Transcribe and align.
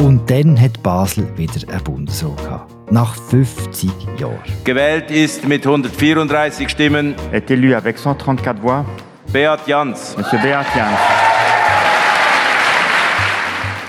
Und 0.00 0.30
dann 0.30 0.60
hat 0.60 0.82
Basel 0.82 1.26
wieder 1.38 1.72
einen 1.72 1.82
Bundesrat 1.82 2.36
gehabt. 2.36 2.92
Nach 2.92 3.14
50 3.14 3.90
Jahren. 4.18 4.38
Gewählt 4.62 5.10
ist 5.10 5.48
mit 5.48 5.66
134 5.66 6.68
Stimmen. 6.68 7.14
Est 7.32 7.50
élu 7.50 7.74
avec 7.74 7.98
134 7.98 8.62
voix. 8.62 8.84
Beat 9.32 9.66
Jans. 9.66 10.14
Monsieur 10.16 10.38
Beat 10.40 10.66
Jans. 10.76 10.98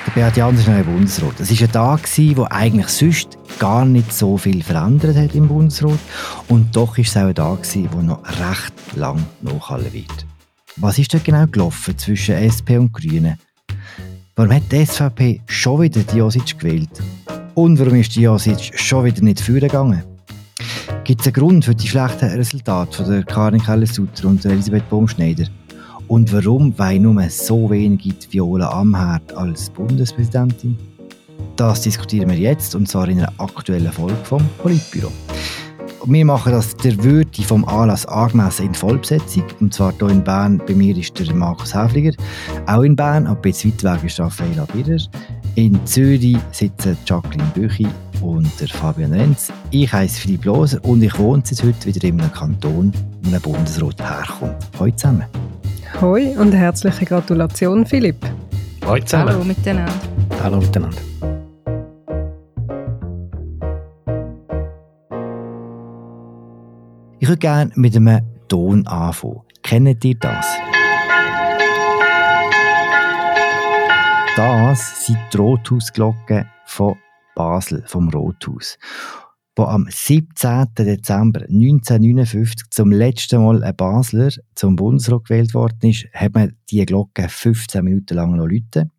Der 0.06 0.12
Beat 0.14 0.38
Jans 0.38 0.60
ist 0.62 0.70
ein 0.70 0.86
Bundesrat. 0.86 1.40
Es 1.40 1.52
war 1.52 1.68
ein 1.68 1.72
Tag, 1.74 2.10
wo 2.38 2.48
eigentlich 2.50 2.88
sonst 2.88 3.38
gar 3.60 3.84
nicht 3.84 4.14
so 4.14 4.38
viel 4.38 4.64
verändert 4.64 5.18
hat 5.18 5.36
im 5.36 5.50
Bundesrat. 5.50 6.00
Und 6.48 6.74
doch 6.76 6.98
war 6.98 7.04
es 7.04 7.18
auch 7.18 7.22
ein 7.24 7.36
Tag, 7.36 7.60
wo 7.92 8.02
noch 8.02 8.24
recht 8.26 8.74
lang 8.96 9.26
nachhallen 9.42 9.92
wird. 9.92 10.26
Was 10.78 10.98
ist 11.00 11.14
dort 11.14 11.26
genau 11.26 11.46
gelaufen 11.48 11.98
zwischen 11.98 12.36
SP 12.36 12.78
und 12.78 12.94
Grünen? 12.94 13.38
Warum 14.38 14.54
hat 14.54 14.72
die 14.72 14.86
SVP 14.86 15.42
schon 15.48 15.82
wieder 15.82 16.02
die 16.02 16.18
Josic 16.18 16.60
gewählt? 16.60 16.92
Und 17.56 17.80
warum 17.80 17.96
ist 17.96 18.16
die 18.16 18.22
Josic 18.22 18.72
schon 18.80 19.04
wieder 19.04 19.24
nicht 19.24 19.42
vorgegangen? 19.42 20.04
Gibt 21.06 21.22
es 21.22 21.26
einen 21.26 21.34
Grund 21.34 21.66
für 21.66 21.74
die 21.74 21.88
schlechten 21.88 22.30
Resultate 22.30 22.96
von 22.96 23.10
der 23.10 23.24
Karin 23.24 23.60
Keller-Sutter 23.60 24.28
und 24.28 24.44
der 24.44 24.52
Elisabeth 24.52 24.88
Baumschneider? 24.92 25.46
Und 26.08 26.32
warum 26.32 26.78
wollen 26.78 27.02
nur 27.02 27.28
so 27.32 27.68
wenige 27.72 28.14
die 28.14 28.34
Viola 28.34 28.70
Amherd 28.70 29.36
als 29.36 29.72
Bundespräsidentin? 29.72 30.78
Das 31.56 31.82
diskutieren 31.82 32.30
wir 32.30 32.38
jetzt 32.38 32.76
und 32.76 32.88
zwar 32.88 33.08
in 33.08 33.18
einer 33.18 33.34
aktuellen 33.40 33.92
Folge 33.92 34.24
vom 34.24 34.48
Politbüro. 34.60 35.12
Wir 36.10 36.24
machen 36.24 36.54
das 36.54 36.74
der 36.78 37.04
Würde 37.04 37.44
vom 37.44 37.66
Anlass 37.66 38.06
angemessen 38.06 38.68
in 38.68 38.74
Vollbesetzung. 38.74 39.44
Und 39.60 39.74
zwar 39.74 39.92
hier 40.00 40.08
in 40.08 40.24
Bern, 40.24 40.62
bei 40.66 40.74
mir 40.74 40.96
ist 40.96 41.20
der 41.20 41.36
Markus 41.36 41.76
Häfliger. 41.76 42.14
Auch 42.66 42.84
in 42.84 42.96
Bern, 42.96 43.28
aber 43.28 43.46
jetzt 43.50 43.66
weit 43.66 43.84
weg 43.84 44.06
ist 44.06 44.18
Raffaella 44.18 44.66
Birrer. 44.72 45.02
In 45.56 45.86
Zürich 45.86 46.38
sitzen 46.54 46.98
Jacqueline 47.06 47.52
Büchi 47.54 47.88
und 48.22 48.48
der 48.62 48.70
Fabian 48.70 49.12
Renz. 49.12 49.52
Ich 49.72 49.92
heiße 49.92 50.22
Philipp 50.22 50.46
Loser 50.46 50.80
und 50.86 51.04
ich 51.04 51.20
wohne 51.20 51.44
seit 51.44 51.62
heute 51.62 51.88
wieder 51.88 52.08
in 52.08 52.22
einem 52.22 52.32
Kanton, 52.32 52.94
wo 53.24 53.36
ein 53.36 53.42
Bundesrat 53.42 54.00
herkommt. 54.00 54.56
Hallo 54.80 54.92
zusammen. 54.92 55.26
Hoi 56.00 56.38
und 56.38 56.54
herzliche 56.54 57.04
Gratulation, 57.04 57.86
Philipp. 57.86 58.26
Hallo 58.86 59.04
zusammen. 59.04 59.34
Hallo 59.34 59.44
miteinander. 59.44 59.94
Hallo 60.42 60.58
miteinander. 60.62 61.02
Ich 67.28 67.30
würde 67.30 67.40
gerne 67.40 67.72
mit 67.76 67.94
einem 67.94 68.22
Ton 68.48 68.88
anfangen. 68.88 69.42
Kennt 69.62 70.06
ihr 70.06 70.16
das? 70.16 70.48
Das 74.38 75.06
sind 75.06 75.20
die 75.34 75.38
Rothausglocken 75.38 76.46
von 76.68 76.96
Basel, 77.36 77.84
vom 77.86 78.08
Rothaus. 78.08 78.78
Wo 79.58 79.64
am 79.64 79.88
17. 79.90 80.68
Dezember 80.78 81.42
1959 81.42 82.70
zum 82.70 82.94
letzten 82.94 83.44
Mal 83.44 83.62
ein 83.62 83.76
Basler 83.76 84.30
zum 84.56 84.78
Bundesrat 84.78 85.26
gewählt 85.26 85.54
worden 85.54 85.90
ist, 85.90 86.08
hat 86.14 86.34
man 86.34 86.56
diese 86.70 86.86
Glocke 86.86 87.28
15 87.28 87.84
Minuten 87.84 88.14
lang 88.14 88.38
noch 88.38 88.48
läuten. 88.48 88.90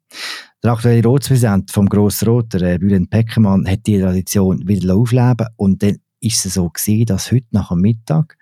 Der 0.62 0.73
aktuelle 0.73 1.03
Ratspräsident 1.09 1.71
vom 1.71 1.89
Grossen 1.89 2.29
Rot, 2.29 2.53
der 2.53 2.79
Bülent 2.79 3.09
Peckermann, 3.09 3.67
hat 3.67 3.87
die 3.87 3.99
Tradition 3.99 4.69
wieder 4.69 4.95
aufleben 4.95 5.47
und 5.56 5.83
dann 5.83 5.97
ist 6.21 6.45
es 6.45 6.55
so 6.55 6.69
gesehen, 6.69 7.07
dass 7.07 7.33
heute 7.33 7.47
nach 7.51 7.69
dem 7.69 7.81
Mittag 7.81 8.37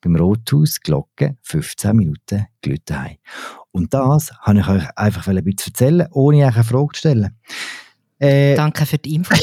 beim 0.00 0.16
Rothaus 0.16 0.74
die 0.74 0.80
Glocke 0.82 1.36
15 1.42 1.96
Minuten 1.96 2.46
gelüht 2.60 2.90
haben. 2.90 3.16
Und 3.72 3.92
das 3.94 4.32
habe 4.40 4.60
ich 4.60 4.68
euch 4.68 4.84
einfach 4.96 5.26
ein 5.26 5.44
bisschen 5.44 5.72
erzählen, 5.72 6.08
ohne 6.12 6.46
euch 6.46 6.54
eine 6.54 6.64
Frage 6.64 6.88
zu 6.94 6.98
stellen. 6.98 7.38
Äh, 8.18 8.54
Danke 8.56 8.84
für 8.86 8.98
die 8.98 9.14
Info. 9.14 9.34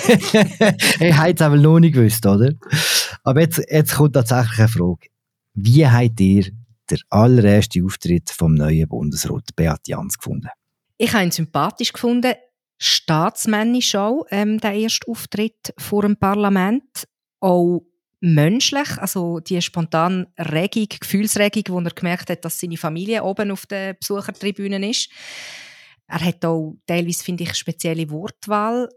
ich 0.00 1.16
habe 1.16 1.34
es 1.34 1.42
aber 1.42 1.56
noch 1.56 1.78
nicht 1.78 1.94
gewusst, 1.94 2.24
oder? 2.24 2.52
Aber 3.22 3.40
jetzt, 3.40 3.62
jetzt 3.68 3.94
kommt 3.94 4.14
tatsächlich 4.14 4.58
eine 4.58 4.68
Frage. 4.68 5.08
Wie 5.54 5.86
habt 5.86 6.20
ihr 6.20 6.50
den 6.90 6.98
allerersten 7.10 7.84
Auftritt 7.84 8.30
vom 8.30 8.54
neuen 8.54 8.88
Bundesrat 8.88 9.54
Beat 9.56 9.88
Jans 9.88 10.16
gefunden? 10.16 10.48
Ich 10.96 11.12
habe 11.12 11.24
ihn 11.24 11.30
sympathisch 11.30 11.92
gefunden. 11.92 12.34
Staatsmännisch 12.78 13.94
auch, 13.94 14.24
ähm, 14.30 14.58
der 14.58 14.72
erste 14.72 15.08
Auftritt 15.08 15.74
vor 15.78 16.02
dem 16.02 16.16
Parlament. 16.16 17.06
Auch 17.44 17.82
menschlich, 18.20 18.96
also 18.96 19.38
die 19.40 19.60
spontane 19.60 20.26
Regung, 20.38 20.86
Gefühlsregung, 20.98 21.64
wo 21.68 21.80
er 21.80 21.90
gemerkt 21.90 22.30
hat, 22.30 22.42
dass 22.42 22.58
seine 22.58 22.78
Familie 22.78 23.22
oben 23.22 23.50
auf 23.50 23.66
der 23.66 23.92
Besuchertribüne 23.92 24.88
ist. 24.88 25.10
Er 26.06 26.20
hat 26.20 26.42
auch 26.44 26.76
teilweise, 26.86 27.22
finde 27.22 27.44
ich, 27.44 27.54
spezielle 27.54 28.08
Wortwahl 28.08 28.88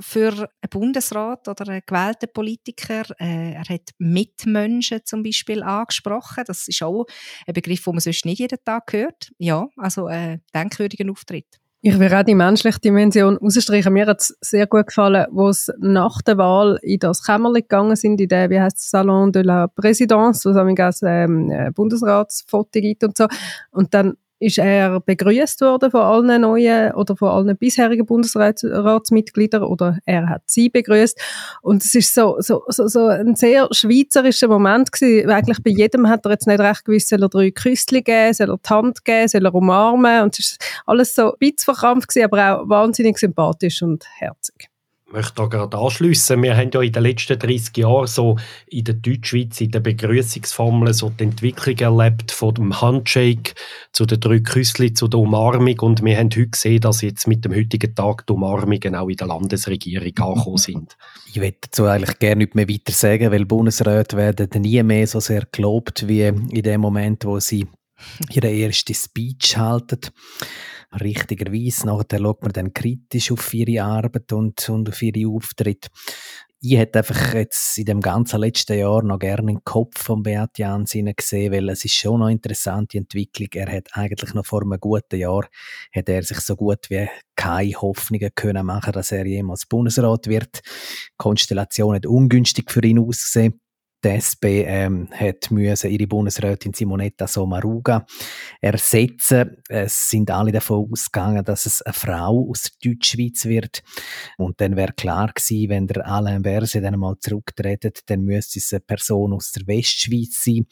für 0.00 0.32
einen 0.32 0.70
Bundesrat 0.70 1.46
oder 1.46 1.68
einen 1.68 1.82
gewählten 1.86 2.28
Politiker. 2.32 3.04
Äh, 3.20 3.52
er 3.52 3.68
hat 3.68 3.90
Mitmenschen 3.98 5.04
zum 5.04 5.22
Beispiel 5.22 5.62
angesprochen. 5.62 6.42
Das 6.44 6.66
ist 6.66 6.82
auch 6.82 7.06
ein 7.46 7.54
Begriff, 7.54 7.84
den 7.84 7.94
man 7.94 8.00
sonst 8.00 8.24
nicht 8.24 8.40
jeden 8.40 8.58
Tag 8.64 8.92
hört. 8.92 9.30
Ja, 9.38 9.68
also 9.76 10.06
ein 10.06 10.42
denkwürdiger 10.52 11.08
Auftritt. 11.08 11.60
Ich 11.80 11.96
würde 11.98 12.18
auch 12.18 12.24
die 12.24 12.34
menschliche 12.34 12.80
Dimension 12.80 13.36
rausstreichen. 13.36 13.92
Mir 13.92 14.06
hat 14.06 14.20
es 14.20 14.36
sehr 14.40 14.66
gut 14.66 14.88
gefallen, 14.88 15.26
wo 15.30 15.48
es 15.48 15.70
nach 15.78 16.20
der 16.22 16.36
Wahl 16.36 16.78
in 16.82 16.98
das 16.98 17.22
Kämmerchen 17.22 17.62
gegangen 17.62 17.94
sind, 17.94 18.20
in 18.20 18.28
der, 18.28 18.50
wie 18.50 18.60
heißt 18.60 18.90
Salon 18.90 19.30
de 19.30 19.42
la 19.42 19.68
Présidence, 19.68 20.44
wo 20.44 20.50
es 20.50 21.02
ähm, 21.04 21.72
Bundesratsfoto 21.74 22.80
gibt 22.80 23.04
und 23.04 23.16
so. 23.16 23.28
Und 23.70 23.94
dann 23.94 24.14
ist 24.40 24.58
er 24.58 25.00
begrüßt 25.00 25.60
worden 25.60 25.90
von 25.90 26.00
allen 26.00 26.42
neuen 26.42 26.92
oder 26.92 27.16
von 27.16 27.28
allen 27.28 27.56
bisherigen 27.56 28.06
Bundesratsmitgliedern 28.06 29.62
oder 29.62 29.98
er 30.04 30.28
hat 30.28 30.42
sie 30.46 30.68
begrüßt. 30.68 31.20
Und 31.62 31.84
es 31.84 31.94
ist 31.94 32.14
so, 32.14 32.36
so, 32.38 32.62
so, 32.68 32.86
so 32.86 33.06
ein 33.06 33.34
sehr 33.34 33.68
schweizerischer 33.72 34.48
Moment 34.48 34.92
gewesen. 34.92 35.30
Eigentlich 35.30 35.62
bei 35.62 35.70
jedem 35.70 36.08
hat 36.08 36.24
er 36.24 36.32
jetzt 36.32 36.46
nicht 36.46 36.60
recht 36.60 36.84
gewusst, 36.84 37.08
soll 37.08 37.22
er 37.22 37.28
drei 37.28 37.50
Küsschen 37.50 38.04
geben, 38.04 38.34
soll 38.34 38.50
er 38.50 38.58
die 38.58 38.68
Hand 38.68 39.04
geben, 39.04 39.28
soll 39.28 39.44
er 39.44 39.54
umarmen. 39.54 40.22
Und 40.22 40.38
es 40.38 40.50
ist 40.52 40.64
alles 40.86 41.14
so 41.14 41.32
ein 41.32 41.38
bisschen 41.38 41.74
verkrampft 41.74 42.08
gewesen, 42.08 42.24
aber 42.24 42.60
auch 42.60 42.68
wahnsinnig 42.68 43.18
sympathisch 43.18 43.82
und 43.82 44.04
herzig 44.18 44.68
möchte 45.10 45.34
da 45.36 45.46
gerade 45.46 45.76
anschliessen. 45.76 46.42
Wir 46.42 46.56
haben 46.56 46.70
ja 46.72 46.82
in 46.82 46.92
den 46.92 47.02
letzten 47.02 47.38
30 47.38 47.76
Jahren 47.78 48.06
so 48.06 48.36
in 48.66 48.84
der 48.84 48.94
Deutschschweiz 48.94 49.60
in 49.60 49.70
der 49.70 49.80
Begrüßungsformel 49.80 50.92
so 50.92 51.10
die 51.10 51.24
Entwicklung 51.24 51.78
erlebt 51.78 52.30
von 52.30 52.54
dem 52.54 52.80
Handshake 52.80 53.54
zu 53.92 54.04
den 54.04 54.20
drei 54.20 54.40
Küsschen 54.40 54.94
zu 54.94 55.08
der 55.08 55.20
Umarmung 55.20 55.78
und 55.80 56.04
wir 56.04 56.16
haben 56.16 56.30
heute 56.30 56.48
gesehen, 56.48 56.80
dass 56.80 57.02
jetzt 57.02 57.26
mit 57.26 57.44
dem 57.44 57.54
heutigen 57.54 57.94
Tag 57.94 58.26
die 58.26 58.32
Umarmungen 58.32 58.94
auch 58.94 59.08
in 59.08 59.16
der 59.16 59.26
Landesregierung 59.26 60.16
angekommen 60.18 60.58
sind. 60.58 60.96
Ich 61.32 61.40
würde 61.40 61.56
dazu 61.60 61.86
eigentlich 61.86 62.18
gerne 62.18 62.44
nicht 62.44 62.54
mehr 62.54 62.68
weiter 62.68 62.92
sagen, 62.92 63.30
weil 63.30 63.46
Bundesräte 63.46 64.16
werden 64.16 64.62
nie 64.62 64.82
mehr 64.82 65.06
so 65.06 65.20
sehr 65.20 65.46
gelobt 65.50 66.06
wie 66.06 66.22
in 66.22 66.62
dem 66.62 66.80
Moment, 66.80 67.24
wo 67.24 67.40
sie 67.40 67.66
ihre 68.30 68.50
erste 68.50 68.94
Speech 68.94 69.56
halten 69.56 70.00
richtigerweise. 70.92 71.86
Nachher 71.86 72.18
schaut 72.18 72.42
man 72.42 72.52
dann 72.52 72.72
kritisch 72.72 73.32
auf 73.32 73.52
ihre 73.54 73.84
Arbeit 73.84 74.32
und, 74.32 74.68
und 74.68 74.88
auf 74.88 75.02
ihre 75.02 75.28
Auftritte. 75.28 75.88
Ich 76.60 76.76
hätte 76.76 76.98
einfach 76.98 77.34
jetzt 77.34 77.78
in 77.78 77.84
dem 77.84 78.00
ganzen 78.00 78.40
letzten 78.40 78.76
Jahr 78.76 79.04
noch 79.04 79.20
gerne 79.20 79.46
den 79.46 79.62
Kopf 79.62 80.02
von 80.02 80.24
Beat 80.24 80.58
Jans 80.58 80.90
gesehen, 80.90 81.52
weil 81.52 81.68
es 81.68 81.84
ist 81.84 81.94
schon 81.94 82.20
eine 82.20 82.32
interessante 82.32 82.98
Entwicklung. 82.98 83.48
Er 83.54 83.70
hat 83.70 83.90
eigentlich 83.92 84.34
noch 84.34 84.44
vor 84.44 84.62
einem 84.62 84.80
guten 84.80 85.20
Jahr, 85.20 85.46
hat 85.94 86.08
er 86.08 86.22
sich 86.24 86.40
so 86.40 86.56
gut 86.56 86.90
wie 86.90 87.08
keine 87.36 87.74
Hoffnungen 87.74 88.30
können 88.34 88.66
machen, 88.66 88.92
dass 88.92 89.12
er 89.12 89.24
jemals 89.24 89.66
Bundesrat 89.66 90.26
wird. 90.26 90.62
Die 90.64 91.14
Konstellation 91.16 91.94
hat 91.94 92.06
ungünstig 92.06 92.72
für 92.72 92.84
ihn 92.84 92.98
ausgesehen 92.98 93.60
die 94.04 94.08
SP 94.14 94.62
ähm, 94.62 95.08
hat 95.12 95.50
müssen 95.50 95.90
ihre 95.90 96.06
Bundesrätin 96.06 96.72
Simonetta 96.72 97.26
Sommaruga 97.26 98.06
ersetzen. 98.60 99.56
Es 99.68 100.08
sind 100.08 100.30
alle 100.30 100.52
davon 100.52 100.88
ausgegangen, 100.92 101.44
dass 101.44 101.66
es 101.66 101.82
eine 101.82 101.92
Frau 101.92 102.48
aus 102.48 102.62
der 102.62 102.92
Deutschschweiz 102.92 103.44
wird. 103.46 103.82
Und 104.36 104.60
dann 104.60 104.76
wäre 104.76 104.92
klar 104.92 105.32
gewesen, 105.34 105.70
wenn 105.70 105.86
der 105.88 106.06
Alain 106.06 106.42
Berset 106.42 106.84
dann 106.84 106.98
mal 106.98 107.16
zurücktretet, 107.18 108.02
dann 108.06 108.22
müsste 108.22 108.60
es 108.60 108.72
eine 108.72 108.80
Person 108.80 109.32
aus 109.32 109.50
der 109.50 109.66
Westschweiz 109.66 110.44
sein. 110.44 110.66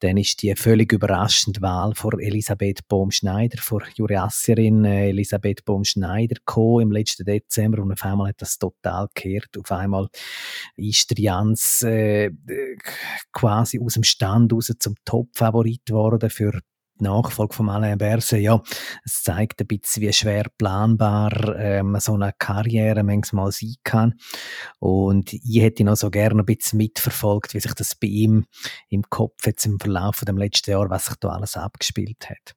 Dann 0.00 0.16
ist 0.16 0.42
die 0.42 0.54
völlig 0.56 0.92
überraschende 0.92 1.62
Wahl 1.62 1.94
vor 1.94 2.20
Elisabeth 2.20 2.88
Bohm-Schneider, 2.88 3.62
vor 3.62 3.82
Jurassierin 3.94 4.84
äh, 4.84 5.10
Elisabeth 5.10 5.64
Bohm-Schneider 5.64 6.36
im 6.80 6.90
letzten 6.90 7.24
Dezember 7.24 7.82
und 7.82 7.92
auf 7.92 8.04
einmal 8.04 8.28
hat 8.30 8.42
das 8.42 8.58
total 8.58 9.06
gekehrt. 9.14 9.56
Auf 9.58 9.70
einmal 9.70 10.08
ist 10.76 11.10
der 11.10 11.18
Jans 11.18 11.82
äh, 11.82 12.30
quasi 13.32 13.80
aus 13.80 13.94
dem 13.94 14.04
Stand 14.04 14.52
raus 14.52 14.72
zum 14.78 14.94
Top-Favorit 15.04 15.86
geworden 15.86 16.30
für 16.30 16.52
die 17.00 17.04
Nachfolge 17.04 17.54
von 17.54 17.68
Alain 17.68 17.98
Berset. 17.98 18.40
Ja, 18.40 18.62
es 19.04 19.22
zeigt 19.22 19.60
ein 19.60 19.66
bisschen, 19.66 20.02
wie 20.02 20.12
schwer 20.12 20.46
planbar 20.56 21.56
ähm, 21.56 21.96
so 22.00 22.14
eine 22.14 22.32
Karriere 22.38 23.02
manchmal 23.02 23.52
sein 23.52 23.74
kann. 23.82 24.14
Und 24.78 25.32
ich 25.32 25.60
hätte 25.60 25.84
noch 25.84 25.96
so 25.96 26.10
gerne 26.10 26.42
ein 26.42 26.46
bisschen 26.46 26.78
mitverfolgt, 26.78 27.54
wie 27.54 27.60
sich 27.60 27.74
das 27.74 27.94
bei 27.94 28.08
ihm 28.08 28.44
im 28.88 29.02
Kopf 29.02 29.46
jetzt 29.46 29.66
im 29.66 29.78
Verlauf 29.78 30.20
des 30.20 30.34
letzten 30.36 30.70
Jahr, 30.70 30.90
was 30.90 31.06
sich 31.06 31.16
da 31.16 31.30
alles 31.30 31.56
abgespielt 31.56 32.28
hat. 32.30 32.54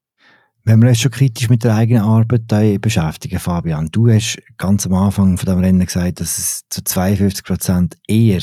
Wenn 0.67 0.81
wir 0.81 0.89
uns 0.89 0.99
schon 0.99 1.11
kritisch 1.11 1.47
mit 1.47 1.63
der 1.63 1.75
eigenen 1.75 2.01
Arbeit 2.01 2.81
beschäftigen, 2.81 3.37
Fabian, 3.37 3.89
du 3.91 4.09
hast 4.09 4.41
ganz 4.57 4.87
am 4.87 4.95
Anfang 4.95 5.37
von 5.37 5.45
dem 5.45 5.59
Rennen 5.59 5.85
gesagt, 5.85 6.19
dass 6.19 6.39
es 6.39 6.61
zu 6.69 6.83
52 6.83 7.43
Prozent 7.43 7.97
eher 8.07 8.41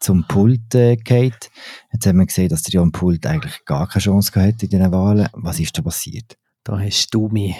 zum 0.00 0.26
Pult 0.26 0.74
äh, 0.74 0.96
geht. 0.96 1.50
Jetzt 1.92 2.06
haben 2.06 2.18
wir 2.18 2.26
gesehen, 2.26 2.48
dass 2.48 2.62
der 2.62 2.80
Jan 2.80 2.92
Pult 2.92 3.26
eigentlich 3.26 3.64
gar 3.64 3.86
keine 3.86 4.02
Chance 4.02 4.32
gehabt 4.32 4.62
in 4.62 4.68
diesen 4.70 4.92
Wahlen. 4.92 5.28
Was 5.34 5.60
ist 5.60 5.76
da 5.76 5.82
passiert? 5.82 6.39
Da 6.64 6.78
hast 6.78 7.14
du 7.14 7.28
mich 7.28 7.56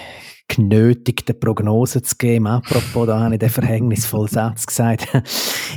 genötigt, 0.55 1.29
eine 1.29 1.39
Prognose 1.39 2.01
zu 2.01 2.15
geben. 2.17 2.47
Apropos, 2.47 3.07
da 3.07 3.19
habe 3.21 3.35
ich 3.35 3.39
den 3.39 3.49
verhängnisvollen 3.49 4.27
Satz 4.27 4.65
gesagt. 4.65 5.07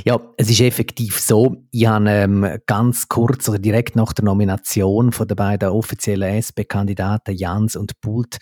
ja, 0.05 0.19
es 0.37 0.49
ist 0.49 0.61
effektiv 0.61 1.19
so. 1.19 1.55
Ich 1.71 1.87
habe 1.87 2.09
ähm, 2.09 2.47
ganz 2.65 3.07
kurz 3.07 3.47
oder 3.47 3.59
direkt 3.59 3.95
nach 3.95 4.13
der 4.13 4.25
Nomination 4.25 5.11
von 5.11 5.27
den 5.27 5.35
beiden 5.35 5.69
offiziellen 5.69 6.35
SP-Kandidaten 6.35 7.35
Jans 7.35 7.75
und 7.75 7.99
Pult, 8.01 8.37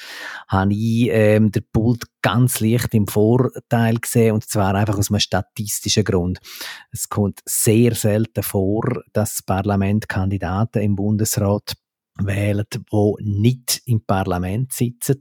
habe 0.48 0.74
ich 0.74 1.10
ähm, 1.12 1.52
der 1.52 1.62
Pult 1.72 2.06
ganz 2.22 2.60
leicht 2.60 2.94
im 2.94 3.08
Vorteil 3.08 4.00
gesehen 4.00 4.34
und 4.34 4.50
zwar 4.50 4.74
einfach 4.76 4.98
aus 4.98 5.12
einem 5.12 5.20
statistischen 5.20 6.04
Grund. 6.04 6.40
Es 6.92 7.10
kommt 7.10 7.42
sehr 7.46 7.94
selten 7.96 8.44
vor, 8.44 8.84
dass 9.14 9.36
das 9.36 9.44
Parlament 9.44 10.10
Kandidaten 10.10 10.82
im 10.82 10.96
Bundesrat 10.96 11.74
wählen, 12.20 12.66
die 12.74 12.80
nicht 13.22 13.82
im 13.86 14.06
Parlament 14.06 14.74
sitzen. 14.74 15.20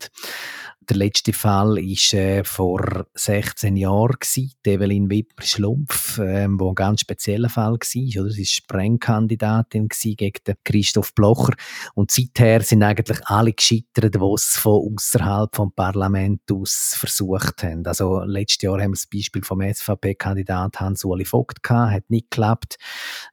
Der 0.88 0.96
letzte 0.96 1.32
Fall 1.32 1.76
war 1.76 2.18
äh, 2.18 2.42
vor 2.42 3.06
16 3.14 3.76
Jahren, 3.76 4.16
gewesen, 4.18 4.52
Evelyn 4.66 5.08
Wipper-Schlumpf, 5.08 6.18
äh, 6.18 6.48
wo 6.50 6.70
ein 6.70 6.74
ganz 6.74 7.02
spezieller 7.02 7.48
Fall 7.48 7.74
war. 7.74 8.22
Oder? 8.22 8.30
Sie 8.30 8.42
war 8.42 8.46
Sprengkandidatin 8.46 9.88
gegen 9.88 10.32
den 10.44 10.54
Christoph 10.64 11.14
Blocher. 11.14 11.54
Und 11.94 12.10
seither 12.10 12.62
sind 12.62 12.82
eigentlich 12.82 13.24
alle 13.26 13.52
gescheitert, 13.52 14.16
die 14.16 14.32
es 14.34 14.56
von 14.56 14.94
außerhalb 14.94 15.54
vom 15.54 15.72
Parlament 15.72 16.40
aus 16.50 16.96
versucht 16.98 17.62
haben. 17.62 17.86
Also 17.86 18.22
letztes 18.24 18.62
Jahr 18.62 18.80
haben 18.80 18.90
wir 18.90 18.96
das 18.96 19.06
Beispiel 19.06 19.44
vom 19.44 19.60
SVP-Kandidat 19.60 20.80
Hans-Uli 20.80 21.24
Vogt 21.24 21.62
gehabt, 21.62 21.92
hat 21.92 22.10
nicht 22.10 22.30
geklappt. 22.30 22.76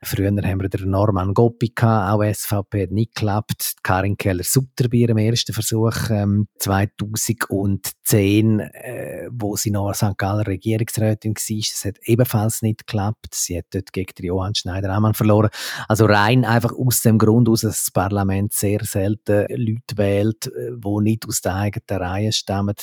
Früher 0.04 0.28
haben 0.30 0.62
wir 0.62 0.70
den 0.70 0.90
Norman 0.90 1.34
Goppi 1.34 1.72
gehabt, 1.74 2.14
auch 2.14 2.24
SVP, 2.24 2.84
hat 2.84 2.92
nicht 2.92 3.16
geklappt. 3.16 3.74
Karin 3.82 4.18
Keller-Sutter 4.18 4.88
bei 4.90 4.98
ihrem 4.98 5.18
ersten 5.18 5.54
Versuch 5.54 6.10
ähm, 6.12 6.48
2000 6.60 7.39
2010, 7.48 8.60
äh, 8.60 9.30
wo 9.32 9.56
sie 9.56 9.72
noch 9.72 9.94
St. 9.94 10.18
Galler 10.18 10.48
Regierungsrätin 10.48 11.34
war, 11.36 11.58
das 11.58 11.86
hat 11.86 11.98
ebenfalls 12.04 12.62
nicht 12.62 12.88
geklappt. 12.88 13.34
Sie 13.34 13.58
hat 13.58 13.66
dort 13.72 13.94
gegen 13.94 14.26
Johann 14.26 14.56
Schneider-Ammann 14.56 15.14
verloren. 15.14 15.50
Also 15.88 16.06
rein 16.06 16.46
einfach 16.46 16.74
aus 16.74 17.02
dem 17.02 17.18
Grund 17.18 17.50
aus, 17.50 17.62
dass 17.62 17.84
das 17.84 17.92
Parlament 17.92 18.54
sehr 18.54 18.84
selten 18.84 19.46
Leute 19.50 19.98
wählt, 19.98 20.48
äh, 20.48 20.72
die 20.76 21.02
nicht 21.02 21.28
aus 21.28 21.42
der 21.42 21.56
eigenen 21.56 22.02
Reihe 22.02 22.32
stammen 22.32 22.76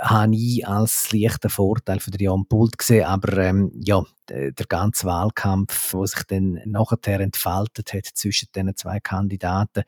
habe 0.00 0.34
ich 0.34 0.66
als 0.66 1.12
leichten 1.12 1.48
Vorteil 1.48 2.00
für 2.00 2.10
Jan 2.18 2.46
Pult 2.46 2.78
gesehen, 2.78 3.04
aber 3.04 3.38
ähm, 3.38 3.70
ja, 3.84 4.02
der 4.28 4.66
ganze 4.68 5.06
Wahlkampf, 5.06 5.94
wo 5.94 6.04
sich 6.04 6.24
dann 6.24 6.60
nachher 6.64 7.20
entfaltet 7.20 7.92
hat 7.92 8.06
zwischen 8.06 8.48
den 8.54 8.74
zwei 8.76 8.98
Kandidaten, 9.00 9.84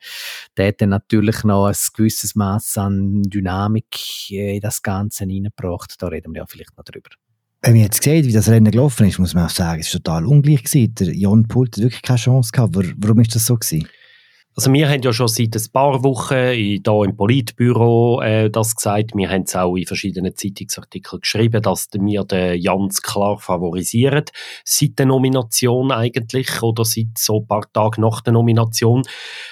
der 0.55 0.67
hat 0.69 0.81
dann 0.81 0.89
natürlich 0.89 1.43
noch 1.43 1.67
ein 1.67 1.75
gewisses 1.93 2.35
Maß 2.35 2.77
an 2.77 3.23
Dynamik 3.23 4.31
in 4.31 4.61
das 4.61 4.81
Ganze 4.81 5.25
hineingebracht. 5.25 5.95
Da 5.99 6.07
reden 6.07 6.33
wir 6.33 6.41
ja 6.41 6.45
vielleicht 6.47 6.77
noch 6.77 6.85
drüber. 6.85 7.09
Wenn 7.61 7.73
man 7.73 7.81
jetzt 7.81 8.01
sieht, 8.01 8.25
wie 8.25 8.31
das 8.31 8.47
Rennen 8.47 8.71
gelaufen 8.71 9.07
ist, 9.07 9.19
muss 9.19 9.33
man 9.33 9.45
auch 9.45 9.49
sagen, 9.49 9.81
es 9.81 9.93
war 9.93 10.01
total 10.01 10.25
ungleich. 10.25 10.63
Der 10.73 11.13
Jan 11.13 11.45
Pult 11.47 11.75
hat 11.75 11.83
wirklich 11.83 12.01
keine 12.01 12.19
Chance 12.19 12.51
gehabt. 12.53 12.75
Warum 12.75 13.19
ist 13.19 13.35
das 13.35 13.45
so 13.45 13.57
gewesen? 13.57 13.87
Also 14.55 14.73
wir 14.73 14.89
haben 14.89 15.01
ja 15.01 15.13
schon 15.13 15.27
seit 15.27 15.55
ein 15.55 15.71
paar 15.71 16.03
Wochen 16.03 16.51
hier 16.51 17.03
im 17.05 17.15
Politbüro 17.15 18.21
äh, 18.21 18.49
das 18.49 18.75
gesagt. 18.75 19.11
Wir 19.15 19.29
haben 19.29 19.43
es 19.43 19.55
auch 19.55 19.75
in 19.75 19.85
verschiedenen 19.85 20.35
Zeitungsartikeln 20.35 21.21
geschrieben, 21.21 21.61
dass 21.61 21.87
wir 21.93 22.23
den 22.25 22.59
Jans 22.59 23.01
klar 23.01 23.37
favorisieren. 23.37 24.25
Seit 24.65 24.99
der 24.99 25.05
Nomination 25.05 25.91
eigentlich 25.91 26.61
oder 26.61 26.83
seit 26.83 27.17
so 27.17 27.41
ein 27.41 27.47
paar 27.47 27.71
Tagen 27.71 28.01
nach 28.01 28.21
der 28.21 28.33
Nomination. 28.33 29.03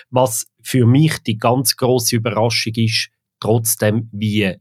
Was 0.09 0.47
für 0.61 0.85
mich 0.85 1.19
die 1.19 1.37
ganz 1.37 1.77
große 1.77 2.17
Überraschung 2.17 2.73
ist, 2.75 3.09
trotzdem 3.39 4.09
wie 4.11 4.55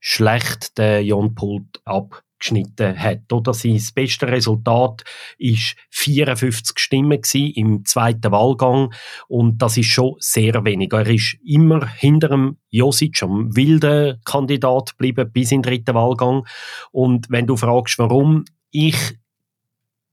schlecht 0.00 0.78
der 0.78 1.04
Jan 1.04 1.34
Pult 1.34 1.80
ab 1.84 2.24
geschnitten 2.42 2.98
hat. 2.98 3.32
Oder 3.32 3.54
sein 3.54 3.80
beste 3.94 4.28
Resultat 4.28 5.04
ist 5.38 5.76
54 5.90 6.78
Stimmen 6.78 7.20
im 7.32 7.84
zweiten 7.84 8.32
Wahlgang 8.32 8.92
und 9.28 9.62
das 9.62 9.76
ist 9.76 9.86
schon 9.86 10.16
sehr 10.18 10.64
wenig. 10.64 10.92
Er 10.92 11.08
ist 11.08 11.38
immer 11.44 11.86
hinter 11.86 12.28
dem 12.28 12.58
Josic, 12.68 13.22
am 13.22 13.54
wilden 13.56 14.20
Kandidat 14.24 14.90
geblieben 14.90 15.30
bis 15.32 15.52
in 15.52 15.62
den 15.62 15.70
dritten 15.70 15.94
Wahlgang. 15.94 16.46
Und 16.90 17.30
wenn 17.30 17.46
du 17.46 17.56
fragst, 17.56 17.98
warum, 17.98 18.44
ich 18.70 18.96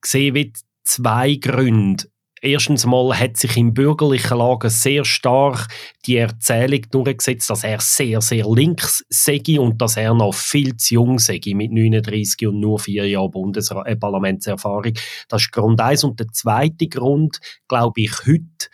sehe 0.04 0.52
zwei 0.84 1.36
Gründe 1.36 2.06
Erstens 2.42 2.86
mal 2.86 3.18
hat 3.18 3.38
sich 3.38 3.58
im 3.58 3.74
bürgerlichen 3.74 4.38
Lager 4.38 4.70
sehr 4.70 5.04
stark 5.04 5.68
die 6.06 6.18
Erzählung 6.18 6.82
durchgesetzt, 6.92 7.50
dass 7.50 7.64
er 7.64 7.80
sehr, 7.80 8.22
sehr 8.22 8.50
links 8.50 9.04
sei 9.10 9.42
und 9.60 9.82
dass 9.82 9.98
er 9.98 10.14
noch 10.14 10.34
viel 10.34 10.78
zu 10.78 10.96
jung 10.96 11.20
sei 11.20 11.42
mit 11.54 11.72
39 11.72 12.48
und 12.48 12.60
nur 12.60 12.80
vier 12.80 13.08
Jahren 13.08 13.32
Bundesparlamentserfahrung. 13.32 14.86
Äh, 14.86 15.00
das 15.28 15.44
ist 15.44 15.52
Grund 15.52 15.82
eins. 15.82 16.04
Und 16.04 16.20
der 16.20 16.28
zweite 16.30 16.88
Grund, 16.88 17.40
glaube 17.68 18.02
ich, 18.02 18.12
heute, 18.26 18.70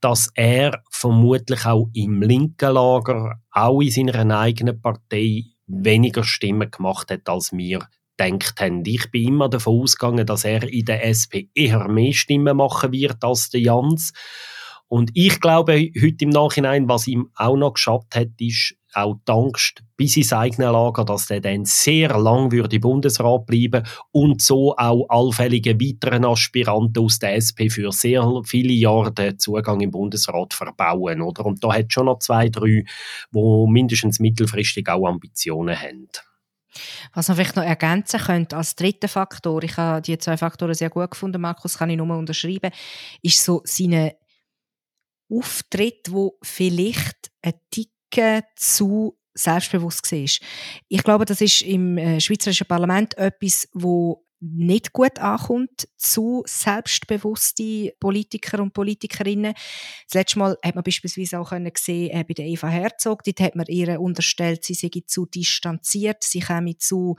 dass 0.00 0.30
er 0.34 0.82
vermutlich 0.90 1.64
auch 1.64 1.88
im 1.92 2.22
linken 2.22 2.72
Lager, 2.72 3.40
auch 3.50 3.80
in 3.80 3.90
seiner 3.90 4.38
eigenen 4.38 4.80
Partei, 4.80 5.44
weniger 5.66 6.24
Stimmen 6.24 6.70
gemacht 6.70 7.10
hat 7.10 7.28
als 7.28 7.52
wir 7.52 7.86
gedacht 8.30 8.60
haben. 8.60 8.82
Ich 8.84 9.10
bin 9.10 9.28
immer 9.28 9.48
davon 9.48 9.82
ausgegangen, 9.82 10.26
dass 10.26 10.44
er 10.44 10.62
in 10.62 10.84
der 10.84 11.06
SP 11.06 11.48
eher 11.54 11.88
mehr 11.88 12.12
Stimmen 12.12 12.56
machen 12.56 12.92
wird 12.92 13.22
als 13.22 13.50
der 13.50 13.60
Jans. 13.60 14.12
Und 14.88 15.10
ich 15.14 15.40
glaube 15.40 15.90
heute 16.02 16.24
im 16.24 16.28
Nachhinein, 16.28 16.86
was 16.86 17.06
ihm 17.06 17.30
auch 17.34 17.56
noch 17.56 17.72
geschafft 17.72 18.14
hat, 18.14 18.28
ist 18.38 18.76
auch 18.92 19.16
die 19.26 19.32
Angst 19.32 19.82
bis 19.96 20.18
ins 20.18 20.34
eigene 20.34 20.70
Lager, 20.70 21.06
dass 21.06 21.30
er 21.30 21.40
dann 21.40 21.64
sehr 21.64 22.18
lang 22.18 22.52
würde 22.52 22.78
Bundesrat 22.78 23.46
bleiben 23.46 23.86
und 24.10 24.42
so 24.42 24.76
auch 24.76 25.06
allfällige 25.08 25.80
weiteren 25.80 26.26
Aspiranten 26.26 27.02
aus 27.02 27.18
der 27.18 27.36
SP 27.40 27.70
für 27.70 27.90
sehr 27.90 28.42
viele 28.44 28.74
Jahre 28.74 29.12
den 29.12 29.38
Zugang 29.38 29.80
im 29.80 29.92
Bundesrat 29.92 30.52
verbauen. 30.52 31.22
Oder? 31.22 31.46
Und 31.46 31.64
da 31.64 31.72
hat 31.72 31.90
schon 31.90 32.04
noch 32.04 32.18
zwei, 32.18 32.50
drei, 32.50 32.84
die 33.32 33.66
mindestens 33.68 34.20
mittelfristig 34.20 34.88
auch 34.90 35.06
Ambitionen 35.06 35.80
haben. 35.80 36.08
Was 37.14 37.28
man 37.28 37.36
vielleicht 37.36 37.56
noch 37.56 37.64
ergänzen 37.64 38.20
könnte 38.20 38.56
als 38.56 38.74
dritten 38.74 39.08
Faktor, 39.08 39.62
ich 39.62 39.76
habe 39.76 40.02
die 40.02 40.18
zwei 40.18 40.36
Faktoren 40.36 40.74
sehr 40.74 40.90
gut 40.90 41.10
gefunden, 41.10 41.40
Markus, 41.40 41.78
kann 41.78 41.90
ich 41.90 41.96
nur 41.96 42.16
unterschreiben, 42.16 42.70
ist 43.22 43.44
so 43.44 43.62
seine 43.64 44.16
Auftritt, 45.30 46.10
wo 46.10 46.38
vielleicht 46.42 47.30
ein 47.42 47.54
Ticken 47.70 48.42
zu 48.56 49.16
selbstbewusst 49.34 50.10
war. 50.12 50.48
Ich 50.88 51.02
glaube, 51.02 51.24
das 51.24 51.40
ist 51.40 51.62
im 51.62 51.96
äh, 51.96 52.20
Schweizerischen 52.20 52.66
Parlament 52.66 53.16
etwas, 53.16 53.68
wo 53.72 54.24
nicht 54.42 54.92
gut 54.92 55.20
ankommt 55.20 55.88
zu 55.96 56.42
selbstbewusste 56.46 57.94
Politiker 58.00 58.60
und 58.60 58.72
Politikerinnen. 58.72 59.54
Das 60.08 60.14
letzte 60.14 60.38
Mal 60.40 60.58
hat 60.64 60.74
man 60.74 60.82
beispielsweise 60.84 61.38
auch 61.38 61.50
gesehen 61.50 62.10
äh, 62.10 62.24
bei 62.26 62.34
der 62.34 62.46
Eva 62.46 62.68
Herzog, 62.68 63.22
dort 63.22 63.40
hat 63.40 63.54
man 63.54 63.66
ihr 63.68 64.00
unterstellt, 64.00 64.64
sie 64.64 64.74
sei 64.74 64.90
zu 65.06 65.26
distanziert, 65.26 66.24
sie 66.24 66.40
käme 66.40 66.76
zu 66.76 67.16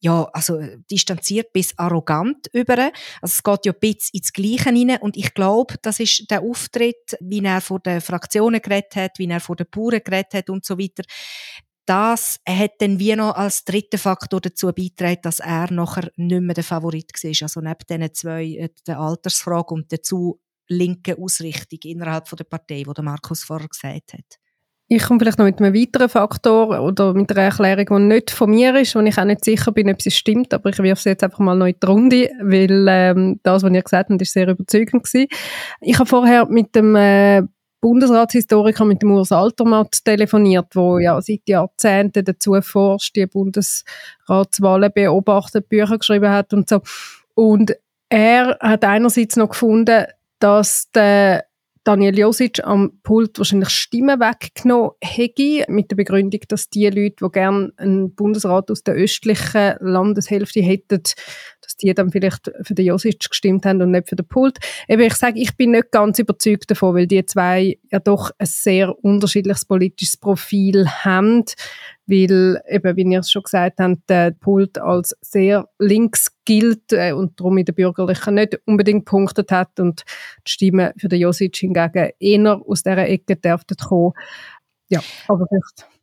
ja, 0.00 0.24
also 0.32 0.60
distanziert 0.90 1.52
bis 1.52 1.76
arrogant 1.78 2.48
über. 2.52 2.78
Also 2.78 2.92
es 3.22 3.42
geht 3.42 3.66
ja 3.66 3.72
ein 3.72 3.80
bisschen 3.80 4.10
ins 4.12 4.32
Gleiche 4.32 4.66
rein 4.66 4.98
und 5.00 5.16
ich 5.16 5.32
glaube, 5.32 5.74
das 5.82 6.00
ist 6.00 6.30
der 6.30 6.42
Auftritt, 6.42 7.16
wie 7.20 7.42
er 7.42 7.60
vor 7.60 7.80
den 7.80 8.00
Fraktionen 8.00 8.60
geredet 8.60 8.94
hat, 8.96 9.18
wie 9.18 9.28
er 9.28 9.40
vor 9.40 9.56
den 9.56 9.66
Bauern 9.70 10.00
geredet 10.04 10.34
hat 10.34 10.50
und 10.50 10.64
so 10.64 10.78
weiter 10.78 11.02
das 11.86 12.40
hat 12.48 12.72
dann 12.78 12.98
wie 12.98 13.14
noch 13.16 13.36
als 13.36 13.64
dritten 13.64 13.98
Faktor 13.98 14.40
dazu 14.40 14.66
beigetragen, 14.66 15.20
dass 15.22 15.40
er 15.40 15.72
nachher 15.72 16.10
nicht 16.16 16.42
mehr 16.42 16.54
der 16.54 16.64
Favorit 16.64 17.12
war. 17.12 17.42
Also 17.42 17.60
neben 17.60 17.78
diesen 17.88 18.14
zwei, 18.14 18.44
äh, 18.44 18.68
der 18.86 18.98
Altersfrage 18.98 19.74
und 19.74 19.90
der 19.92 20.02
zu 20.02 20.40
linken 20.68 21.22
Ausrichtung 21.22 21.78
innerhalb 21.84 22.28
der 22.28 22.44
Partei, 22.44 22.82
die 22.82 23.02
Markus 23.02 23.44
vorher 23.44 23.68
gesagt 23.68 24.14
hat. 24.14 24.38
Ich 24.88 25.02
komme 25.02 25.18
vielleicht 25.18 25.38
noch 25.38 25.46
mit 25.46 25.60
einem 25.60 25.74
weiteren 25.74 26.08
Faktor 26.08 26.80
oder 26.80 27.12
mit 27.12 27.30
einer 27.32 27.42
Erklärung, 27.42 27.86
die 27.86 28.14
nicht 28.14 28.30
von 28.30 28.50
mir 28.50 28.72
ist, 28.76 28.94
wo 28.94 29.00
ich 29.00 29.18
auch 29.18 29.24
nicht 29.24 29.44
sicher 29.44 29.72
bin, 29.72 29.90
ob 29.90 30.00
sie 30.00 30.12
stimmt, 30.12 30.54
aber 30.54 30.70
ich 30.70 30.78
wirf 30.78 31.00
sie 31.00 31.08
jetzt 31.08 31.24
einfach 31.24 31.40
mal 31.40 31.56
noch 31.56 31.66
in 31.66 31.74
die 31.82 31.86
Runde, 31.86 32.30
weil 32.40 32.86
ähm, 32.88 33.40
das, 33.42 33.64
was 33.64 33.72
ihr 33.72 33.82
gesagt 33.82 34.10
habt, 34.10 34.22
ist 34.22 34.32
sehr 34.32 34.46
überzeugend 34.46 35.02
gewesen. 35.02 35.26
Ich 35.80 35.98
habe 35.98 36.08
vorher 36.08 36.46
mit 36.46 36.76
dem 36.76 36.94
äh, 36.94 37.42
Bundesratshistoriker 37.86 38.84
mit 38.84 39.00
dem 39.00 39.12
Urs 39.12 39.30
Altermatt 39.30 40.04
telefoniert, 40.04 40.74
wo 40.74 40.98
ja 40.98 41.22
seit 41.22 41.42
Jahrzehnten 41.46 42.24
dazu 42.24 42.60
forscht, 42.60 43.14
die 43.14 43.26
Bundesratswahlen 43.26 44.90
beobachtet, 44.92 45.68
Bücher 45.68 45.96
geschrieben 45.96 46.32
hat 46.32 46.52
und 46.52 46.68
so. 46.68 46.80
Und 47.36 47.76
er 48.08 48.58
hat 48.58 48.84
einerseits 48.84 49.36
noch 49.36 49.50
gefunden, 49.50 50.04
dass 50.40 50.90
der 50.90 51.44
Daniel 51.86 52.18
Josic 52.18 52.64
am 52.64 52.98
Pult 53.04 53.38
wahrscheinlich 53.38 53.68
Stimmen 53.68 54.18
weggenommen 54.18 54.90
hätte, 55.00 55.64
mit 55.68 55.88
der 55.88 55.94
Begründung, 55.94 56.40
dass 56.48 56.68
die 56.68 56.86
Leute, 56.86 57.14
die 57.22 57.30
gerne 57.30 57.72
einen 57.76 58.12
Bundesrat 58.12 58.72
aus 58.72 58.82
der 58.82 58.94
östlichen 58.94 59.76
Landeshälfte 59.78 60.62
hätten, 60.62 61.04
dass 61.60 61.76
die 61.76 61.94
dann 61.94 62.10
vielleicht 62.10 62.50
für 62.62 62.74
den 62.74 62.86
Josic 62.86 63.28
gestimmt 63.28 63.66
haben 63.66 63.80
und 63.82 63.92
nicht 63.92 64.08
für 64.08 64.16
den 64.16 64.26
Pult. 64.26 64.58
Eben, 64.88 65.02
ich 65.02 65.14
sage, 65.14 65.38
ich 65.38 65.56
bin 65.56 65.70
nicht 65.70 65.92
ganz 65.92 66.18
überzeugt 66.18 66.68
davon, 66.72 66.96
weil 66.96 67.06
die 67.06 67.24
zwei 67.24 67.78
ja 67.92 68.00
doch 68.00 68.32
ein 68.36 68.46
sehr 68.46 68.92
unterschiedliches 69.04 69.64
politisches 69.64 70.16
Profil 70.16 70.88
haben, 70.88 71.44
weil 72.06 72.60
eben, 72.68 72.96
wie 72.96 73.12
ihr 73.12 73.20
es 73.20 73.30
schon 73.30 73.42
gesagt 73.42 73.80
habt, 73.80 74.08
der 74.08 74.30
Pult 74.32 74.78
als 74.78 75.16
sehr 75.20 75.68
links 75.78 76.28
gilt 76.44 76.92
äh, 76.92 77.12
und 77.12 77.38
darum 77.40 77.58
in 77.58 77.64
der 77.64 77.72
Bürgerlichen 77.72 78.34
nicht 78.34 78.60
unbedingt 78.64 79.04
punktet 79.04 79.50
hat 79.50 79.80
und 79.80 80.04
die 80.46 80.50
Stimme 80.50 80.92
für 80.98 81.08
den 81.08 81.20
Josic 81.20 81.56
hingegen 81.56 82.10
eher 82.18 82.62
aus 82.66 82.82
dieser 82.82 83.08
Ecke 83.08 83.36
dürften 83.36 83.76
kommen. 83.76 84.12
Ja, 84.88 85.00
aber 85.26 85.46
vielleicht 85.48 85.95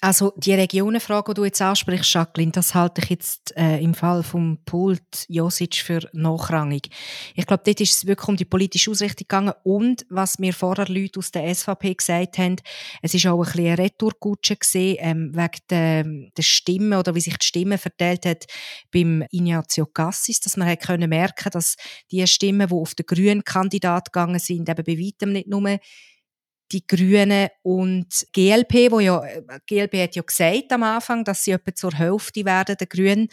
also 0.00 0.32
die 0.36 0.54
Regionenfrage, 0.54 1.32
die 1.32 1.36
du 1.36 1.44
jetzt 1.44 1.60
ansprichst, 1.60 2.12
Jacqueline, 2.12 2.52
das 2.52 2.74
halte 2.74 3.02
ich 3.02 3.10
jetzt 3.10 3.56
äh, 3.56 3.78
im 3.80 3.92
Fall 3.92 4.22
vom 4.22 4.58
Pult 4.64 5.26
Josic 5.28 5.76
für 5.76 6.08
nachrangig. 6.12 6.88
Ich 7.34 7.46
glaube, 7.46 7.62
dort 7.66 7.80
ist 7.80 7.94
es 7.94 8.06
wirklich 8.06 8.28
um 8.28 8.36
die 8.36 8.46
politische 8.46 8.90
Ausrichtung 8.90 9.28
gegangen 9.28 9.52
und 9.62 10.06
was 10.08 10.38
mir 10.38 10.54
vorher 10.54 10.88
Leute 10.88 11.18
aus 11.18 11.32
der 11.32 11.54
SVP 11.54 11.94
gesagt 11.94 12.38
haben, 12.38 12.56
es 13.02 13.12
ist 13.12 13.26
auch 13.26 13.38
ein 13.40 13.44
bisschen 13.44 13.66
eine 13.66 13.78
Retourkutsche 13.78 14.56
gesehen 14.56 14.96
ähm, 15.00 15.30
wegen 15.34 15.60
der, 15.68 16.04
der 16.36 16.42
Stimme 16.42 16.98
oder 16.98 17.14
wie 17.14 17.20
sich 17.20 17.36
die 17.36 17.46
Stimme 17.46 17.76
verteilt 17.76 18.24
hat 18.24 18.46
beim 18.92 19.24
Ignazio 19.30 19.84
Cassis, 19.84 20.40
dass 20.40 20.56
man 20.56 20.68
hat 20.68 20.80
können 20.80 21.10
merken, 21.10 21.50
dass 21.50 21.76
die 22.10 22.26
Stimmen, 22.26 22.68
die 22.68 22.74
auf 22.74 22.94
den 22.94 23.06
grünen 23.06 23.44
Kandidat 23.44 24.12
gegangen 24.12 24.38
sind, 24.38 24.68
eben 24.68 24.84
bei 24.84 24.98
weitem 24.98 25.32
nicht 25.32 25.48
nur 25.48 25.78
die 26.72 26.86
Grünen 26.86 27.48
und 27.62 28.26
GLP, 28.32 28.90
wo 28.90 29.00
ja, 29.00 29.22
GLP 29.66 30.02
hat 30.02 30.16
ja 30.16 30.22
gesagt 30.22 30.72
am 30.72 30.82
Anfang, 30.82 31.24
dass 31.24 31.44
sie 31.44 31.52
etwa 31.52 31.74
zur 31.74 31.94
Hälfte 31.94 32.44
werden, 32.44 32.76
der 32.78 32.86
grünen 32.86 33.28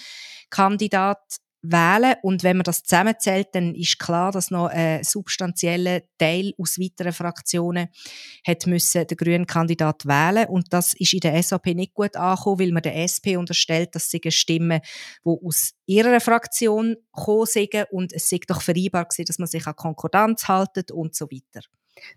Kandidat 0.50 1.20
wählen. 1.62 2.16
Und 2.22 2.44
wenn 2.44 2.58
man 2.58 2.64
das 2.64 2.84
zusammenzählt, 2.84 3.50
dann 3.54 3.76
ist 3.76 4.00
klar, 4.00 4.32
dass 4.32 4.52
noch 4.52 4.68
ein 4.68 5.04
substanzieller 5.04 6.02
Teil 6.18 6.54
aus 6.58 6.80
weiteren 6.80 7.14
Fraktionen 7.14 7.90
hat 8.46 8.68
müssen 8.68 9.08
den 9.08 9.18
grünen 9.18 9.48
Kandidat 9.48 10.06
wählen. 10.06 10.48
Und 10.48 10.72
das 10.74 10.94
ist 10.94 11.14
in 11.14 11.20
der 11.20 11.42
SAP 11.42 11.68
nicht 11.68 11.94
gut 11.94 12.16
angekommen, 12.16 12.60
weil 12.60 12.72
man 12.72 12.84
der 12.84 12.96
SP 13.04 13.38
unterstellt, 13.38 13.96
dass 13.96 14.10
sie 14.10 14.22
Stimmen, 14.30 14.82
die 15.26 15.30
aus 15.30 15.74
ihrer 15.86 16.20
Fraktion 16.20 16.96
kommen 17.12 17.86
und 17.92 18.14
es 18.14 18.30
sei 18.30 18.40
doch 18.48 18.62
vereinbar 18.62 19.06
gewesen, 19.06 19.26
dass 19.26 19.40
man 19.40 19.48
sich 19.48 19.66
an 19.68 19.76
Konkordanz 19.76 20.48
haltet 20.48 20.92
und 20.92 21.16
so 21.16 21.26
weiter. 21.26 21.66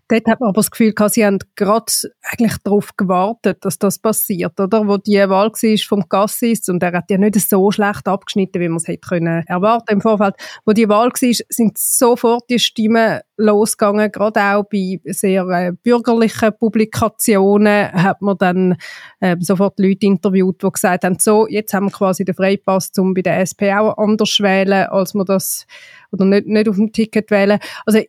Dort 0.07 0.27
hat 0.27 0.39
man 0.39 0.49
aber 0.49 0.59
das 0.59 0.71
Gefühl, 0.71 0.93
sie 1.09 1.25
haben 1.25 1.39
gerade 1.55 1.91
eigentlich 2.23 2.57
darauf 2.63 2.95
gewartet, 2.97 3.63
dass 3.63 3.79
das 3.79 3.99
passiert, 3.99 4.59
oder? 4.59 4.87
Wo 4.87 4.97
die 4.97 5.17
Wahl 5.17 5.51
war 5.51 5.77
vom 5.87 6.05
Gassis 6.09 6.67
und 6.69 6.83
er 6.83 6.93
hat 6.93 7.09
ja 7.09 7.17
nicht 7.17 7.39
so 7.39 7.71
schlecht 7.71 8.07
abgeschnitten, 8.07 8.61
wie 8.61 8.67
man 8.67 8.77
es 8.77 8.87
hätte 8.87 9.07
können 9.07 9.43
erwarten 9.47 9.93
im 9.93 10.01
Vorfeld. 10.01 10.35
Wo 10.65 10.73
die 10.73 10.89
Wahl 10.89 11.09
war, 11.09 11.45
sind 11.49 11.77
sofort 11.77 12.49
die 12.49 12.59
Stimmen 12.59 13.21
losgegangen, 13.37 14.11
gerade 14.11 14.41
auch 14.41 14.63
bei 14.63 14.99
sehr 15.05 15.47
äh, 15.47 15.71
bürgerlichen 15.83 16.51
Publikationen 16.57 17.91
hat 17.91 18.21
man 18.21 18.37
dann 18.37 18.77
äh, 19.19 19.35
sofort 19.39 19.79
Leute 19.79 20.05
interviewt, 20.05 20.61
die 20.63 20.69
gesagt 20.69 21.03
haben, 21.03 21.17
so, 21.19 21.47
jetzt 21.47 21.73
haben 21.73 21.87
wir 21.87 21.91
quasi 21.91 22.23
den 22.23 22.35
Freipass, 22.35 22.91
um 22.97 23.13
bei 23.13 23.21
der 23.21 23.39
SP 23.41 23.73
auch 23.73 23.97
anders 23.97 24.39
wählen, 24.39 24.87
als 24.87 25.13
man 25.13 25.25
das, 25.25 25.65
oder 26.11 26.25
nicht, 26.25 26.47
nicht 26.47 26.69
auf 26.69 26.75
dem 26.75 26.91
Ticket 26.91 27.31
wählen. 27.31 27.59
Also 27.85 28.01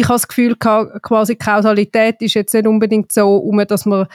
ich 0.00 0.04
habe 0.04 0.14
das 0.14 0.28
Gefühl, 0.28 0.56
quasi 0.56 1.36
Kausalität 1.36 2.20
ist 2.20 2.34
jetzt 2.34 2.54
nicht 2.54 2.66
unbedingt 2.66 3.12
so, 3.12 3.36
um, 3.36 3.64
dass 3.66 3.86
man 3.86 4.06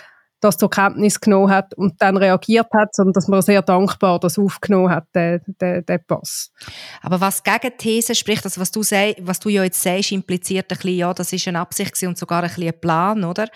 das 0.42 0.58
zur 0.58 0.70
Kenntnis 0.70 1.20
genommen 1.20 1.52
hat 1.52 1.74
und 1.74 2.02
dann 2.02 2.16
reagiert 2.16 2.68
hat, 2.74 2.96
sondern 2.96 3.14
dass 3.14 3.28
man 3.28 3.42
sehr 3.42 3.62
dankbar 3.62 4.20
das 4.20 4.40
aufgenommen 4.40 4.90
hat, 4.90 5.06
den, 5.14 5.42
den, 5.62 5.86
den 5.86 6.00
Pass. 6.08 6.52
Aber 7.02 7.20
was 7.20 7.44
gegen 7.44 7.78
These 7.78 8.16
spricht, 8.16 8.46
also 8.46 8.62
was 8.62 8.72
du, 8.72 8.84
sei, 8.84 9.16
was 9.20 9.40
du 9.40 9.50
ja 9.50 9.64
jetzt 9.64 9.82
sagst, 9.82 10.12
impliziert 10.12 10.72
ein 10.72 10.78
bisschen, 10.78 10.98
ja, 10.98 11.14
das 11.14 11.34
ist 11.34 11.48
eine 11.48 11.60
Absicht 11.60 12.02
und 12.04 12.18
sogar 12.18 12.44
ein 12.44 12.50
bisschen 12.50 12.74
ein 12.74 12.80
Plan, 12.80 13.24
oder? 13.24 13.48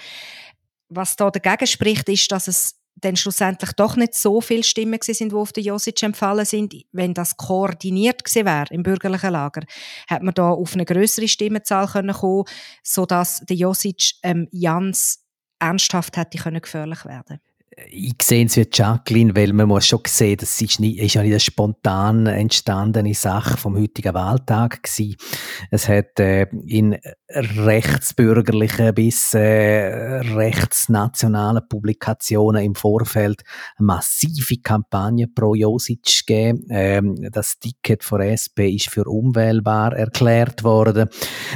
Was 0.89 1.15
da 1.15 1.31
dagegen 1.31 1.67
spricht, 1.67 2.09
ist, 2.09 2.31
dass 2.31 2.47
es 2.47 2.75
dann 3.03 3.15
schlussendlich 3.15 3.71
doch 3.73 3.95
nicht 3.95 4.15
so 4.15 4.41
viele 4.41 4.63
Stimmen 4.63 4.99
sind, 5.01 5.31
die 5.31 5.35
auf 5.35 5.51
den 5.51 5.63
Josic 5.63 6.01
empfallen 6.03 6.45
sind. 6.45 6.73
Wenn 6.91 7.13
das 7.13 7.37
koordiniert 7.37 8.23
gewesen 8.23 8.45
wäre 8.45 8.67
im 8.71 8.83
bürgerlichen 8.83 9.31
Lager, 9.31 9.61
hätte 10.07 10.25
man 10.25 10.33
da 10.33 10.49
auf 10.49 10.73
eine 10.73 10.85
größere 10.85 11.27
Stimmenzahl 11.27 11.87
können 11.87 12.13
kommen, 12.13 12.45
sodass 12.83 13.41
der 13.41 13.57
Josic 13.57 14.13
ähm, 14.23 14.47
Jans 14.51 15.23
ernsthaft 15.59 16.17
hätte 16.17 16.37
können 16.37 16.61
gefährlich 16.61 17.05
werden 17.05 17.39
ich 17.89 18.15
sehe 18.21 18.45
es 18.45 18.57
wie 18.57 18.67
Jacqueline, 18.71 19.35
weil 19.35 19.53
man 19.53 19.67
muss 19.67 19.87
schon 19.87 20.01
sehen, 20.05 20.37
das 20.39 20.61
ist, 20.61 20.79
nicht, 20.79 20.99
ist 20.99 21.13
ja 21.13 21.21
nicht 21.21 21.31
eine 21.31 21.39
spontan 21.39 22.27
entstandene 22.27 23.13
Sache 23.13 23.57
vom 23.57 23.77
heutigen 23.77 24.13
Wahltag 24.13 24.83
gewesen. 24.83 25.15
Es 25.71 25.87
hat 25.87 26.19
äh, 26.19 26.47
in 26.67 26.97
rechtsbürgerlichen 27.29 28.93
bis 28.93 29.33
äh, 29.33 30.21
rechtsnationalen 30.35 31.67
Publikationen 31.67 32.63
im 32.63 32.75
Vorfeld 32.75 33.43
massive 33.79 34.57
Kampagne 34.61 35.27
pro 35.27 35.55
Josic 35.55 36.25
gegeben. 36.25 36.67
Ähm, 36.69 37.29
das 37.31 37.59
Ticket 37.59 38.03
von 38.03 38.21
SP 38.21 38.69
ist 38.75 38.89
für 38.89 39.05
unwählbar 39.05 39.93
erklärt 39.93 40.63
worden. 40.63 41.09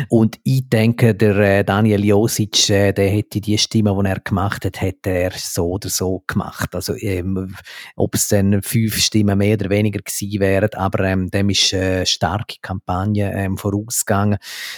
Und 0.10 0.40
ich 0.44 0.68
denke, 0.70 1.14
der 1.14 1.36
äh, 1.38 1.64
Daniel 1.64 2.04
Josic, 2.04 2.70
äh, 2.70 2.94
der 2.94 3.10
hätte 3.10 3.42
die 3.42 3.58
Stimme, 3.58 3.96
die 4.02 4.10
er 4.10 4.20
gemacht 4.20 4.66
hat, 4.66 4.82
hätte 4.82 5.10
er 5.10 5.32
so 5.36 5.72
oder 5.72 5.90
so 5.90 6.07
so 6.08 6.24
gemacht. 6.28 6.74
Also, 6.74 6.96
ähm, 6.96 7.56
ob 7.96 8.16
es 8.16 8.28
dann 8.28 8.62
fünf 8.62 8.98
Stimmen 8.98 9.38
mehr 9.38 9.56
oder 9.56 9.70
weniger 9.70 10.00
gewesen 10.00 10.40
wären, 10.40 10.74
aber 10.74 11.04
ähm, 11.06 11.30
dem 11.30 11.50
ist 11.50 11.74
eine 11.74 12.06
starke 12.06 12.58
Kampagne 12.62 13.32
ähm, 13.34 13.58
vorausgegangen. 13.58 14.38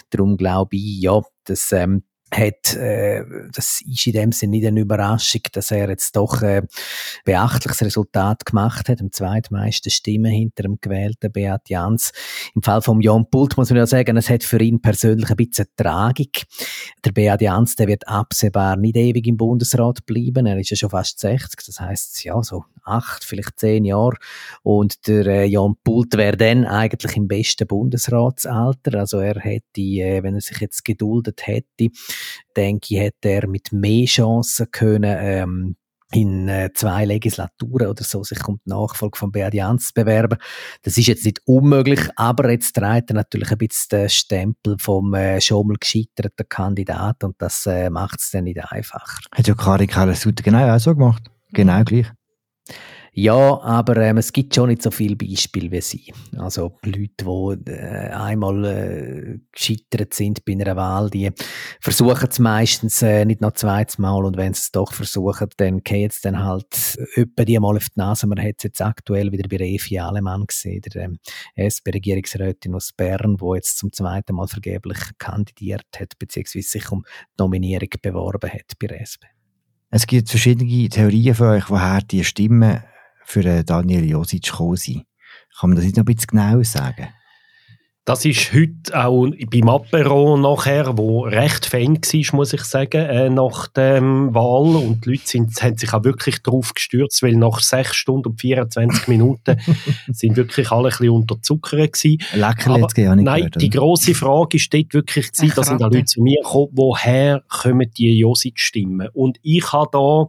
Darum 0.10 0.38
glaube 0.38 0.76
ich, 0.76 1.02
ja, 1.02 1.22
dass 1.46 1.72
ähm, 1.72 2.04
hat, 2.32 2.76
äh, 2.76 3.24
das 3.54 3.82
ist 3.86 4.08
in 4.08 4.14
dem 4.14 4.32
Sinne 4.32 4.52
nicht 4.52 4.68
eine 4.68 4.82
Überraschung, 4.82 5.42
dass 5.52 5.72
er 5.72 5.90
jetzt 5.90 6.16
doch 6.16 6.42
äh, 6.42 6.62
beachtliches 7.26 7.82
Resultat 7.82 8.46
gemacht 8.46 8.90
hat, 8.90 9.02
am 9.02 9.12
zweitmeisten 9.12 9.92
Stimmen 9.92 10.32
hinter 10.32 10.64
dem 10.64 10.78
gewählten 10.82 11.32
Beat 11.32 11.70
Jans. 11.70 12.12
Im 12.56 12.62
Fall 12.62 12.82
von 12.82 13.02
Jon 13.02 13.30
Pult 13.30 13.58
muss 13.58 13.70
man 13.70 13.78
ja 13.78 13.88
sagen, 13.88 14.18
es 14.18 14.30
hat 14.30 14.44
für 14.44 14.62
ihn 14.62 14.82
persönlich 14.82 15.30
ein 15.30 15.36
bisschen 15.36 15.68
Tragik. 15.76 16.46
Der 17.04 17.12
Beat 17.12 17.42
Jans, 17.42 17.76
der 17.76 17.88
wird 17.88 18.08
absehbar 18.08 18.76
nicht 18.76 18.96
ewig 18.96 19.28
im 19.28 19.38
Bundesrat 19.38 20.06
bleiben, 20.06 20.46
er 20.46 20.60
ist 20.60 20.70
ja 20.70 20.78
schon 20.78 20.90
fast 20.90 21.20
60, 21.20 21.66
das 21.66 21.80
heißt 21.80 22.24
ja 22.24 22.42
so 22.44 22.64
acht, 22.84 23.24
vielleicht 23.24 23.60
zehn 23.60 23.86
Jahre 23.86 24.16
und 24.64 25.08
der 25.08 25.26
äh, 25.28 25.46
Jon 25.46 25.76
Pult 25.84 26.18
wäre 26.18 26.38
dann 26.38 26.66
eigentlich 26.66 27.16
im 27.16 27.28
besten 27.28 27.68
Bundesratsalter, 27.68 29.00
also 29.00 29.20
er 29.20 29.40
hätte, 29.40 29.82
äh, 29.82 30.24
wenn 30.24 30.36
er 30.36 30.42
sich 30.42 30.60
jetzt 30.60 30.84
geduldet 30.84 31.46
hätte, 31.46 31.90
denke 32.56 32.96
ich, 32.96 33.00
hätte 33.00 33.30
er 33.30 33.48
mit 33.48 33.72
mehr 33.72 34.06
Chancen 34.06 34.72
können, 34.72 35.18
ähm, 35.20 35.76
in 36.12 36.48
äh, 36.48 36.72
zwei 36.74 37.06
Legislaturen 37.06 37.88
oder 37.88 38.04
so 38.04 38.24
sich 38.24 38.44
um 38.48 38.60
die 38.66 38.70
Nachfolge 38.70 39.18
von 39.18 39.32
Beat 39.32 39.54
Jans 39.54 39.88
zu 39.88 39.94
bewerben. 39.94 40.40
Das 40.82 40.98
ist 40.98 41.08
jetzt 41.08 41.26
nicht 41.26 41.42
unmöglich, 41.46 42.00
aber 42.16 42.50
jetzt 42.50 42.74
trägt 42.74 43.12
er 43.12 43.16
natürlich 43.16 43.52
ein 43.52 43.60
bisschen 43.60 44.00
den 44.00 44.10
Stempel 44.10 44.78
vom 44.80 45.14
äh, 45.14 45.40
schon 45.40 45.68
mal 45.68 45.78
gescheiterten 45.80 46.50
Kandidat 46.50 47.24
und 47.24 47.36
das 47.40 47.66
äh, 47.68 47.90
macht 47.90 48.20
es 48.20 48.32
dann 48.32 48.46
nicht 48.46 48.60
einfacher. 48.60 49.20
Hat 49.32 49.48
ja 49.48 49.54
Karin 49.54 49.88
Keller-Sutter 49.88 50.44
genau 50.44 50.76
auch 50.76 50.80
so 50.80 50.96
gemacht. 50.96 51.30
Genau 51.52 51.84
gleich. 51.84 52.08
Ja, 53.22 53.60
aber 53.64 53.98
ähm, 53.98 54.16
es 54.16 54.32
gibt 54.32 54.56
schon 54.56 54.70
nicht 54.70 54.82
so 54.82 54.92
viele 54.92 55.18
Beispiele 55.18 55.70
wie 55.72 55.82
sie. 55.82 56.14
Also 56.38 56.78
Leute, 56.86 57.58
die 57.58 57.72
äh, 57.72 58.12
einmal 58.12 58.64
äh, 58.64 59.40
gescheitert 59.52 60.14
sind 60.14 60.46
bei 60.46 60.54
einer 60.54 60.78
Wahl, 60.78 61.10
die 61.10 61.30
versuchen 61.82 62.30
es 62.32 62.40
meistens 62.40 63.02
äh, 63.02 63.26
nicht 63.26 63.42
noch 63.42 63.52
zweites 63.52 63.98
Mal 63.98 64.24
und 64.24 64.38
wenn 64.38 64.54
sie 64.54 64.60
es 64.60 64.72
doch 64.72 64.94
versuchen, 64.94 65.50
dann 65.58 65.84
geht 65.84 66.14
es 66.14 66.22
dann 66.22 66.42
halt 66.42 66.98
öppe 67.18 67.44
die 67.44 67.60
mal 67.60 67.76
auf 67.76 67.90
die 67.90 68.00
Nase. 68.00 68.26
Man 68.26 68.40
hat 68.40 68.56
es 68.60 68.64
jetzt 68.64 68.82
aktuell 68.82 69.34
wieder 69.34 69.50
bei 69.50 69.66
Evi 69.66 70.00
Alemann 70.00 70.46
gesehen, 70.48 70.80
der 70.80 71.04
ähm, 71.04 71.20
SP-Regierungsrätin 71.58 72.74
aus 72.74 72.94
Bern, 72.96 73.36
wo 73.42 73.54
jetzt 73.54 73.80
zum 73.80 73.92
zweiten 73.92 74.34
Mal 74.34 74.48
vergeblich 74.48 75.00
kandidiert 75.18 75.88
hat, 76.00 76.18
beziehungsweise 76.20 76.70
sich 76.70 76.90
um 76.90 77.04
die 77.38 77.44
Nominierung 77.44 77.90
beworben 78.02 78.50
hat 78.50 78.80
bei 78.80 78.88
der 78.88 79.02
SP. 79.04 79.28
Es 79.90 80.08
gibt 80.08 80.30
verschiedene 80.30 80.88
Theorien 80.88 81.36
von 81.36 81.48
euch, 81.48 81.70
woher 81.70 82.00
die 82.00 82.24
Stimmen 82.24 82.82
für 83.30 83.64
Daniel 83.64 84.06
Josic 84.06 84.44
gekommen 84.44 84.76
sein. 84.76 85.04
Kann 85.60 85.70
man 85.70 85.76
das 85.76 85.86
nicht 85.86 85.98
noch 85.98 86.04
ein 86.04 86.06
bisschen 86.06 86.28
genauer 86.28 86.64
sagen? 86.64 87.10
Das 88.06 88.26
ist 88.26 88.54
heute 88.54 88.98
auch 89.00 89.28
beim 89.52 89.70
Apero 89.70 90.36
nachher, 90.36 90.98
wo 90.98 91.22
recht 91.22 91.68
Fan 91.68 91.98
war, 91.98 92.36
muss 92.36 92.54
ich 92.54 92.64
sagen, 92.64 93.06
äh, 93.06 93.30
nach 93.30 93.68
der 93.68 94.02
Wahl. 94.02 94.76
Und 94.78 95.06
die 95.06 95.12
Leute 95.12 95.28
sind, 95.28 95.62
haben 95.62 95.78
sich 95.78 95.94
auch 95.94 96.04
wirklich 96.04 96.42
drauf 96.42 96.74
gestürzt, 96.74 97.22
weil 97.22 97.36
nach 97.36 97.60
6 97.60 97.96
Stunden 97.96 98.30
und 98.30 98.42
24 98.42 99.10
Minuten 99.10 99.58
sind 100.12 100.36
wirklich 100.38 100.72
alle 100.72 100.88
ein 100.88 100.90
bisschen 100.90 101.10
unterzuckert 101.10 101.94
gewesen. 101.94 102.18
Leckerli 102.34 102.82
jetzt 102.82 102.96
gar 102.96 103.16
nicht 103.16 103.26
Nein, 103.26 103.38
gehört, 103.42 103.62
die 103.62 103.70
grosse 103.70 104.16
Frage 104.16 104.58
ist 104.58 104.74
dort 104.74 104.92
wirklich 104.92 105.32
gewesen, 105.32 105.54
da 105.56 105.64
sind 105.64 105.84
auch. 105.84 105.92
Leute 105.92 106.06
zu 106.06 106.22
mir 106.24 106.42
gekommen, 106.42 106.70
woher 106.72 107.44
kommen 107.48 107.92
die 107.96 108.18
Josit-Stimmen? 108.18 109.10
Und 109.14 109.38
ich 109.44 109.72
habe 109.72 109.90
da 109.92 110.26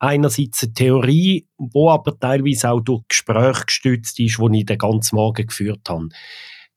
einerseits 0.00 0.62
eine 0.62 0.72
Theorie, 0.72 1.46
wo 1.56 1.90
aber 1.90 2.18
teilweise 2.18 2.70
auch 2.70 2.80
durch 2.80 3.02
Gespräche 3.08 3.66
gestützt 3.66 4.18
ist, 4.18 4.38
die 4.38 4.58
ich 4.58 4.66
den 4.66 4.78
ganzen 4.78 5.16
Morgen 5.16 5.46
geführt 5.46 5.88
habe. 5.88 6.08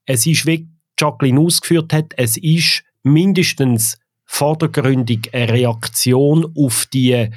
Es 0.06 0.26
ist, 0.28 0.46
wie 0.46 0.68
Jacqueline 1.00 1.40
ausgeführt 1.40 1.94
hat, 1.94 2.14
es 2.18 2.38
ist 2.38 2.84
mindestens 3.02 3.98
vordergründig 4.26 5.34
eine 5.34 5.52
Reaktion 5.52 6.54
auf 6.56 6.86
die 6.94 7.30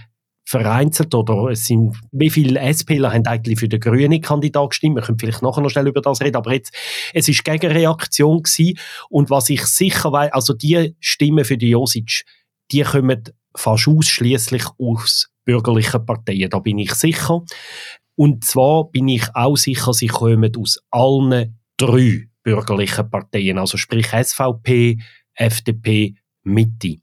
vereinzelt 0.44 1.12
oder 1.14 1.50
es 1.50 1.66
sind, 1.66 1.96
wie 2.12 2.30
viele 2.30 2.60
SPler 2.72 3.12
haben 3.12 3.26
eigentlich 3.26 3.58
für 3.58 3.68
den 3.68 3.80
grünen 3.80 4.20
Kandidat 4.20 4.70
gestimmt? 4.70 4.96
Wir 4.96 5.02
können 5.02 5.18
vielleicht 5.18 5.42
nachher 5.42 5.60
noch 5.60 5.70
schnell 5.70 5.88
über 5.88 6.00
das 6.00 6.20
reden, 6.20 6.36
aber 6.36 6.52
jetzt, 6.52 6.72
es 7.12 7.28
ist 7.28 7.44
Gegenreaktion 7.44 8.42
gewesen 8.42 8.78
und 9.08 9.28
was 9.28 9.50
ich 9.50 9.66
sicher 9.66 10.12
weiß, 10.12 10.32
also 10.32 10.54
die 10.54 10.94
Stimmen 11.00 11.44
für 11.44 11.58
die 11.58 11.70
Josic, 11.70 12.24
die 12.70 12.82
kommen 12.82 13.24
fast 13.56 13.88
ausschließlich 13.88 14.64
aus 14.78 15.30
bürgerlichen 15.46 16.04
Parteien, 16.04 16.50
da 16.50 16.58
bin 16.58 16.78
ich 16.78 16.92
sicher. 16.92 17.42
Und 18.16 18.44
zwar 18.44 18.90
bin 18.90 19.08
ich 19.08 19.24
auch 19.34 19.56
sicher, 19.56 19.94
sie 19.94 20.08
kommen 20.08 20.52
aus 20.56 20.78
allen 20.90 21.58
drei 21.78 22.28
bürgerlichen 22.42 23.10
Parteien, 23.10 23.58
also 23.58 23.78
sprich 23.78 24.08
SVP, 24.08 24.98
FDP, 25.34 26.14
Mitte. 26.42 26.96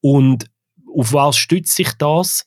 Und 0.00 0.50
auf 0.94 1.12
was 1.12 1.36
stützt 1.36 1.74
sich 1.76 1.92
das? 1.98 2.46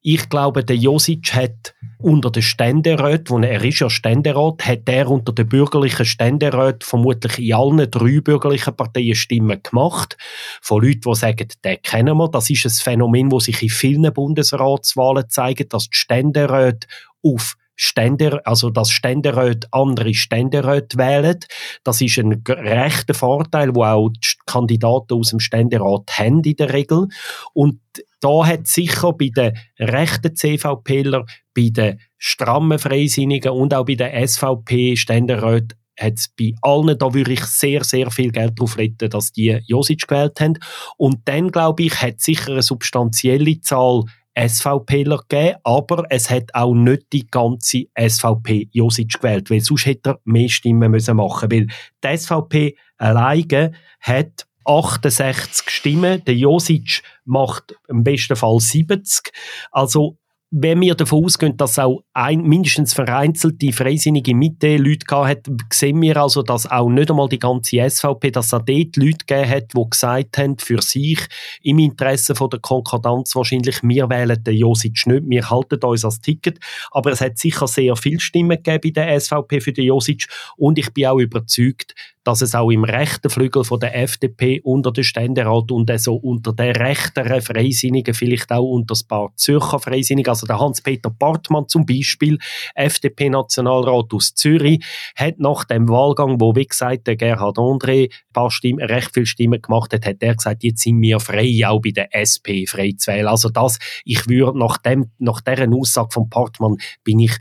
Ich 0.00 0.28
glaube, 0.28 0.64
der 0.64 0.76
Josic 0.76 1.34
hat 1.34 1.73
unter 2.04 2.30
den 2.30 2.42
Ständeräten, 2.42 3.30
wo 3.30 3.38
er 3.38 3.64
ist 3.64 3.80
ja 3.80 3.88
Ständerat, 3.88 4.66
hat 4.66 4.82
er 4.86 5.10
unter 5.10 5.32
den 5.32 5.48
bürgerlichen 5.48 6.04
Ständeräten 6.04 6.82
vermutlich 6.82 7.38
in 7.38 7.54
allen 7.54 7.90
drei 7.90 8.20
bürgerlichen 8.20 8.76
Parteien 8.76 9.14
Stimmen 9.14 9.62
gemacht. 9.62 10.16
Von 10.60 10.82
Leuten, 10.82 11.00
die 11.00 11.14
sagen, 11.14 11.48
den 11.64 11.82
kennen 11.82 12.16
wir. 12.18 12.28
Das 12.28 12.50
ist 12.50 12.66
ein 12.66 12.70
Phänomen, 12.70 13.30
das 13.30 13.44
sich 13.44 13.62
in 13.62 13.70
vielen 13.70 14.12
Bundesratswahlen 14.12 15.30
zeigt, 15.30 15.72
dass 15.72 15.88
die 15.88 15.96
Ständeräte 15.96 16.86
auf 17.22 17.56
Ständer, 17.76 18.40
also 18.44 18.70
dass 18.70 18.90
Ständeräte 18.90 19.68
andere 19.72 20.14
Ständeräte 20.14 20.96
wählen. 20.96 21.38
Das 21.82 22.00
ist 22.00 22.18
ein 22.18 22.42
rechter 22.46 23.14
Vorteil, 23.14 23.74
wo 23.74 23.84
auch 23.84 24.10
die 24.10 24.28
Kandidaten 24.46 25.14
aus 25.14 25.30
dem 25.30 25.40
Ständerat 25.40 26.18
haben 26.18 26.42
in 26.44 26.56
der 26.56 26.72
Regel. 26.72 27.08
Und 27.52 27.80
da 28.20 28.46
hat 28.46 28.66
sicher 28.66 29.12
bei 29.12 29.30
den 29.34 29.58
rechten 29.78 30.34
CVPler, 30.34 31.24
bei 31.54 31.68
den 31.70 32.00
strammen 32.16 32.78
Freisinnigen 32.78 33.52
und 33.52 33.74
auch 33.74 33.84
bei 33.84 33.96
den 33.96 34.26
SVP-Ständeräten 34.26 35.78
hat 35.98 36.14
es 36.14 36.28
bei 36.36 36.52
allen, 36.62 36.98
da 36.98 37.14
würde 37.14 37.32
ich 37.32 37.44
sehr, 37.44 37.84
sehr 37.84 38.10
viel 38.10 38.32
Geld 38.32 38.58
drauf 38.58 38.78
retten, 38.78 39.10
dass 39.10 39.32
die 39.32 39.60
Josic 39.66 40.08
gewählt 40.08 40.40
haben. 40.40 40.58
Und 40.96 41.20
dann, 41.26 41.50
glaube 41.50 41.84
ich, 41.84 42.02
hat 42.02 42.20
sicher 42.20 42.52
eine 42.52 42.62
substanzielle 42.62 43.60
Zahl 43.60 44.04
SVPler 44.36 45.24
gegeben, 45.28 45.58
aber 45.62 46.04
es 46.10 46.30
hat 46.30 46.54
auch 46.54 46.74
nicht 46.74 47.12
die 47.12 47.26
ganze 47.26 47.84
SVP 47.96 48.68
Josic 48.72 49.20
gewählt, 49.20 49.50
weil 49.50 49.60
sonst 49.60 49.86
hätte 49.86 50.10
er 50.10 50.20
mehr 50.24 50.48
Stimmen 50.48 50.90
müssen 50.90 51.16
machen 51.16 51.50
weil 51.50 51.66
die 52.02 52.16
SVP 52.16 52.76
alleine 52.98 53.72
hat 54.00 54.46
68 54.64 55.68
Stimmen, 55.70 56.24
der 56.24 56.34
Josic 56.34 57.02
macht 57.24 57.76
im 57.88 58.02
besten 58.02 58.36
Fall 58.36 58.58
70, 58.60 59.32
also 59.70 60.18
wenn 60.56 60.80
wir 60.80 60.94
davon 60.94 61.24
ausgehen, 61.24 61.56
dass 61.56 61.80
auch 61.80 62.04
ein, 62.12 62.42
mindestens 62.42 62.94
vereinzelte 62.94 63.72
freisinnige 63.72 64.36
Mitte 64.36 64.76
Leute 64.76 65.04
gehabt 65.04 65.28
hat, 65.28 65.48
sehen 65.72 66.00
wir 66.00 66.16
also, 66.16 66.44
dass 66.44 66.70
auch 66.70 66.88
nicht 66.88 67.10
einmal 67.10 67.28
die 67.28 67.40
ganze 67.40 67.90
SVP, 67.90 68.30
dass 68.30 68.46
es 68.46 68.54
auch 68.54 68.62
dort 68.64 68.96
Leute 68.96 69.24
gegeben 69.26 69.50
hat, 69.50 69.72
die 69.76 69.90
gesagt 69.90 70.38
haben, 70.38 70.56
für 70.58 70.80
sich 70.80 71.18
im 71.62 71.80
Interesse 71.80 72.36
von 72.36 72.50
der 72.50 72.60
Konkordanz 72.60 73.34
wahrscheinlich, 73.34 73.82
wir 73.82 74.08
wählen 74.08 74.44
den 74.44 74.54
Josic 74.54 75.06
nicht, 75.06 75.24
wir 75.26 75.50
halten 75.50 75.82
uns 75.82 76.04
als 76.04 76.20
Ticket. 76.20 76.60
Aber 76.92 77.10
es 77.10 77.20
hat 77.20 77.36
sicher 77.36 77.66
sehr 77.66 77.96
viele 77.96 78.20
Stimmen 78.20 78.62
gegeben 78.62 78.80
bei 78.84 78.90
der 78.90 79.20
SVP 79.20 79.60
für 79.60 79.72
den 79.72 79.86
Josic 79.86 80.26
und 80.56 80.78
ich 80.78 80.94
bin 80.94 81.06
auch 81.06 81.18
überzeugt, 81.18 81.96
dass 82.24 82.40
es 82.40 82.54
auch 82.54 82.70
im 82.70 82.84
rechten 82.84 83.30
Flügel 83.30 83.64
von 83.64 83.78
der 83.78 83.96
FDP 83.96 84.60
unter 84.62 84.92
den 84.92 85.04
Ständerat 85.04 85.70
und 85.70 85.90
also 85.90 86.14
unter 86.14 86.52
den 86.52 86.74
rechteren 86.74 87.40
Freisinnigen, 87.40 88.14
vielleicht 88.14 88.50
auch 88.50 88.64
unter 88.64 88.94
ein 88.94 89.06
paar 89.06 89.32
Zürcher 89.36 89.78
Freisinnigen, 89.78 90.30
also 90.30 90.46
der 90.46 90.58
Hans-Peter 90.58 91.10
Bartmann 91.10 91.68
zum 91.68 91.86
Beispiel, 91.86 92.38
FDP-Nationalrat 92.74 94.12
aus 94.12 94.34
Zürich, 94.34 94.84
hat 95.14 95.38
nach 95.38 95.64
dem 95.64 95.88
Wahlgang, 95.88 96.40
wo 96.40 96.54
wie 96.56 96.66
gesagt 96.66 97.06
der 97.06 97.16
Gerhard 97.16 97.58
André 97.58 98.10
paar 98.32 98.50
Stimmen, 98.50 98.84
recht 98.84 99.10
viele 99.12 99.26
Stimmen 99.26 99.60
gemacht 99.60 99.92
hat, 99.92 100.06
hat 100.06 100.22
er 100.22 100.34
gesagt, 100.34 100.64
jetzt 100.64 100.82
sind 100.82 101.00
wir 101.00 101.20
frei, 101.20 101.62
auch 101.66 101.80
bei 101.80 101.90
der 101.90 102.14
SP 102.16 102.66
frei 102.66 102.94
zu 102.96 103.12
wählen. 103.12 103.28
Also 103.28 103.48
das, 103.48 103.78
ich 104.04 104.28
würde 104.28 104.58
nach 104.58 104.78
dem, 104.78 105.10
nach 105.18 105.40
deren 105.40 105.74
Aussage 105.74 106.10
von 106.12 106.28
Bartmann, 106.28 106.76
bin 107.02 107.20
ich 107.20 107.36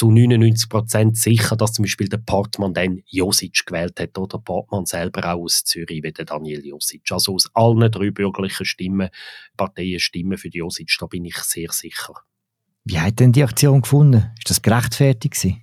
zu 0.00 0.08
99% 0.08 1.14
sicher, 1.14 1.56
dass 1.56 1.74
zum 1.74 1.82
Beispiel 1.82 2.08
der 2.08 2.16
Portmann 2.16 2.72
dann 2.72 3.02
Josic 3.04 3.66
gewählt 3.66 4.00
hat 4.00 4.16
oder 4.16 4.38
Portmann 4.38 4.86
selber 4.86 5.30
auch 5.30 5.42
aus 5.42 5.62
Zürich 5.64 6.02
wie 6.02 6.10
der 6.10 6.24
Daniel 6.24 6.64
Josic. 6.64 7.12
Also 7.12 7.34
aus 7.34 7.50
allen 7.52 7.90
drei 7.90 8.10
bürgerlichen 8.10 8.64
Stimmen, 8.64 9.10
Parteien 9.58 10.00
Stimmen 10.00 10.38
für 10.38 10.48
die 10.48 10.56
Josic, 10.56 10.96
da 10.98 11.04
bin 11.04 11.26
ich 11.26 11.36
sehr 11.36 11.70
sicher. 11.70 12.14
Wie 12.84 12.98
hat 12.98 13.20
denn 13.20 13.32
die 13.32 13.42
Aktion 13.42 13.82
gefunden? 13.82 14.32
Ist 14.38 14.48
das 14.48 14.62
gerechtfertigt 14.62 15.34
gewesen? 15.34 15.62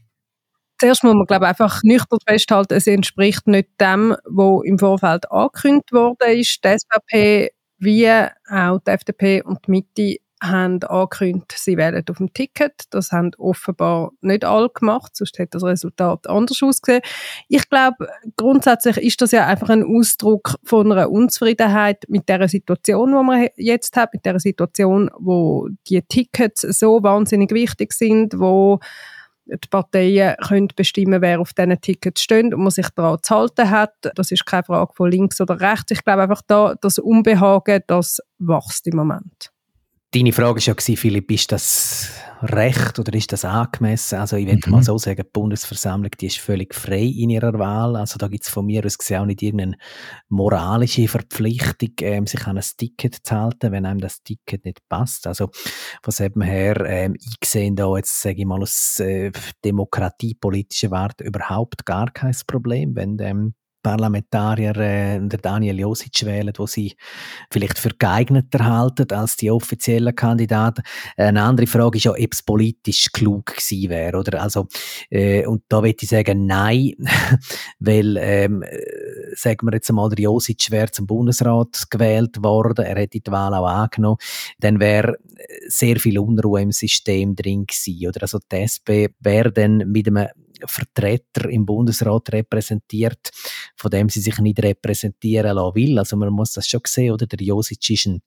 Zuerst 0.79 1.03
muss 1.03 1.15
man, 1.15 1.25
glaube 1.25 1.45
ich, 1.45 1.49
einfach 1.49 1.81
nüchtern 1.81 2.19
festhalten, 2.27 2.75
es 2.75 2.85
entspricht 2.85 3.47
nicht 3.47 3.69
dem, 3.81 4.15
was 4.25 4.61
im 4.65 4.77
Vorfeld 4.77 5.31
angekündigt 5.31 5.91
worden 5.91 6.37
ist. 6.37 6.63
Die 6.63 6.77
SVP 6.77 7.49
wie 7.79 8.07
auch 8.07 8.79
die 8.85 8.91
FDP 8.91 9.41
und 9.41 9.65
die 9.65 9.71
Mitte 9.71 10.17
haben 10.41 10.83
angekündigt, 10.83 11.53
sie 11.57 11.77
wählen 11.77 12.03
auf 12.09 12.17
dem 12.17 12.33
Ticket. 12.33 12.83
Das 12.91 13.11
haben 13.11 13.31
offenbar 13.37 14.11
nicht 14.21 14.45
alle 14.45 14.69
gemacht, 14.69 15.15
sonst 15.15 15.37
hätte 15.39 15.51
das 15.51 15.63
Resultat 15.63 16.27
anders 16.27 16.61
ausgesehen. 16.61 17.01
Ich 17.47 17.69
glaube, 17.69 18.07
grundsätzlich 18.35 18.97
ist 18.97 19.21
das 19.21 19.31
ja 19.31 19.45
einfach 19.47 19.69
ein 19.69 19.83
Ausdruck 19.83 20.55
von 20.63 20.91
einer 20.91 21.09
Unzufriedenheit 21.09 22.03
mit 22.07 22.29
der 22.29 22.47
Situation, 22.47 23.11
die 23.11 23.23
man 23.23 23.47
jetzt 23.55 23.95
hat, 23.95 24.13
mit 24.13 24.25
der 24.25 24.39
Situation, 24.39 25.09
wo 25.17 25.69
die 25.87 26.01
Tickets 26.01 26.61
so 26.61 27.01
wahnsinnig 27.01 27.51
wichtig 27.51 27.93
sind, 27.93 28.39
wo 28.39 28.79
die 29.49 29.67
Parteien 29.69 30.35
können 30.45 30.67
bestimmen, 30.75 31.21
wer 31.21 31.39
auf 31.39 31.53
diesen 31.53 31.79
Tickets 31.79 32.21
steht 32.21 32.53
und 32.53 32.61
man 32.61 32.71
sich 32.71 32.89
daran 32.89 33.19
zu 33.21 33.35
halten 33.35 33.69
hat. 33.69 33.93
Das 34.15 34.31
ist 34.31 34.45
keine 34.45 34.63
Frage 34.63 34.91
von 34.93 35.09
links 35.09 35.39
oder 35.41 35.59
rechts. 35.59 35.91
Ich 35.91 36.03
glaube 36.03 36.23
einfach, 36.23 36.41
da, 36.45 36.75
das 36.81 36.99
Unbehagen, 36.99 37.81
das 37.87 38.19
wächst 38.39 38.87
im 38.87 38.97
Moment. 38.97 39.51
Deine 40.11 40.31
Frage 40.31 40.65
war 40.65 40.73
ja, 40.87 40.95
Philipp, 40.95 41.29
ist 41.31 41.51
das 41.51 42.11
recht 42.41 42.97
oder 42.97 43.13
ist 43.13 43.33
das 43.33 43.43
angemessen? 43.43 44.19
Also 44.19 44.37
ich 44.37 44.47
würde 44.47 44.61
Mhm. 44.65 44.71
mal 44.71 44.81
so 44.83 44.97
sagen, 44.97 45.21
die 45.21 45.29
Bundesversammlung 45.33 46.11
die 46.19 46.27
ist 46.27 46.37
völlig 46.37 46.73
frei 46.73 47.01
in 47.03 47.29
ihrer 47.29 47.59
Wahl. 47.59 47.97
Also 47.97 48.17
da 48.17 48.29
gibt 48.29 48.43
es 48.45 48.49
von 48.49 48.65
mir 48.65 48.85
aus 48.85 48.97
gesehen 48.97 49.19
auch 49.21 49.25
nicht 49.25 49.41
irgendeine 49.43 49.75
moralische 50.29 51.09
Verpflichtung, 51.09 51.89
ähm, 52.01 52.25
sich 52.25 52.47
an 52.47 52.57
ein 52.57 52.63
Ticket 52.77 53.15
zu 53.21 53.35
halten, 53.35 53.73
wenn 53.73 53.85
einem 53.85 53.99
das 53.99 54.23
Ticket 54.23 54.63
nicht 54.63 54.79
passt. 54.87 55.27
Also 55.27 55.49
von 56.01 56.13
dem 56.17 56.41
her, 56.41 56.79
ähm, 56.85 57.15
ich 57.15 57.49
sehe 57.49 57.73
da 57.73 57.93
jetzt, 57.97 58.21
sage 58.21 58.39
ich 58.39 58.45
mal, 58.45 58.61
aus 58.61 59.01
äh, 59.01 59.31
demokratiepolitischer 59.65 60.89
Warte 60.89 61.25
überhaupt 61.25 61.85
gar 61.85 62.09
kein 62.11 62.35
Problem, 62.47 62.95
wenn 62.95 63.19
ähm, 63.19 63.55
Parlamentarier 63.81 64.75
äh, 64.77 65.19
der 65.21 65.39
Daniel 65.39 65.79
Josic 65.79 66.25
wählen, 66.25 66.53
wo 66.57 66.67
sie 66.67 66.95
vielleicht 67.51 67.77
für 67.77 67.89
geeigneter 67.89 68.65
halten 68.65 69.11
als 69.11 69.37
die 69.37 69.51
offiziellen 69.51 70.15
Kandidaten. 70.15 70.83
Eine 71.15 71.43
andere 71.43 71.67
Frage 71.67 71.97
ist 71.97 72.05
ja, 72.05 72.11
ob 72.11 72.33
es 72.33 72.43
politisch 72.43 73.11
klug 73.11 73.45
gewesen 73.45 73.89
wäre, 73.89 74.17
oder? 74.17 74.41
Also, 74.41 74.67
äh, 75.09 75.45
und 75.45 75.63
da 75.69 75.83
würde 75.83 75.97
ich 76.01 76.09
sagen, 76.09 76.45
nein, 76.45 76.93
weil, 77.79 78.17
ähm, 78.17 78.63
äh, 78.63 79.35
sagen 79.35 79.67
wir 79.67 79.73
jetzt 79.73 79.89
einmal, 79.89 80.09
der 80.09 80.23
Josic 80.23 80.71
wäre 80.71 80.91
zum 80.91 81.07
Bundesrat 81.07 81.85
gewählt 81.89 82.43
worden, 82.43 82.85
er 82.85 82.97
hätte 82.97 83.19
die 83.19 83.31
Wahl 83.31 83.53
auch 83.53 83.67
angenommen, 83.67 84.17
dann 84.59 84.79
wäre 84.79 85.17
sehr 85.67 85.99
viel 85.99 86.19
Unruhe 86.19 86.61
im 86.61 86.71
System 86.71 87.35
drin 87.35 87.65
gewesen, 87.65 88.07
oder? 88.07 88.23
Also, 88.23 88.39
die 88.51 88.57
SP 88.67 89.15
wäre 89.19 89.51
dann 89.51 89.77
mit 89.77 90.07
einem 90.07 90.27
Vertreter 90.65 91.49
im 91.49 91.65
Bundesrat 91.65 92.31
repräsentiert, 92.31 93.29
von 93.77 93.91
dem 93.91 94.09
sie 94.09 94.21
sich 94.21 94.37
nicht 94.39 94.61
repräsentieren 94.61 95.55
lassen 95.55 95.75
will. 95.75 95.99
Also 95.99 96.17
man 96.17 96.29
muss 96.29 96.53
das 96.53 96.67
schon 96.67 96.81
sehen, 96.85 97.13
oder? 97.13 97.27
Der 97.27 97.39
Josic 97.39 97.89
ist 97.89 98.07
ein 98.07 98.21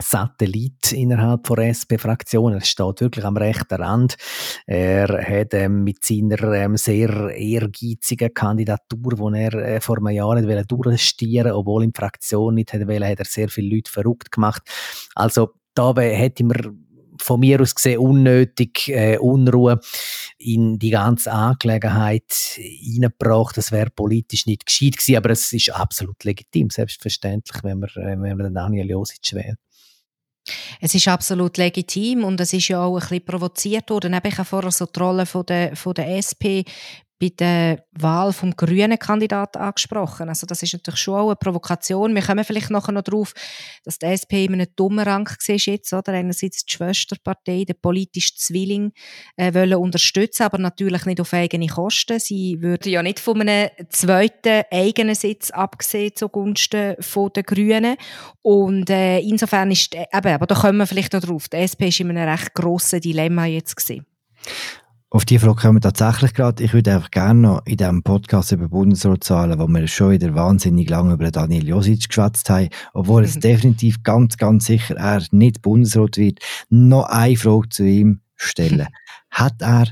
Satellit 0.00 0.92
innerhalb 0.92 1.44
der 1.44 1.74
SP-Fraktion. 1.74 2.52
Er 2.52 2.60
steht 2.60 3.00
wirklich 3.00 3.24
am 3.24 3.36
rechten 3.36 3.82
Rand. 3.82 4.16
Er 4.66 5.08
hat 5.08 5.54
ähm, 5.54 5.82
mit 5.82 6.04
seiner 6.04 6.40
ähm, 6.52 6.76
sehr 6.76 7.30
ehrgeizigen 7.36 8.32
Kandidatur, 8.32 9.32
die 9.32 9.38
er 9.38 9.54
äh, 9.54 9.80
vor 9.80 9.98
einem 9.98 10.14
Jahr 10.14 10.40
nicht 10.40 10.70
durchstieren 10.70 11.52
obwohl 11.52 11.84
in 11.84 11.92
die 11.92 11.98
Fraktion 11.98 12.54
nicht 12.54 12.72
wollen, 12.74 13.04
hat 13.04 13.18
er 13.18 13.24
sehr 13.24 13.48
viele 13.48 13.74
Leute 13.74 13.90
verrückt 13.90 14.30
gemacht. 14.30 14.62
Also 15.14 15.54
da 15.74 15.94
hätte 15.96 16.44
mir 16.44 16.72
von 17.22 17.40
mir 17.40 17.60
aus 17.60 17.74
gesehen 17.74 17.98
unnötig 17.98 18.88
äh, 18.88 19.18
Unruhe 19.18 19.80
in 20.38 20.78
die 20.78 20.90
ganze 20.90 21.32
Angelegenheit 21.32 22.32
hineingebracht. 22.56 23.56
Das 23.56 23.72
wäre 23.72 23.90
politisch 23.90 24.46
nicht 24.46 24.66
gescheit 24.66 24.96
gewesen, 24.96 25.16
aber 25.16 25.30
es 25.30 25.52
ist 25.52 25.70
absolut 25.70 26.22
legitim, 26.24 26.70
selbstverständlich, 26.70 27.62
wenn 27.64 27.80
man, 27.80 27.90
äh, 27.90 28.20
wenn 28.20 28.36
man 28.36 28.54
Daniel 28.54 28.90
Josic 28.90 29.32
wählt. 29.32 29.58
Es 30.80 30.94
ist 30.94 31.08
absolut 31.08 31.56
legitim 31.58 32.24
und 32.24 32.40
es 32.40 32.52
ist 32.52 32.68
ja 32.68 32.82
auch 32.82 32.94
ein 32.94 33.00
bisschen 33.00 33.24
provoziert 33.24 33.90
worden. 33.90 34.14
Ich 34.24 34.38
habe 34.38 34.44
vorher 34.44 34.70
so 34.70 34.86
die 34.86 34.98
Rolle 34.98 35.26
von 35.26 35.44
der, 35.46 35.76
von 35.76 35.94
der 35.94 36.16
SP 36.16 36.64
bei 37.20 37.30
der 37.36 37.84
Wahl 37.92 38.32
vom 38.32 38.54
grünen 38.54 38.98
Kandidaten 38.98 39.58
angesprochen. 39.58 40.28
Also 40.28 40.46
das 40.46 40.62
ist 40.62 40.72
natürlich 40.72 41.00
schon 41.00 41.14
auch 41.14 41.26
eine 41.26 41.36
Provokation. 41.36 42.14
Wir 42.14 42.22
kommen 42.22 42.44
vielleicht 42.44 42.70
nachher 42.70 42.92
noch 42.92 43.02
darauf, 43.02 43.32
dass 43.84 43.98
die 43.98 44.06
SP 44.06 44.44
in 44.46 44.54
einem 44.54 44.68
dummen 44.76 45.04
Rang 45.04 45.28
war 45.28 45.56
jetzt, 45.56 45.92
oder? 45.92 46.12
Einerseits 46.12 46.64
die 46.64 46.72
Schwesterpartei, 46.72 47.64
der 47.64 47.74
politische 47.74 48.36
Zwilling, 48.36 48.92
äh, 49.36 49.52
wollen 49.52 49.74
unterstützen, 49.74 50.44
aber 50.44 50.58
natürlich 50.58 51.06
nicht 51.06 51.20
auf 51.20 51.32
eigene 51.34 51.66
Kosten. 51.66 52.20
Sie 52.20 52.58
würden 52.60 52.92
ja 52.92 53.02
nicht 53.02 53.18
von 53.18 53.40
einem 53.40 53.70
zweiten 53.88 54.62
eigenen 54.70 55.14
Sitz 55.14 55.50
abgesehen 55.50 56.14
zugunsten 56.14 56.94
von 57.00 57.32
den 57.34 57.42
Grünen. 57.42 57.96
Und 58.42 58.90
äh, 58.90 59.18
insofern 59.18 59.72
ist, 59.72 59.94
eben, 59.94 60.34
aber 60.34 60.46
da 60.46 60.54
kommen 60.54 60.78
wir 60.78 60.86
vielleicht 60.86 61.12
noch 61.12 61.20
drauf, 61.20 61.48
die 61.48 61.56
SP 61.58 61.88
ist 61.88 62.00
in 62.00 62.10
einem 62.10 62.28
recht 62.28 62.54
grossen 62.54 63.00
Dilemma 63.00 63.46
jetzt 63.46 63.76
gewesen. 63.76 64.06
Auf 65.10 65.24
die 65.24 65.38
Frage 65.38 65.62
kommen 65.62 65.76
wir 65.76 65.80
tatsächlich 65.80 66.34
gerade. 66.34 66.62
Ich 66.62 66.74
würde 66.74 66.94
einfach 66.94 67.10
gerne 67.10 67.40
noch 67.40 67.62
in 67.64 67.78
diesem 67.78 68.02
Podcast 68.02 68.52
über 68.52 68.68
Bundesratzahlen, 68.68 69.58
wo 69.58 69.66
wir 69.66 69.88
schon 69.88 70.10
wieder 70.10 70.34
wahnsinnig 70.34 70.90
lange 70.90 71.14
über 71.14 71.30
Daniel 71.30 71.66
Josic 71.66 72.08
geschwätzt 72.08 72.50
haben, 72.50 72.68
obwohl 72.92 73.24
es 73.24 73.36
mhm. 73.36 73.40
definitiv 73.40 74.02
ganz, 74.02 74.36
ganz 74.36 74.66
sicher 74.66 74.96
er 74.96 75.22
nicht 75.30 75.62
Bundesrat 75.62 76.18
wird, 76.18 76.40
noch 76.68 77.04
eine 77.04 77.36
Frage 77.36 77.70
zu 77.70 77.84
ihm 77.84 78.20
stellen. 78.36 78.86
hat 79.30 79.62
er 79.62 79.86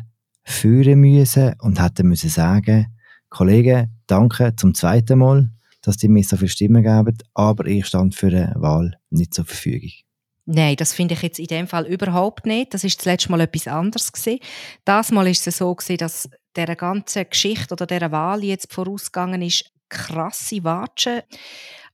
führen 0.45 1.01
müssen 1.01 1.55
und 1.61 1.83
hätte 1.83 2.05
müssen 2.05 2.29
sagen, 2.29 2.87
Kollegen, 3.31 3.97
danke 4.07 4.55
zum 4.57 4.75
zweiten 4.75 5.19
Mal, 5.19 5.51
dass 5.81 5.97
die 5.97 6.09
mir 6.09 6.25
so 6.25 6.37
viele 6.37 6.51
Stimmen 6.51 6.83
geben, 6.83 7.17
aber 7.33 7.65
ich 7.67 7.87
stand 7.87 8.15
für 8.15 8.27
eine 8.27 8.55
Wahl 8.57 8.99
nicht 9.09 9.33
zur 9.33 9.47
Verfügung. 9.47 10.06
Nein, 10.47 10.77
das 10.77 10.95
finde 10.95 11.15
ich 11.15 11.23
jetzt 11.23 11.41
in 11.41 11.49
dem 11.49 11.67
Fall 11.67 11.87
überhaupt 11.87 12.47
nicht. 12.47 12.73
Das 12.73 12.85
ist 12.85 12.99
das 13.01 13.05
letzte 13.05 13.33
Mal 13.33 13.41
etwas 13.41 13.67
anderes 13.67 14.13
gewesen. 14.13 14.39
Das 14.85 15.11
Mal 15.11 15.27
ist 15.27 15.47
es 15.47 15.59
so 15.59 15.75
gewesen, 15.75 15.99
dass 15.99 16.29
der 16.55 16.75
ganze 16.77 17.25
Geschichte 17.25 17.75
oder 17.75 17.87
der 17.87 18.13
Wahl 18.13 18.45
jetzt 18.45 18.73
vorausgegangen 18.73 19.43
ist, 19.43 19.65
krasse 19.89 20.63
Watschen 20.63 21.23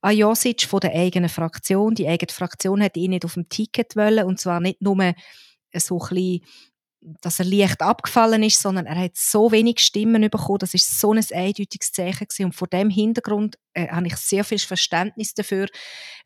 an 0.02 0.16
Josic 0.16 0.62
von 0.62 0.80
der 0.80 0.94
eigenen 0.94 1.30
Fraktion. 1.30 1.94
Die 1.94 2.06
eigene 2.06 2.32
Fraktion 2.32 2.82
hat 2.82 2.96
ihn 2.96 3.10
nicht 3.10 3.24
auf 3.24 3.34
dem 3.34 3.48
Ticket 3.48 3.96
wollen 3.96 4.26
und 4.26 4.38
zwar 4.38 4.60
nicht 4.60 4.82
nur 4.82 4.96
so 5.74 5.98
ein 5.98 6.08
bisschen 6.08 6.40
dass 7.20 7.40
er 7.40 7.44
leicht 7.46 7.82
abgefallen 7.82 8.42
ist, 8.44 8.60
sondern 8.60 8.86
er 8.86 8.96
hat 8.96 9.16
so 9.16 9.50
wenig 9.50 9.80
Stimmen 9.80 10.22
bekommen. 10.22 10.58
Das 10.58 10.72
ist 10.74 11.00
so 11.00 11.12
ein 11.12 11.24
eindeutiges 11.32 11.90
Zeichen 11.92 12.26
gewesen. 12.28 12.44
Und 12.46 12.54
vor 12.54 12.68
dem 12.68 12.90
Hintergrund 12.90 13.58
äh, 13.74 13.88
habe 13.88 14.06
ich 14.06 14.16
sehr 14.16 14.44
viel 14.44 14.60
Verständnis 14.60 15.34
dafür, 15.34 15.66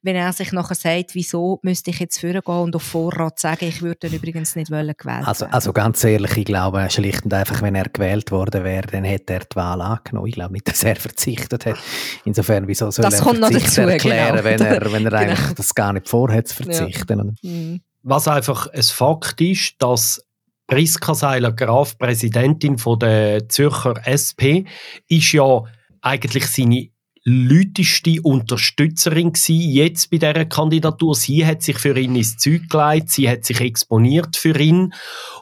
wenn 0.03 0.17
er 0.17 0.33
sich 0.33 0.53
nachher 0.53 0.75
sagt, 0.75 1.15
wieso 1.15 1.61
müsste 1.62 1.91
ich 1.91 2.01
jetzt 2.01 2.21
vorgehen 2.21 2.43
und 2.45 2.77
auf 2.77 2.83
Vorrat 2.83 3.41
sagen, 3.41 3.67
ich 3.67 3.81
würde 3.81 4.09
übrigens 4.09 4.55
nicht 4.55 4.71
wollen 4.71 4.95
gewählt 4.97 5.27
also, 5.27 5.47
Also 5.47 5.73
ganz 5.73 6.05
ehrlich, 6.05 6.37
ich 6.37 6.45
glaube 6.45 6.87
schlicht 6.91 7.25
und 7.25 7.33
einfach, 7.33 7.62
wenn 7.62 7.75
er 7.75 7.89
gewählt 7.89 8.31
worden 8.31 8.62
wäre, 8.62 8.87
dann 8.87 9.05
hätte 9.05 9.35
er 9.35 9.41
die 9.41 9.57
Wahl 9.57 9.81
angenommen. 9.81 10.27
Ich 10.27 10.35
glaube 10.35 10.53
nicht, 10.53 10.69
dass 10.69 10.85
er 10.85 10.97
verzichtet 10.97 11.65
hat. 11.67 11.79
Insofern, 12.25 12.69
wieso 12.69 12.91
soll 12.91 13.05
das 13.05 13.15
er 13.15 13.23
kommt 13.23 13.39
Verzicht 13.39 13.67
dazu, 13.67 13.81
erklären, 13.83 14.37
genau. 14.37 14.45
wenn 14.45 14.61
er, 14.61 14.93
wenn 14.93 15.05
er 15.07 15.11
genau. 15.11 15.17
eigentlich 15.17 15.55
das 15.55 15.75
gar 15.75 15.93
nicht 15.95 16.09
vorhat 16.09 16.49
zu 16.49 16.57
verzichten? 16.57 17.37
Ja. 17.41 17.51
Mhm. 17.51 17.81
Was 18.03 18.29
einfach 18.29 18.69
ein 18.69 18.83
Fakt 18.83 19.41
ist, 19.41 19.75
dass 19.81 20.26
Priska 20.67 21.15
Seiler-Graf, 21.15 21.99
Präsidentin 21.99 22.79
von 22.79 22.99
der 22.99 23.49
Zürcher 23.49 23.95
SP, 24.05 24.67
ist 25.09 25.33
ja 25.33 25.63
eigentlich 26.01 26.47
seine 26.47 26.89
lüteste 27.29 28.23
Unterstützerin 28.23 29.33
gewesen, 29.33 29.71
jetzt 29.71 30.11
bei 30.11 30.19
dieser 30.19 30.45
Kandidatur. 30.45 31.15
Sie 31.17 31.45
hat 31.45 31.63
sich 31.63 31.77
für 31.77 31.99
ihn 31.99 32.15
ins 32.15 32.37
Zeug 32.37 32.69
gelegt, 32.69 33.11
sie 33.11 33.29
hat 33.29 33.45
sich 33.45 33.61
exponiert 33.61 34.37
für 34.37 34.57
ihn 34.59 34.95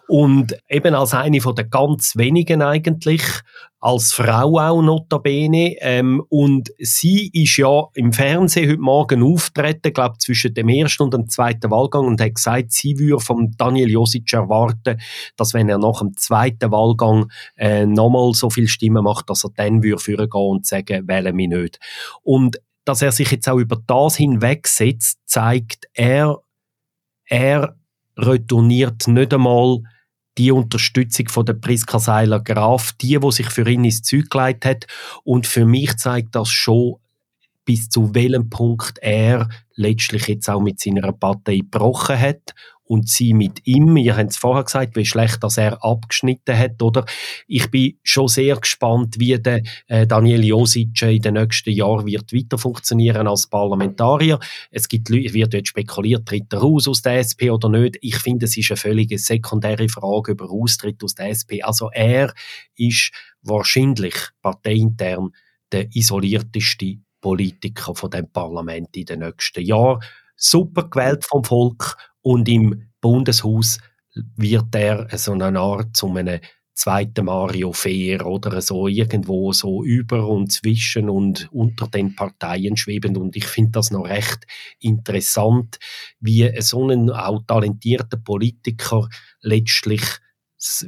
und 0.09 0.57
eben 0.69 0.95
als 0.95 1.14
eine 1.14 1.40
von 1.40 1.55
der 1.55 1.64
ganz 1.64 2.17
wenigen 2.17 2.62
eigentlich, 2.62 3.23
als 3.81 4.12
Frau 4.12 4.59
auch 4.59 4.83
notabene. 4.83 5.77
Ähm, 5.81 6.23
und 6.29 6.71
sie 6.79 7.31
ist 7.33 7.57
ja 7.59 7.85
im 7.95 8.12
Fernsehen 8.12 8.71
heute 8.71 8.81
Morgen 8.81 9.23
auftreten, 9.23 9.93
glaube 9.93 10.19
zwischen 10.19 10.55
dem 10.55 10.69
ersten 10.69 11.05
und 11.05 11.14
dem 11.14 11.29
zweiten 11.29 11.71
Wahlgang 11.71 12.07
und 12.07 12.21
hat 12.21 12.35
gesagt, 12.35 12.73
sie 12.73 12.99
würde 12.99 13.23
von 13.23 13.53
Daniel 13.57 13.90
Josic 13.90 14.33
erwarten, 14.33 15.01
dass 15.37 15.53
wenn 15.53 15.69
er 15.69 15.79
nach 15.79 15.99
dem 15.99 16.17
zweiten 16.17 16.71
Wahlgang 16.71 17.31
äh, 17.57 17.85
nochmal 17.87 18.33
so 18.33 18.49
viel 18.51 18.69
Stimmen 18.69 19.05
macht, 19.05 19.29
dass 19.29 19.45
er 19.45 19.51
dann 19.55 19.83
würde 19.83 19.99
führen 19.99 20.31
gehen 20.31 20.40
und 20.40 20.67
sagen, 20.67 21.07
wähle 21.07 21.33
mich 21.33 21.49
nicht. 21.49 21.79
Und 22.23 22.59
dass 22.87 23.03
er 23.03 23.12
sich 23.12 23.31
jetzt 23.31 23.49
auch 23.49 23.59
über 23.59 23.81
das 23.87 24.17
hinwegsetzt, 24.17 25.21
zeigt, 25.27 25.88
er, 25.95 26.38
er 27.27 27.77
retourniert 28.17 29.09
nicht 29.09 29.35
einmal 29.35 29.81
die 30.38 30.51
Unterstützung 30.51 31.29
von 31.29 31.47
der 31.47 31.55
Priska 31.55 31.99
Seiler 31.99 32.40
Graf, 32.40 32.92
die, 32.94 33.23
wo 33.23 33.31
sich 33.31 33.49
für 33.51 33.68
ihn 33.68 33.85
ins 33.85 34.03
Zeug 34.03 34.31
gelegt 34.31 34.64
hat. 34.64 34.87
Und 35.23 35.47
für 35.47 35.64
mich 35.64 35.97
zeigt 35.97 36.35
das 36.35 36.49
schon, 36.49 36.97
bis 37.64 37.88
zu 37.88 38.14
welchem 38.14 38.51
Punkt 38.51 38.99
er 39.01 39.49
letztlich 39.75 40.29
jetzt 40.29 40.49
auch 40.51 40.61
mit 40.61 40.81
seiner 40.81 41.12
Partei 41.12 41.59
gebrochen 41.59 42.18
hat 42.18 42.55
und 42.85 43.09
sie 43.09 43.33
mit 43.33 43.66
ihm. 43.66 43.97
Ihr 43.97 44.16
habt 44.16 44.31
es 44.31 44.37
vorher 44.37 44.64
gesagt, 44.64 44.97
wie 44.97 45.07
schlecht 45.07 45.42
dass 45.42 45.57
er 45.57 45.83
abgeschnitten 45.83 46.57
hat, 46.57 46.83
oder? 46.83 47.05
Ich 47.47 47.70
bin 47.70 47.99
schon 48.03 48.29
sehr 48.29 48.57
gespannt, 48.57 49.18
wie 49.18 49.38
der 49.38 49.62
äh, 49.87 50.07
Daniel 50.07 50.44
Josic 50.44 51.03
in 51.03 51.23
den 51.23 51.35
nächsten 51.35 51.70
Jahren 51.70 52.07
wird 52.07 52.33
weiter 52.33 52.59
funktionieren 52.59 53.27
als 53.27 53.47
Parlamentarier. 53.47 54.38
Es 54.70 54.88
gibt 54.88 55.11
wird 55.11 55.55
dort 55.55 55.68
spekuliert, 55.68 56.27
tritt 56.27 56.53
er 56.53 56.61
raus 56.61 56.87
aus 56.87 57.03
der 57.03 57.18
SP 57.25 57.51
oder 57.51 57.68
nicht. 57.68 57.97
Ich 58.03 58.16
finde, 58.16 58.47
es 58.47 58.57
ist 58.57 58.70
eine 58.70 58.77
völlige 58.77 59.18
sekundäre 59.18 59.88
Frage 59.88 60.33
über 60.33 60.51
Austritt 60.51 61.03
aus 61.03 61.14
der 61.14 61.31
SP. 61.33 61.62
Also 61.62 61.90
er 61.92 62.35
ist 62.77 63.12
wahrscheinlich 63.42 64.14
parteiintern 64.42 65.31
der 65.73 65.94
isolierteste 65.94 66.99
Politiker 67.20 67.94
von 67.94 68.11
dem 68.11 68.31
Parlament 68.31 68.94
in 68.97 69.07
den 69.07 69.20
nächsten 69.20 69.64
Jahren. 69.64 70.03
Super 70.37 70.90
gewählt 70.90 71.25
vom 71.25 71.42
Volk 71.44 71.97
und 72.25 72.49
im 72.49 72.89
Bundeshaus 73.01 73.79
wird 74.37 74.75
er 74.75 75.07
so 75.17 75.33
eine 75.33 75.61
Art 75.61 75.95
zu 75.97 76.09
einem 76.15 76.41
zweiten 76.73 77.27
Mario 77.27 77.73
Fair 77.73 78.27
oder 78.27 78.61
so 78.61 78.89
irgendwo 78.89 79.53
so 79.53 79.85
über 79.85 80.27
und 80.27 80.51
zwischen 80.51 81.09
und 81.09 81.49
unter 81.53 81.87
den 81.87 82.17
Parteien 82.17 82.77
schwebend 82.77 83.17
und 83.17 83.37
ich 83.37 83.47
finde 83.47 83.73
das 83.73 83.91
noch 83.91 84.09
recht 84.09 84.45
interessant, 84.81 85.79
wie 86.19 86.51
so 86.61 86.89
ein 86.89 87.11
auch 87.11 87.43
talentierter 87.47 88.17
Politiker 88.17 89.09
letztlich 89.41 90.03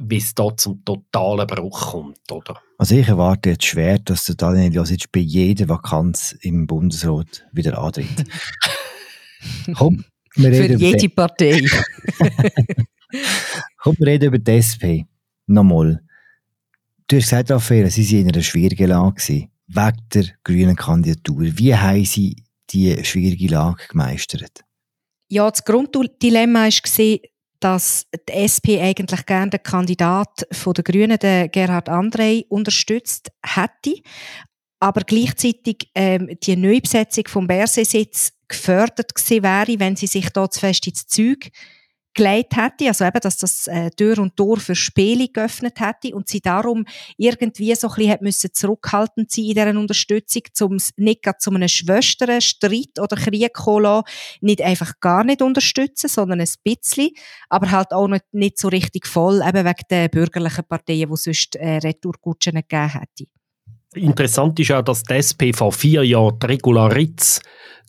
wie 0.00 0.16
es 0.16 0.34
da 0.34 0.56
zum 0.56 0.82
totalen 0.86 1.46
Bruch 1.46 1.90
kommt, 1.92 2.32
oder? 2.32 2.62
Also 2.78 2.94
ich 2.94 3.08
erwarte 3.08 3.50
jetzt 3.50 3.66
schwer, 3.66 3.98
dass 3.98 4.24
der 4.24 4.34
Daniel 4.34 4.72
Josic 4.72 5.12
bei 5.12 5.20
jeder 5.20 5.68
Vakanz 5.68 6.34
im 6.40 6.66
Bundesrat 6.66 7.46
wieder 7.52 7.76
antritt. 7.76 8.24
Komm, 9.74 10.06
wir 10.36 10.52
Für 10.52 10.74
jede 10.74 11.08
Partei. 11.08 11.64
Komm, 13.78 13.96
wir 13.98 14.06
reden 14.06 14.26
über 14.26 14.38
die 14.38 14.52
SP. 14.52 15.06
Nochmal. 15.46 16.02
Du 17.08 17.16
hast 17.16 17.24
gesagt, 17.24 17.50
Raphael, 17.50 17.90
sie 17.90 18.04
waren 18.10 18.26
in 18.26 18.32
einer 18.32 18.42
schwierigen 18.42 18.88
Lage 18.88 19.48
wegen 19.68 19.98
der 20.12 20.24
grünen 20.42 20.76
Kandidatur. 20.76 21.42
Wie 21.56 21.74
haben 21.74 22.04
sie 22.04 22.42
diese 22.70 23.04
schwierige 23.04 23.48
Lage 23.48 23.84
gemeistert? 23.88 24.64
Ja, 25.28 25.48
das 25.50 25.64
Grunddilemma 25.64 26.66
war, 26.66 27.18
dass 27.60 28.06
die 28.28 28.32
SP 28.32 28.78
eigentlich 28.80 29.24
gerne 29.26 29.50
den 29.50 29.62
Kandidat 29.62 30.46
der 30.50 30.84
Grünen, 30.84 31.18
den 31.18 31.50
Gerhard 31.50 31.88
Andrei, 31.88 32.44
unterstützt 32.48 33.30
hätte, 33.42 34.02
aber 34.78 35.02
gleichzeitig 35.02 35.90
ähm, 35.94 36.36
die 36.42 36.56
Neubesetzung 36.56 37.24
vom 37.28 37.46
Berse-Sitz 37.46 38.32
gefördert 38.48 39.14
gewesen 39.14 39.42
wäre, 39.42 39.80
wenn 39.80 39.96
sie 39.96 40.06
sich 40.06 40.30
dort 40.30 40.54
zu 40.54 40.60
fest 40.60 40.86
ins 40.86 41.06
Zeug 41.06 41.50
gelegt 42.16 42.56
hätte, 42.56 42.88
also 42.88 43.04
eben, 43.04 43.20
dass 43.20 43.36
das 43.36 43.66
äh, 43.68 43.90
Tür 43.90 44.18
und 44.18 44.36
Tor 44.36 44.56
für 44.58 44.74
Spiele 44.74 45.28
geöffnet 45.28 45.78
hätte 45.78 46.16
und 46.16 46.28
sie 46.28 46.40
darum 46.40 46.84
irgendwie 47.16 47.74
so 47.74 47.88
ein 47.88 48.18
bisschen 48.20 48.52
zurückhaltend 48.52 49.30
sein 49.30 49.44
in 49.44 49.54
dieser 49.54 49.78
Unterstützung, 49.78 50.42
um 50.62 50.78
nicht 50.96 51.22
gerade 51.22 51.38
zu 51.38 51.50
einem 51.50 51.68
Schwesterstreit 51.68 52.98
oder 52.98 53.16
Krieg 53.16 53.52
kommen 53.52 54.02
nicht 54.40 54.62
einfach 54.62 54.94
gar 55.00 55.24
nicht 55.24 55.42
unterstützen, 55.42 56.08
sondern 56.08 56.40
ein 56.40 56.48
bisschen, 56.64 57.10
aber 57.48 57.70
halt 57.70 57.92
auch 57.92 58.08
nicht, 58.08 58.24
nicht 58.32 58.58
so 58.58 58.68
richtig 58.68 59.06
voll, 59.06 59.42
eben 59.46 59.64
wegen 59.64 59.84
der 59.90 60.08
bürgerlichen 60.08 60.64
Parteien, 60.66 61.10
die 61.10 61.16
sonst 61.16 61.54
äh, 61.56 61.76
Retourkutschen 61.76 62.54
gegeben 62.54 62.88
hätte. 62.88 63.26
Interessant 63.96 64.58
ist 64.60 64.72
auch, 64.72 64.82
dass 64.82 65.02
die 65.02 65.14
SP 65.16 65.56
vor 65.56 65.72
vier 65.72 66.04
Jahren 66.04 66.38
die 66.38 66.46
Regula 66.46 66.86
Ritz 66.86 67.40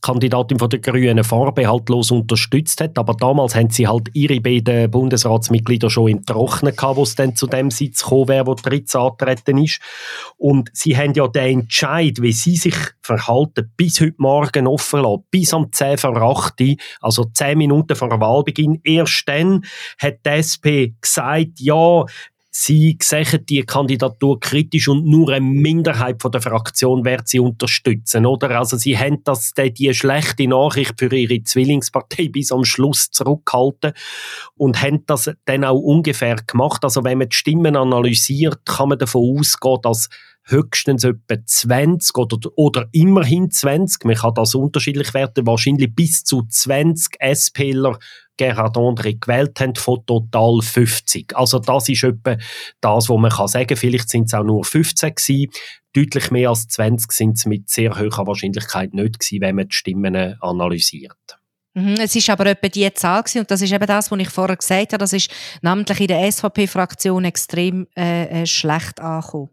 Kandidatin 0.01 0.59
von 0.59 0.69
der 0.69 0.79
Grünen 0.79 1.23
vorbehaltlos 1.23 2.11
unterstützt 2.11 2.81
hat. 2.81 2.97
Aber 2.97 3.13
damals 3.13 3.55
haben 3.55 3.69
sie 3.69 3.87
halt 3.87 4.09
ihre 4.13 4.39
beiden 4.39 4.91
Bundesratsmitglieder 4.91 5.89
schon 5.89 6.09
im 6.09 6.25
Trocknen 6.25 6.75
gehabt, 6.75 6.97
wo 6.97 7.03
es 7.03 7.15
dann 7.15 7.35
zu 7.35 7.47
dem 7.47 7.71
Sitz 7.71 8.03
gekommen 8.03 8.27
wäre, 8.29 8.47
wo 8.47 8.53
die 8.53 8.69
Ritz 8.69 8.95
antreten 8.95 9.57
ist. 9.57 9.81
Und 10.37 10.69
sie 10.73 10.95
haben 10.95 11.13
ja 11.13 11.27
den 11.27 11.61
Entscheid, 11.61 12.21
wie 12.21 12.31
sie 12.31 12.57
sich 12.57 12.75
verhalten, 13.01 13.73
bis 13.75 13.99
heute 13.99 14.15
Morgen 14.17 14.67
offen 14.67 15.01
lassen, 15.01 15.23
bis 15.31 15.53
am 15.53 15.71
10 15.71 15.97
vor 15.97 16.15
8, 16.15 16.61
also 17.01 17.25
10 17.25 17.57
Minuten 17.57 17.95
vor 17.95 18.19
Wahlbeginn. 18.19 18.79
Erst 18.83 19.23
dann 19.27 19.65
hat 19.99 20.19
die 20.25 20.29
SP 20.29 20.93
gesagt, 21.01 21.59
ja, 21.59 22.05
Sie 22.59 22.97
sehen 23.03 23.45
die 23.47 23.61
Kandidatur 23.61 24.39
kritisch 24.39 24.87
und 24.87 25.05
nur 25.05 25.29
eine 25.29 25.45
Minderheit 25.45 26.23
von 26.23 26.31
der 26.31 26.41
Fraktion 26.41 27.05
wird 27.05 27.27
sie 27.27 27.39
unterstützen, 27.39 28.25
oder? 28.25 28.49
Also 28.57 28.77
sie 28.77 28.97
haben 28.97 29.23
das, 29.23 29.53
die 29.53 29.93
schlechte 29.93 30.47
Nachricht 30.47 30.95
für 30.97 31.15
ihre 31.15 31.43
Zwillingspartei 31.43 32.29
bis 32.31 32.51
am 32.51 32.65
Schluss 32.65 33.11
zurückgehalten 33.11 33.93
und 34.55 34.81
haben 34.81 35.05
das 35.05 35.29
dann 35.45 35.65
auch 35.65 35.77
ungefähr 35.77 36.37
gemacht. 36.47 36.83
Also 36.83 37.03
wenn 37.03 37.19
man 37.19 37.29
die 37.29 37.35
Stimmen 37.35 37.75
analysiert, 37.75 38.65
kann 38.65 38.89
man 38.89 38.97
davon 38.97 39.37
ausgehen, 39.37 39.77
dass 39.83 40.09
höchstens 40.45 41.03
etwa 41.03 41.35
20 41.45 42.17
oder, 42.17 42.37
oder 42.55 42.87
immerhin 42.91 43.51
20, 43.51 44.03
man 44.05 44.15
kann 44.15 44.33
das 44.33 44.55
unterschiedlich 44.55 45.13
werden, 45.13 45.45
wahrscheinlich 45.45 45.93
bis 45.93 46.23
zu 46.23 46.41
20 46.41 47.17
SPler 47.19 47.99
Gerhard 48.37 48.77
André 48.77 49.19
gewählt 49.19 49.59
haben, 49.59 49.75
von 49.75 50.05
total 50.05 50.61
50. 50.61 51.35
Also 51.35 51.59
das 51.59 51.89
ist 51.89 52.03
etwa 52.03 52.37
das, 52.81 53.09
was 53.09 53.17
man 53.17 53.31
kann 53.31 53.47
sagen. 53.47 53.75
Vielleicht 53.75 54.09
sind 54.09 54.25
es 54.25 54.33
auch 54.33 54.43
nur 54.43 54.63
15 54.63 55.15
gewesen. 55.15 55.51
Deutlich 55.93 56.31
mehr 56.31 56.49
als 56.49 56.67
20 56.67 57.11
sind 57.11 57.37
es 57.37 57.45
mit 57.45 57.69
sehr 57.69 57.97
hoher 57.97 58.27
Wahrscheinlichkeit 58.27 58.93
nicht 58.93 59.19
gewesen, 59.19 59.41
wenn 59.41 59.55
man 59.55 59.67
die 59.67 59.75
Stimmen 59.75 60.15
analysiert. 60.41 61.39
Mhm, 61.77 61.95
es 61.99 62.15
ist 62.15 62.29
aber 62.31 62.47
etwa 62.47 62.69
die 62.69 62.91
Zahl 62.93 63.21
gewesen, 63.21 63.39
und 63.39 63.51
das 63.51 63.61
ist 63.61 63.71
eben 63.71 63.85
das, 63.85 64.09
was 64.09 64.19
ich 64.19 64.29
vorher 64.29 64.57
gesagt 64.57 64.93
habe, 64.93 64.97
das 64.97 65.13
ist 65.13 65.31
namentlich 65.61 65.99
in 65.99 66.07
der 66.07 66.31
SVP-Fraktion 66.31 67.23
extrem 67.25 67.87
äh, 67.95 68.41
äh, 68.41 68.45
schlecht 68.47 68.99
angekommen. 68.99 69.49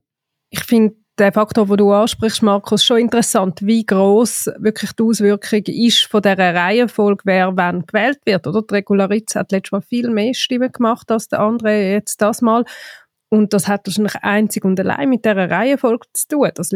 Ich 0.49 0.65
finde 0.65 0.95
der 1.19 1.33
Faktor, 1.33 1.67
den 1.67 1.77
du 1.77 1.93
ansprichst, 1.93 2.43
Markus, 2.43 2.85
schon 2.85 2.99
interessant, 2.99 3.61
wie 3.63 3.85
groß 3.85 4.51
wirklich 4.59 4.93
die 4.93 5.03
Auswirkung 5.03 5.63
ist 5.67 6.05
von 6.05 6.23
dieser 6.23 6.55
Reihenfolge, 6.55 7.23
wer 7.25 7.57
wann 7.57 7.87
gewählt 7.87 8.19
wird. 8.25 8.47
Oder? 8.47 8.63
Die 8.63 8.75
Regularitz 8.75 9.35
hat 9.37 9.53
letztes 9.53 9.73
Mal 9.73 9.83
viel 9.83 10.11
mehr 10.11 10.35
Stimmen 10.35 10.73
gemacht 10.73 11.11
als 11.11 11.29
der 11.29 11.41
andere 11.41 11.93
jetzt 11.93 12.21
das 12.21 12.43
Mal. 12.43 12.65
Und 13.31 13.53
das 13.53 13.67
hat 13.67 13.87
wahrscheinlich 13.87 14.15
einzig 14.23 14.65
und 14.65 14.79
allein 14.79 15.09
mit 15.09 15.25
dieser 15.25 15.51
Reihenfolge 15.51 16.07
zu 16.13 16.29
tun, 16.29 16.51
dass, 16.55 16.71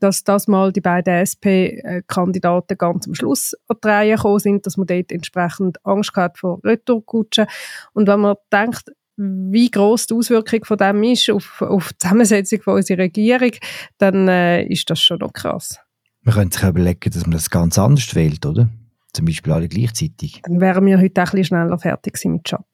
dass 0.00 0.24
das 0.24 0.48
mal 0.48 0.72
die 0.72 0.80
beiden 0.80 1.12
SP-Kandidaten 1.12 2.78
ganz 2.78 3.06
am 3.06 3.14
Schluss 3.14 3.54
an 3.68 3.76
die 3.84 3.88
Reihe 3.88 4.16
gekommen 4.16 4.38
sind, 4.38 4.64
dass 4.64 4.78
man 4.78 4.86
dort 4.86 5.12
entsprechend 5.12 5.84
Angst 5.84 6.14
hat 6.16 6.38
vor 6.38 6.60
Retourkutschen. 6.64 7.46
Und 7.92 8.06
wenn 8.06 8.20
man 8.20 8.36
denkt, 8.50 8.90
wie 9.18 9.70
groß 9.70 10.06
die 10.06 10.14
Auswirkung 10.14 10.64
von 10.64 10.78
dem 10.78 11.02
ist 11.02 11.28
auf, 11.30 11.60
auf 11.60 11.92
die 11.92 11.98
Zusammensetzung 11.98 12.62
von 12.62 12.74
unserer 12.74 12.98
Regierung, 12.98 13.50
dann 13.98 14.28
äh, 14.28 14.62
ist 14.64 14.88
das 14.88 15.00
schon 15.00 15.18
noch 15.18 15.32
krass. 15.32 15.78
Man 16.22 16.34
könnte 16.34 16.58
sich 16.58 16.68
überlegen, 16.68 17.10
dass 17.10 17.22
man 17.22 17.32
das 17.32 17.50
ganz 17.50 17.78
anders 17.78 18.14
wählt, 18.14 18.46
oder? 18.46 18.68
Zum 19.12 19.24
Beispiel 19.24 19.52
alle 19.52 19.68
gleichzeitig. 19.68 20.42
Dann 20.44 20.60
wären 20.60 20.84
wir 20.86 20.98
heute 20.98 21.22
auch 21.22 21.26
ein 21.26 21.30
bisschen 21.30 21.44
schneller 21.44 21.78
fertig 21.78 22.24
mit 22.26 22.48
Job. 22.48 22.66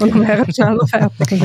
Und 0.00 0.14
dann 0.14 0.26
wären 0.26 0.52
schneller 0.52 0.86
fertig. 0.86 1.40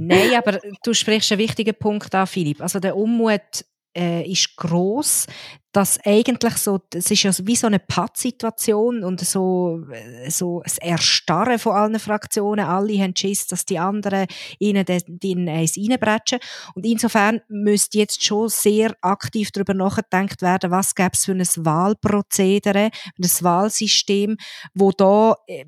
Nein, 0.00 0.30
aber 0.36 0.60
du 0.84 0.94
sprichst 0.94 1.32
einen 1.32 1.40
wichtigen 1.40 1.74
Punkt 1.74 2.14
an, 2.14 2.26
Philipp. 2.26 2.60
Also 2.60 2.78
der 2.78 2.96
Unmut 2.96 3.64
äh, 3.96 4.30
ist 4.30 4.56
groß, 4.56 5.26
dass 5.74 5.98
eigentlich 6.04 6.56
so, 6.56 6.78
es 6.94 7.10
ist 7.10 7.24
ja 7.24 7.32
wie 7.42 7.56
so 7.56 7.66
eine 7.66 7.80
Pattsituation 7.80 9.02
und 9.02 9.20
so, 9.20 9.80
äh, 9.90 10.30
so 10.30 10.62
ein 10.62 10.88
Erstarren 10.90 11.58
von 11.58 11.72
allen 11.72 11.98
Fraktionen. 11.98 12.64
Alle 12.64 12.96
haben 13.00 13.16
Schiss, 13.16 13.48
dass 13.48 13.64
die 13.64 13.80
anderen 13.80 14.26
ihnen 14.60 14.84
den, 14.86 15.48
eins 15.48 15.76
reinbretschen. 15.76 16.38
Und 16.76 16.86
insofern 16.86 17.40
müsste 17.48 17.98
jetzt 17.98 18.24
schon 18.24 18.48
sehr 18.48 18.94
aktiv 19.00 19.50
darüber 19.50 19.74
nachgedacht 19.74 20.42
werden, 20.42 20.70
was 20.70 20.94
gäbe 20.94 21.10
es 21.12 21.24
für 21.24 21.32
ein 21.32 21.40
Wahlprozedere, 21.40 22.90
ein 23.18 23.30
Wahlsystem, 23.40 24.36
wo 24.74 24.92
da 24.92 25.34
äh, 25.48 25.64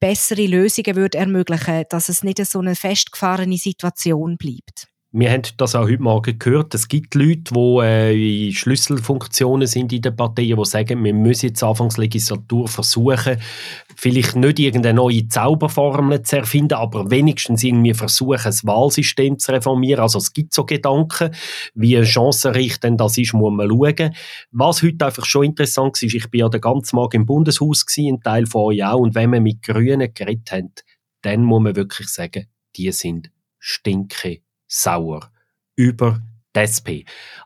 bessere 0.00 0.46
Lösungen 0.46 0.96
würde 0.96 1.18
ermöglichen, 1.18 1.84
dass 1.90 2.08
es 2.08 2.22
nicht 2.22 2.44
so 2.46 2.58
eine 2.58 2.74
festgefahrene 2.74 3.58
Situation 3.58 4.38
bleibt. 4.38 4.91
Wir 5.14 5.30
haben 5.30 5.42
das 5.58 5.74
auch 5.74 5.82
heute 5.82 6.02
Morgen 6.02 6.38
gehört. 6.38 6.74
Es 6.74 6.88
gibt 6.88 7.14
Leute, 7.14 7.52
die 7.52 7.78
äh, 7.82 8.46
in 8.46 8.52
Schlüsselfunktionen 8.54 9.66
sind 9.66 9.92
in 9.92 10.00
den 10.00 10.16
Parteien, 10.16 10.56
die 10.56 10.64
sagen, 10.64 11.04
wir 11.04 11.12
müssen 11.12 11.48
jetzt 11.48 11.62
Anfangslegislatur 11.62 12.66
versuchen, 12.66 13.36
vielleicht 13.94 14.36
nicht 14.36 14.58
irgendeine 14.58 14.96
neue 14.96 15.28
Zauberformel 15.28 16.22
zu 16.22 16.38
erfinden, 16.38 16.72
aber 16.72 17.10
wenigstens 17.10 17.62
irgendwie 17.62 17.92
versuchen, 17.92 18.40
das 18.42 18.64
Wahlsystem 18.64 19.38
zu 19.38 19.52
reformieren. 19.52 20.00
Also 20.00 20.16
es 20.16 20.32
gibt 20.32 20.54
so 20.54 20.64
Gedanken, 20.64 21.34
wie 21.74 22.02
chancenreich 22.06 22.80
denn 22.80 22.96
das 22.96 23.18
ist, 23.18 23.34
muss 23.34 23.52
man 23.52 23.68
schauen. 23.68 24.14
Was 24.50 24.82
heute 24.82 25.04
einfach 25.04 25.26
schon 25.26 25.44
interessant 25.44 26.02
ist, 26.02 26.14
ich 26.14 26.30
bin 26.30 26.40
ja 26.40 26.48
den 26.48 26.62
ganzen 26.62 26.96
Morgen 26.96 27.16
im 27.16 27.26
Bundeshaus 27.26 27.84
gewesen, 27.84 28.14
ein 28.14 28.22
Teil 28.22 28.46
von 28.46 28.62
euch 28.62 28.82
auch, 28.82 29.00
und 29.00 29.14
wenn 29.14 29.30
wir 29.30 29.42
mit 29.42 29.60
Grünen 29.60 30.14
geredet 30.14 30.52
haben, 30.52 30.72
dann 31.20 31.44
muss 31.44 31.60
man 31.60 31.76
wirklich 31.76 32.08
sagen, 32.08 32.46
die 32.76 32.90
sind 32.92 33.30
stinke 33.58 34.40
sauer 34.72 35.30
über 35.76 36.22
die 36.54 36.60
SP. 36.60 36.88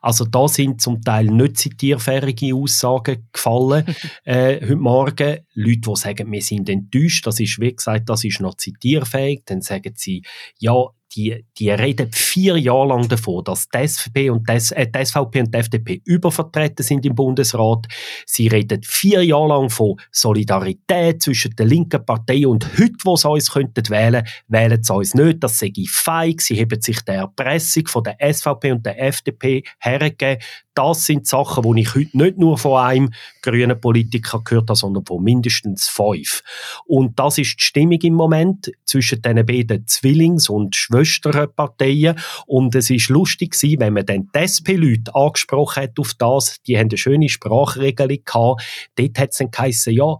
Also 0.00 0.24
da 0.24 0.48
sind 0.48 0.80
zum 0.80 1.00
Teil 1.02 1.26
nicht 1.26 1.58
zitierfähige 1.58 2.54
Aussagen 2.54 3.28
gefallen 3.32 3.84
äh, 4.24 4.60
heute 4.60 4.76
Morgen. 4.76 5.38
Leute, 5.54 5.80
die 5.80 5.96
sagen, 5.96 6.30
wir 6.30 6.42
sind 6.42 6.68
enttäuscht, 6.68 7.26
das 7.26 7.40
ist, 7.40 7.60
wie 7.60 7.74
gesagt, 7.74 8.08
das 8.08 8.24
ist 8.24 8.40
noch 8.40 8.56
zitierfähig. 8.56 9.42
Dann 9.44 9.62
sagen 9.62 9.92
sie, 9.96 10.22
ja, 10.58 10.74
die, 11.16 11.44
die 11.59 11.70
reden 11.70 12.11
vier 12.12 12.57
Jahre 12.59 12.88
lang 12.88 13.09
davon, 13.09 13.42
dass 13.44 13.68
die, 13.68 13.88
SVP 13.88 14.31
und 14.31 14.48
die, 14.48 14.74
äh, 14.74 14.87
die 14.87 15.05
SVP 15.05 15.40
und 15.40 15.55
die 15.55 15.59
FDP 15.59 16.02
übervertreten 16.05 16.85
sind 16.85 17.07
im 17.07 17.14
Bundesrat. 17.14 17.87
Sie 18.26 18.48
reden 18.48 18.83
vier 18.83 19.24
Jahre 19.24 19.48
lang 19.48 19.70
von 19.70 19.96
Solidarität 20.12 21.22
zwischen 21.22 21.57
der 21.57 21.66
linken 21.66 22.05
Partei 22.05 22.46
und 22.46 22.66
heute, 22.79 22.94
wo 23.05 23.16
sie 23.16 23.29
uns 23.29 23.50
könnten 23.50 23.88
wählen, 23.88 24.26
wählen 24.48 24.83
sie 24.83 24.94
uns 24.94 25.14
nicht. 25.14 25.42
Das 25.42 25.59
sei 25.59 25.72
feig. 25.88 26.42
Sie 26.42 26.61
haben 26.61 26.81
sich 26.81 27.00
der 27.02 27.16
Erpressung 27.16 27.87
von 27.87 28.05
der 28.05 28.16
SVP 28.20 28.72
und 28.72 28.85
der 28.85 29.02
FDP 29.02 29.62
hergegeben 29.81 30.42
das 30.76 31.06
sind 31.06 31.26
Sachen, 31.26 31.62
die 31.62 31.80
ich 31.80 31.94
heute 31.94 32.16
nicht 32.16 32.38
nur 32.38 32.58
von 32.58 32.78
einem 32.78 33.10
grünen 33.42 33.80
Politiker 33.80 34.42
gehört 34.44 34.68
habe, 34.68 34.76
sondern 34.76 35.04
von 35.04 35.22
mindestens 35.22 35.88
fünf. 35.88 36.42
Und 36.84 37.18
das 37.18 37.38
ist 37.38 37.56
die 37.58 37.64
Stimmung 37.64 38.00
im 38.02 38.14
Moment 38.14 38.70
zwischen 38.84 39.22
den 39.22 39.44
beiden 39.46 39.86
Zwillings- 39.86 40.50
und 40.50 40.76
Schwesterparteien. 40.76 42.18
Und 42.46 42.74
es 42.74 42.90
ist 42.90 43.08
lustig 43.08 43.52
gewesen, 43.52 43.80
wenn 43.80 43.94
man 43.94 44.06
dann 44.06 44.28
die 44.34 44.38
SP-Leute 44.38 45.14
angesprochen 45.14 45.84
hat 45.84 45.98
auf 45.98 46.12
das, 46.14 46.60
die 46.66 46.76
haben 46.76 46.88
eine 46.90 46.98
schöne 46.98 47.28
Sprachregelung 47.28 48.18
gehabt. 48.24 48.62
Dort 48.96 49.18
hat 49.18 49.30
es 49.30 49.38
dann 49.38 49.50
geheißen, 49.50 49.94
ja, 49.94 50.16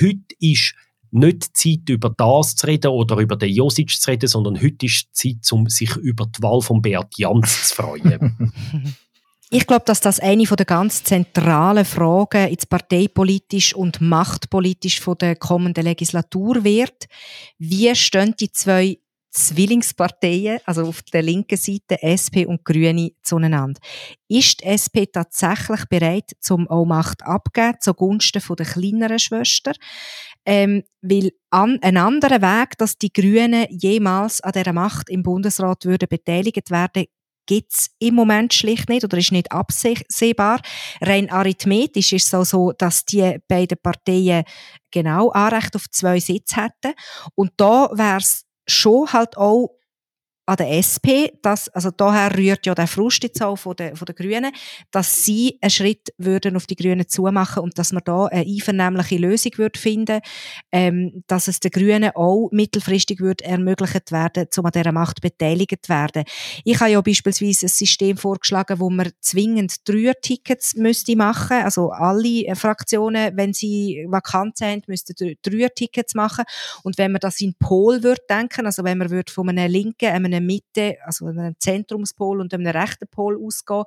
heute 0.00 0.34
ist 0.40 0.74
nicht 1.10 1.56
Zeit, 1.56 1.88
über 1.88 2.10
das 2.16 2.56
zu 2.56 2.66
reden 2.66 2.88
oder 2.88 3.16
über 3.16 3.36
den 3.36 3.50
Josic 3.50 3.90
zu 3.90 4.10
reden, 4.10 4.26
sondern 4.26 4.60
heute 4.60 4.86
ist 4.86 5.08
Zeit, 5.12 5.50
um 5.52 5.68
sich 5.68 5.96
über 5.96 6.26
die 6.26 6.42
Wahl 6.42 6.60
von 6.60 6.82
Beat 6.82 7.16
Jans 7.16 7.68
zu 7.68 7.74
freuen. 7.76 8.52
Ich 9.50 9.66
glaube, 9.66 9.84
dass 9.86 10.00
das 10.00 10.20
eine 10.20 10.44
der 10.44 10.66
ganz 10.66 11.04
zentralen 11.04 11.86
Fragen 11.86 12.50
jetzt 12.50 12.68
parteipolitisch 12.68 13.74
und 13.74 13.98
machtpolitisch 14.00 15.00
von 15.00 15.16
der 15.16 15.36
kommenden 15.36 15.84
Legislatur 15.84 16.64
wird. 16.64 17.06
Wie 17.58 17.94
stehen 17.94 18.34
die 18.38 18.52
zwei 18.52 18.98
Zwillingsparteien, 19.30 20.58
also 20.66 20.82
auf 20.82 21.00
der 21.02 21.22
linken 21.22 21.56
Seite 21.56 22.02
SP 22.04 22.44
und 22.44 22.62
Grüne, 22.62 23.12
zueinander? 23.22 23.80
Ist 24.28 24.60
die 24.60 24.66
SP 24.68 25.08
tatsächlich 25.10 25.86
bereit, 25.86 26.32
zum 26.40 26.68
auch 26.68 26.84
Macht 26.84 27.22
abzugeben 27.22 27.80
zugunsten 27.80 28.42
der 28.54 28.66
kleineren 28.66 29.18
Schwester? 29.18 29.72
Ähm, 30.44 30.82
weil 31.00 31.32
an, 31.50 31.78
ein 31.80 31.96
anderer 31.96 32.42
Weg, 32.42 32.76
dass 32.76 32.98
die 32.98 33.12
Grünen 33.12 33.66
jemals 33.70 34.42
an 34.42 34.52
dieser 34.52 34.72
Macht 34.74 35.08
im 35.08 35.22
Bundesrat 35.22 35.86
würden 35.86 36.08
beteiligt 36.08 36.70
werden, 36.70 37.06
gibt 37.48 37.72
es 37.72 37.90
im 37.98 38.14
Moment 38.14 38.54
schlicht 38.54 38.88
nicht 38.88 39.02
oder 39.02 39.18
ist 39.18 39.32
nicht 39.32 39.50
absehbar. 39.50 40.60
Rein 41.00 41.30
arithmetisch 41.30 42.12
ist 42.12 42.28
es 42.28 42.34
auch 42.34 42.44
so, 42.44 42.72
dass 42.72 43.04
die 43.04 43.38
beiden 43.48 43.78
Parteien 43.82 44.44
genau 44.92 45.30
Anrecht 45.30 45.74
auf 45.74 45.90
zwei 45.90 46.20
Sitze 46.20 46.62
hätten. 46.62 46.94
Und 47.34 47.52
da 47.56 47.90
wäre 47.92 48.18
es 48.18 48.44
schon 48.68 49.12
halt 49.12 49.36
auch 49.36 49.77
an 50.48 50.56
der 50.56 50.78
SP, 50.80 51.28
dass, 51.42 51.68
also 51.68 51.90
daher 51.90 52.34
rührt 52.34 52.64
ja 52.64 52.74
der 52.74 52.86
Frust 52.86 53.22
jetzt 53.22 53.42
auch 53.42 53.56
von 53.56 53.76
den, 53.76 53.94
von 53.94 54.06
den 54.06 54.14
Grünen, 54.14 54.50
dass 54.90 55.22
sie 55.22 55.58
einen 55.60 55.68
Schritt 55.68 56.08
würden 56.16 56.56
auf 56.56 56.66
die 56.66 56.74
Grünen 56.74 57.06
zumachen 57.06 57.62
und 57.62 57.78
dass 57.78 57.92
man 57.92 58.02
da 58.02 58.26
eine 58.26 58.46
einvernehmliche 58.46 59.18
Lösung 59.18 59.52
würde 59.56 59.78
finden, 59.78 60.20
ähm, 60.72 61.22
dass 61.26 61.48
es 61.48 61.60
den 61.60 61.70
Grünen 61.70 62.12
auch 62.14 62.48
mittelfristig 62.50 63.20
würde 63.20 63.44
ermöglicht 63.44 64.10
werden, 64.10 64.46
um 64.56 64.64
an 64.64 64.72
dieser 64.72 64.92
Macht 64.92 65.20
beteiligt 65.20 65.84
zu 65.84 65.90
werden. 65.90 66.24
Ich 66.64 66.80
habe 66.80 66.92
ja 66.92 67.00
beispielsweise 67.02 67.66
ein 67.66 67.68
System 67.68 68.16
vorgeschlagen, 68.16 68.80
wo 68.80 68.88
man 68.88 69.10
zwingend 69.20 69.86
Dreier-Tickets 69.86 70.76
müsste 70.76 71.14
machen, 71.14 71.58
also 71.62 71.90
alle 71.90 72.56
Fraktionen, 72.56 73.36
wenn 73.36 73.52
sie 73.52 74.06
vakant 74.08 74.56
sind, 74.56 74.88
müssten 74.88 75.14
Dreier-Tickets 75.42 76.14
machen 76.14 76.44
und 76.84 76.96
wenn 76.96 77.12
man 77.12 77.20
das 77.20 77.38
in 77.42 77.52
Pol 77.58 78.02
würde 78.02 78.22
denken, 78.30 78.64
also 78.64 78.82
wenn 78.82 78.96
man 78.96 79.10
würde 79.10 79.30
von 79.30 79.46
einem 79.50 79.70
linken, 79.70 80.06
einem 80.06 80.37
einer 80.38 80.46
Mitte, 80.46 80.96
also 81.04 81.26
einem 81.26 81.54
Zentrumspol 81.58 82.40
und 82.40 82.54
einem 82.54 82.66
rechten 82.66 83.08
Pol 83.08 83.38
ausgehen, 83.42 83.84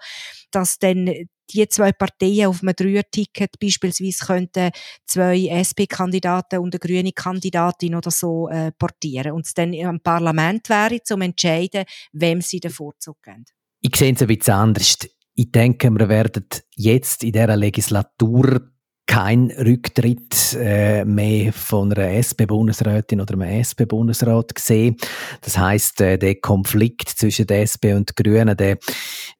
dass 0.51 0.79
dann 0.79 1.09
die 1.53 1.67
zwei 1.67 1.91
Parteien 1.91 2.47
auf 2.47 2.61
einem 2.61 2.75
Dreier-Ticket 2.75 3.59
beispielsweise 3.59 4.25
könnten 4.25 4.71
zwei 5.05 5.47
SP-Kandidaten 5.47 6.59
und 6.59 6.73
eine 6.73 6.79
grüne 6.79 7.11
Kandidatin 7.11 7.95
oder 7.95 8.11
so 8.11 8.49
äh, 8.49 8.71
portieren 8.71 9.33
und 9.33 9.45
es 9.45 9.53
dann 9.53 9.73
im 9.73 9.99
Parlament 9.99 10.69
wäre, 10.69 10.95
um 10.95 10.99
zu 11.03 11.15
entscheiden, 11.15 11.85
wem 12.13 12.41
sie 12.41 12.59
den 12.59 12.71
Vorzug 12.71 13.21
geben. 13.21 13.45
Ich 13.81 13.95
sehe 13.95 14.13
es 14.13 14.21
ein 14.21 14.27
bisschen 14.27 14.53
anders. 14.53 14.97
Ich 15.33 15.51
denke, 15.51 15.89
wir 15.89 16.09
werden 16.09 16.45
jetzt 16.75 17.23
in 17.23 17.31
dieser 17.31 17.57
Legislatur 17.57 18.71
kein 19.11 19.51
Rücktritt 19.51 20.55
äh, 20.57 21.03
mehr 21.03 21.51
von 21.51 21.91
einer 21.91 22.11
SP-Bundesrätin 22.15 23.19
oder 23.19 23.33
einem 23.33 23.59
SP-Bundesrat 23.59 24.55
gesehen. 24.55 24.95
Das 25.41 25.57
heißt, 25.57 25.99
äh, 25.99 26.17
der 26.17 26.35
Konflikt 26.35 27.09
zwischen 27.09 27.45
der 27.45 27.63
SP 27.67 27.91
und 27.91 28.09
den 28.09 28.23
Grünen, 28.23 28.55
der, 28.55 28.77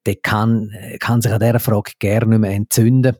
der 0.05 0.15
kann, 0.17 0.71
kann 0.99 1.21
sich 1.21 1.31
an 1.31 1.39
dieser 1.39 1.62
Frage 1.62 1.93
gerne 1.99 2.31
nicht 2.31 2.39
mehr 2.39 2.51
entzünden. 2.51 3.15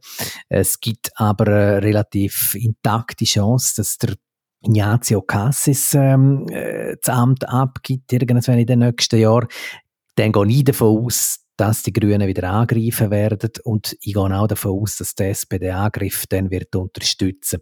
Es 0.50 0.82
gibt 0.82 1.12
aber 1.16 1.48
eine 1.48 1.84
relativ 1.84 2.54
intakte 2.56 3.24
Chance, 3.24 3.76
dass 3.78 3.98
der 3.98 4.16
Ignazio 4.62 5.22
Cassis 5.22 5.94
ähm, 5.94 6.48
äh, 6.50 6.98
das 7.02 7.16
Amt 7.16 7.48
abgibt, 7.48 8.12
irgendwann 8.12 8.60
in 8.60 8.68
den 8.68 8.80
nächsten 8.80 9.22
Jahren. 9.22 9.48
Dann 10.16 10.34
gehe 10.34 10.48
ich 10.48 10.66
davon 10.66 11.06
aus, 11.06 11.40
dass 11.62 11.84
die 11.84 11.94
Grünen 11.94 12.28
wieder 12.28 12.50
angreifen 12.50 13.12
werden 13.12 13.52
und 13.66 13.96
ich 14.02 14.16
gehe 14.16 14.24
auch 14.24 14.48
davon 14.48 14.82
aus, 14.82 14.98
dass 14.98 15.14
die 15.14 15.26
SPD 15.26 15.68
den 15.68 15.76
Angriff 15.76 16.26
dann 16.28 16.50
wird 16.50 16.76
unterstützen. 16.76 17.60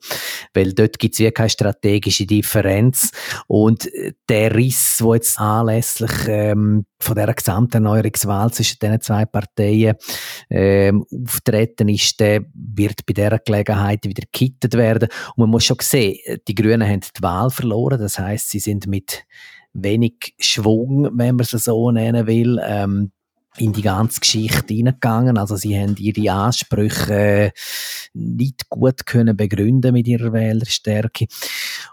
Weil 0.54 0.72
dort 0.72 0.98
gibt 1.00 1.16
es 1.16 1.20
ja 1.20 1.32
keine 1.32 1.50
strategische 1.50 2.26
Differenz 2.26 3.12
und 3.48 3.90
der 4.30 4.56
Riss, 4.56 5.00
der 5.02 5.16
jetzt 5.16 5.38
anlässlich 5.38 6.12
ähm, 6.28 6.86
von 7.02 7.16
dieser 7.16 7.34
Gesamterneuerungswahl 7.34 8.54
zwischen 8.54 8.80
diesen 8.82 9.02
zwei 9.02 9.26
Parteien 9.26 9.98
ähm, 10.50 11.06
auftreten 11.12 11.90
ist, 11.90 12.22
der 12.22 12.46
wird 12.54 13.06
bei 13.06 13.12
dieser 13.12 13.40
Gelegenheit 13.40 14.06
wieder 14.06 14.24
gekittet 14.32 14.76
werden. 14.76 15.10
Und 15.36 15.40
man 15.40 15.50
muss 15.50 15.66
schon 15.66 15.78
sehen, 15.82 16.40
die 16.48 16.56
Grünen 16.56 16.88
haben 16.88 17.02
die 17.02 17.22
Wahl 17.22 17.50
verloren, 17.50 18.00
das 18.00 18.18
heißt, 18.18 18.50
sie 18.50 18.60
sind 18.60 18.88
mit 18.88 19.26
wenig 19.74 20.36
Schwung, 20.40 21.10
wenn 21.18 21.36
man 21.36 21.46
es 21.52 21.52
so 21.52 21.92
nennen 21.92 22.28
will, 22.28 22.60
ähm, 22.64 23.12
in 23.62 23.74
die 23.74 23.82
ganze 23.82 24.20
Geschichte 24.20 24.74
hineingegangen. 24.74 25.38
Also 25.38 25.56
sie 25.56 25.78
haben 25.80 25.96
ihre 25.98 26.32
Ansprüche 26.32 27.14
äh, 27.14 27.52
nicht 28.14 28.70
gut 28.70 29.06
können 29.06 29.38
begründen 29.38 29.94
mit 29.94 30.08
ihrer 30.08 30.34
Wählerstärke. 30.34 31.28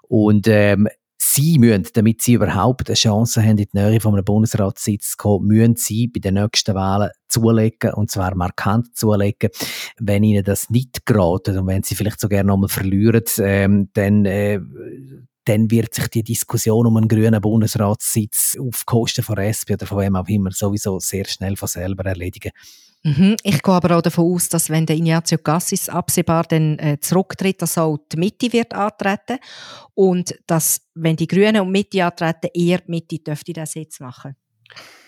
Und 0.03 0.47
ähm, 0.49 0.89
sie 1.19 1.59
müssen, 1.59 1.87
damit 1.95 2.23
sie 2.23 2.35
überhaupt 2.35 2.89
eine 2.89 2.95
Chance 2.95 3.43
haben, 3.43 3.51
in 3.51 3.57
die 3.57 3.69
Nähe 3.73 4.01
von 4.01 4.15
einem 4.15 4.25
Bundesratssitz 4.25 5.13
zu 5.13 5.17
kommen, 5.17 5.47
müssen 5.49 5.77
sie 5.77 6.09
bei 6.09 6.21
den 6.21 6.35
nächsten 6.35 6.75
Wahlen 6.75 7.11
zulegen, 7.29 7.93
und 7.95 8.11
zwar 8.11 8.35
markant 8.35 8.97
zulegen. 8.97 9.51
Wenn 9.99 10.25
ihnen 10.25 10.45
das 10.45 10.71
nicht 10.71 11.05
geraten 11.07 11.59
und 11.59 11.67
wenn 11.67 11.83
sie 11.83 11.95
vielleicht 11.95 12.21
so 12.21 12.29
gerne 12.29 12.49
nochmal 12.49 12.69
verlieren, 12.69 13.25
ähm, 13.39 13.91
dann 13.93 14.25
äh, 14.25 14.61
dann 15.47 15.71
wird 15.71 15.95
sich 15.95 16.09
die 16.09 16.23
Diskussion 16.23 16.87
um 16.87 16.97
einen 16.97 17.09
grünen 17.09 17.41
Bundesratssitz 17.41 18.57
auf 18.61 18.85
Kosten 18.85 19.23
von 19.23 19.39
SP 19.39 19.75
oder 19.75 19.87
von 19.87 19.99
wem 19.99 20.17
auch 20.17 20.29
immer 20.29 20.51
sowieso 20.51 20.99
sehr 20.99 21.25
schnell 21.25 21.57
von 21.57 21.69
selber 21.69 22.05
erledigen. 22.05 22.51
Mhm. 23.05 23.37
Ich 23.45 23.63
gehe 23.63 23.75
aber 23.75 23.97
auch 23.97 24.03
davon 24.03 24.33
aus, 24.33 24.49
dass 24.49 24.69
wenn 24.69 24.85
der 24.85 24.97
Ignazio 24.97 25.39
Gassis 25.39 25.89
absehbar 25.89 26.45
dann 26.45 26.79
äh, 26.81 26.99
zurücktritt, 27.01 27.63
dass 27.63 27.79
auch 27.79 27.99
die 28.11 28.17
Mitte 28.17 28.53
wird 28.53 28.75
antreten 28.75 29.39
und 29.95 30.35
dass, 30.49 30.81
wenn 30.95 31.15
die 31.15 31.29
Grünen 31.29 31.61
und 31.61 31.71
Mitte 31.71 32.05
antreten, 32.05 32.51
eher 32.53 32.79
die 32.79 32.91
Mitte 32.91 33.19
dürfte 33.21 33.53
den 33.53 33.67
Sitz 33.67 34.01
machen. 34.01 34.35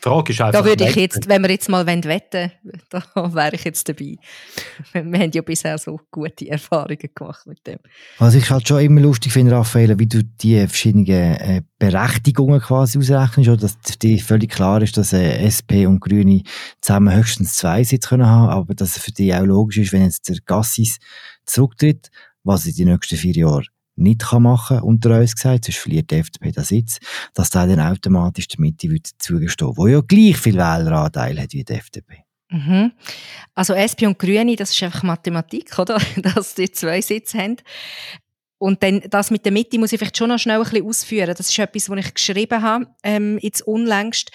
Frage 0.01 0.33
ist 0.33 0.41
einfach. 0.41 0.61
Da 0.61 0.65
würde 0.65 0.89
ich 0.89 0.97
jetzt, 0.97 1.29
wenn 1.29 1.43
wir 1.43 1.51
jetzt 1.51 1.69
mal 1.69 1.87
wetten 1.87 2.53
da 2.91 3.03
wäre 3.35 3.55
ich 3.55 3.65
jetzt 3.65 3.89
dabei. 3.89 4.17
Wir 4.93 5.03
haben 5.03 5.31
ja 5.33 5.43
bisher 5.43 5.77
so 5.79 6.01
gute 6.11 6.49
Erfahrungen 6.49 7.11
gemacht 7.15 7.47
mit 7.47 7.67
dem. 7.67 7.79
Was 8.19 8.35
ich 8.35 8.49
halt 8.49 8.69
schon 8.69 8.81
immer 8.81 9.01
lustig 9.01 9.33
finde, 9.33 9.53
Raphael, 9.53 9.99
wie 9.99 10.07
du 10.07 10.23
die 10.23 10.59
verschiedenen 10.67 11.07
äh, 11.07 11.63
Berechtigungen 11.79 12.61
quasi 12.61 12.99
ausrechnest, 12.99 13.49
oder 13.49 13.61
dass 13.61 13.79
dir 13.99 14.19
völlig 14.19 14.51
klar 14.51 14.81
ist, 14.83 14.97
dass 14.97 15.13
äh, 15.13 15.45
SP 15.45 15.87
und 15.87 16.01
Grüne 16.01 16.43
zusammen 16.81 17.15
höchstens 17.15 17.57
zwei 17.57 17.83
Sitze 17.83 18.09
können 18.09 18.27
haben, 18.27 18.51
aber 18.51 18.75
dass 18.75 18.97
es 18.97 19.03
für 19.03 19.13
dich 19.13 19.35
auch 19.35 19.45
logisch 19.45 19.79
ist, 19.79 19.93
wenn 19.93 20.03
jetzt 20.03 20.29
der 20.29 20.39
Gassis 20.47 20.99
zurücktritt, 21.45 22.11
was 22.45 22.67
in 22.67 22.75
den 22.75 22.89
nächsten 22.89 23.17
vier 23.17 23.35
Jahren 23.35 23.67
nicht 23.99 24.23
kann 24.23 24.43
machen 24.43 24.81
unter 24.81 25.19
uns 25.19 25.35
gesagt, 25.35 25.65
sonst 25.65 25.79
verliert 25.79 26.11
die 26.11 26.17
FDP 26.17 26.53
den 26.53 26.65
Sitz, 26.65 26.99
dass 27.35 27.51
der 27.51 27.67
dann 27.67 27.81
automatisch 27.81 28.49
der 28.49 28.61
Mitte 28.61 28.91
wird 28.91 29.09
zugestehen, 29.19 29.77
wo 29.77 29.87
ja 29.87 30.01
gleich 30.01 30.37
viel 30.37 30.57
Wähleranteil 30.57 31.41
hat 31.41 31.53
wie 31.53 31.65
die 31.65 31.73
FDP. 31.73 32.25
Mhm. 32.51 32.93
Also 33.55 33.75
SP 33.75 34.07
und 34.07 34.19
Grüne, 34.19 34.57
das 34.57 34.71
ist 34.71 34.83
einfach 34.83 35.03
Mathematik, 35.03 35.79
oder? 35.79 36.01
Dass 36.17 36.55
die 36.55 36.71
zwei 36.71 37.01
Sitze 37.01 37.39
haben. 37.39 37.57
Und 38.57 38.83
dann 38.83 39.03
das 39.11 39.31
mit 39.31 39.45
der 39.45 39.53
Mitte 39.53 39.79
muss 39.79 39.93
ich 39.93 39.99
vielleicht 39.99 40.17
schon 40.17 40.31
noch 40.31 40.39
schnell 40.39 40.59
ein 40.59 40.63
bisschen 40.63 40.87
ausführen. 40.87 41.35
Das 41.37 41.49
ist 41.49 41.59
etwas, 41.59 41.89
was 41.91 41.99
ich 41.99 42.15
geschrieben 42.15 42.63
habe, 42.63 42.87
ähm, 43.05 43.39
jetzt 43.41 43.63
unlängst 43.63 44.31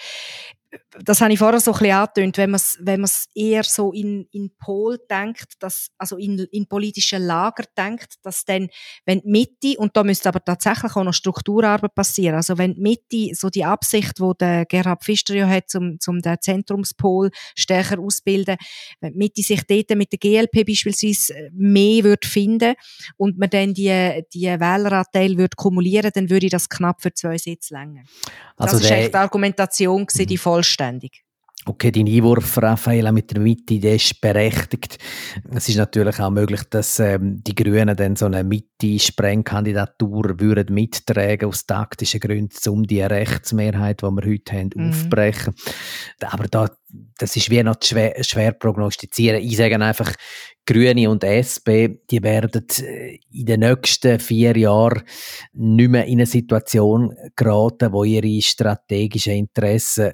das 1.02 1.20
habe 1.20 1.32
ich 1.32 1.38
vorher 1.38 1.60
so 1.60 1.72
ein 1.72 1.78
bisschen 1.78 1.94
angetönt, 1.94 2.38
wenn 2.38 2.50
man 2.50 2.56
es 2.56 2.78
wenn 2.80 3.04
eher 3.34 3.64
so 3.64 3.92
in, 3.92 4.26
in 4.30 4.50
Pol 4.58 4.98
denkt, 5.10 5.54
dass, 5.58 5.88
also 5.98 6.16
in, 6.16 6.38
in 6.52 6.66
politischen 6.66 7.22
Lager 7.22 7.64
denkt, 7.76 8.14
dass 8.22 8.44
dann, 8.44 8.68
wenn 9.04 9.20
die 9.20 9.28
Mitte, 9.28 9.78
und 9.78 9.96
da 9.96 10.04
müsste 10.04 10.28
aber 10.28 10.44
tatsächlich 10.44 10.94
auch 10.94 11.04
noch 11.04 11.12
Strukturarbeit 11.12 11.94
passieren, 11.94 12.36
also 12.36 12.58
wenn 12.58 12.74
die 12.74 12.80
Mitte 12.80 13.34
so 13.34 13.50
die 13.50 13.64
Absicht, 13.64 14.20
wo 14.20 14.34
der 14.34 14.66
Gerhard 14.66 15.02
Pfister 15.02 15.34
ja 15.34 15.48
hat, 15.48 15.68
zum, 15.68 15.98
zum 15.98 16.20
den 16.20 16.36
Zentrumspol 16.40 17.30
stärker 17.56 17.98
ausbilden, 17.98 18.56
wenn 19.00 19.12
die 19.12 19.18
Mitte 19.18 19.42
sich 19.42 19.62
dort 19.66 19.90
mit 19.96 20.12
der 20.12 20.18
GLP 20.18 20.66
beispielsweise 20.66 21.50
mehr 21.52 22.04
würde 22.04 22.26
finden 22.26 22.74
und 23.16 23.38
man 23.38 23.50
dann 23.50 23.74
die, 23.74 24.22
die 24.32 24.46
Wähleranteil 24.46 25.36
würde 25.36 25.56
kumulieren, 25.56 26.10
dann 26.14 26.30
würde 26.30 26.48
das 26.48 26.68
knapp 26.68 27.02
für 27.02 27.12
zwei 27.12 27.38
Sitze 27.38 27.74
länger. 27.74 28.02
Also 28.56 28.78
das 28.78 28.90
war 28.90 28.96
echt 28.98 29.14
die 29.14 29.18
Argumentation, 29.18 30.06
gewesen, 30.06 30.26
die 30.26 30.38
vollständig. 30.38 30.83
Okay, 31.66 31.90
dein 31.90 32.06
Einwurf, 32.06 32.58
Raffaella, 32.58 33.10
mit 33.10 33.30
der 33.30 33.40
Mitte, 33.40 33.78
der 33.78 33.94
ist 33.94 34.20
berechtigt. 34.20 34.98
Es 35.50 35.66
ist 35.66 35.76
natürlich 35.76 36.20
auch 36.20 36.28
möglich, 36.28 36.60
dass 36.68 37.00
ähm, 37.00 37.42
die 37.42 37.54
Grünen 37.54 37.96
dann 37.96 38.16
so 38.16 38.26
eine 38.26 38.44
Mitte-Sprengkandidatur 38.44 40.38
würden 40.40 40.74
mittragen 40.74 41.48
aus 41.48 41.64
taktischen 41.64 42.20
Gründen, 42.20 42.68
um 42.68 42.82
die 42.82 43.00
Rechtsmehrheit, 43.00 44.02
die 44.02 44.06
wir 44.06 44.26
heute 44.26 44.52
haben, 44.52 44.70
mhm. 44.74 44.90
aufzubrechen. 44.90 45.54
Aber 46.20 46.48
da, 46.48 46.68
das 47.16 47.34
ist 47.34 47.48
wie 47.48 47.62
noch 47.62 47.76
schwer, 47.82 48.22
schwer 48.22 48.52
prognostizieren. 48.52 49.40
Ich 49.40 49.56
sage 49.56 49.80
einfach, 49.80 50.12
Grüne 50.66 51.08
und 51.08 51.24
SP, 51.24 52.04
die 52.10 52.22
werden 52.22 52.66
äh, 52.82 53.18
in 53.32 53.46
den 53.46 53.60
nächsten 53.60 54.20
vier 54.20 54.54
Jahren 54.54 55.02
nicht 55.54 55.90
mehr 55.90 56.04
in 56.04 56.18
eine 56.18 56.26
Situation 56.26 57.14
geraten, 57.36 57.90
wo 57.90 58.04
ihre 58.04 58.42
strategischen 58.42 59.32
Interessen 59.32 60.12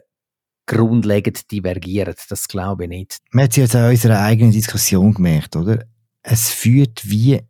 grundlegend 0.70 1.50
divergieren. 1.50 2.14
Das 2.28 2.46
glaube 2.46 2.84
ich 2.84 2.90
nicht. 2.90 3.18
Man 3.32 3.44
hat 3.44 3.50
es 3.50 3.56
jetzt 3.56 3.76
an 3.76 3.90
unserer 3.90 4.22
eigenen 4.22 4.52
Diskussion 4.52 5.12
gemerkt, 5.12 5.56
oder? 5.56 5.84
Es 6.22 6.50
führt 6.50 7.02
wie 7.10 7.40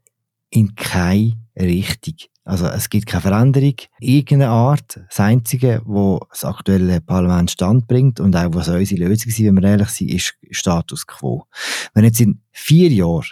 in 0.49 0.75
keine 0.75 1.37
Richtung. 1.59 2.15
Also 2.45 2.67
es 2.67 2.89
gibt 2.89 3.07
keine 3.07 3.21
Veränderung 3.21 3.75
irgendeiner 4.01 4.51
Art. 4.51 5.01
Das 5.09 5.21
Einzige, 5.21 5.83
was 5.85 6.21
das 6.31 6.45
aktuelle 6.45 7.01
Parlament 7.03 7.51
standbringt 7.51 8.21
und 8.21 8.35
auch 8.35 8.55
was 8.55 8.69
unsere 8.69 9.05
Lösung 9.05 9.29
ist, 9.29 9.39
wenn 9.39 9.55
wir 9.55 9.69
ehrlich 9.69 9.91
sind, 9.91 10.11
ist 10.11 10.35
Status 10.51 11.07
quo. 11.07 11.45
Wenn 11.93 12.05
jetzt 12.05 12.21
in 12.21 12.41
vier 12.53 12.89
Jahren 12.89 13.27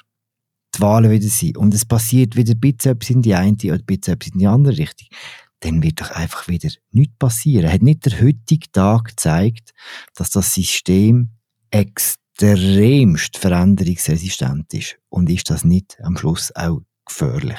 die 0.75 0.81
Wahlen 0.81 1.11
wieder 1.11 1.29
sind 1.29 1.57
und 1.57 1.73
es 1.73 1.87
passiert 1.87 2.37
wieder 2.37 2.53
ein 2.53 2.61
bisschen 2.61 2.93
etwas 2.93 3.11
in 3.11 3.23
die 3.23 3.35
eine 3.35 3.57
oder 3.65 3.75
ein 3.75 3.87
bisschen 3.87 4.15
etwas 4.15 4.33
in 4.33 4.39
die 4.39 4.47
andere 4.47 4.77
Richtung, 4.77 5.09
dann 5.61 5.83
wird 5.83 6.01
doch 6.01 6.11
einfach 6.11 6.49
wieder 6.49 6.69
nichts 6.91 7.17
passieren. 7.19 7.73
Hat 7.73 7.83
nicht 7.83 8.07
der 8.07 8.21
heutige 8.21 8.71
Tag 8.73 9.05
gezeigt, 9.05 9.73
dass 10.15 10.31
das 10.31 10.55
System 10.55 11.31
extremst 11.71 13.39
veränderungsresistent 13.39 14.73
ist? 14.75 14.99
Und 15.09 15.31
ist 15.31 15.51
das 15.51 15.65
nicht 15.65 15.99
am 16.03 16.17
Schluss 16.17 16.55
auch 16.55 16.81
gefährlich? 17.07 17.59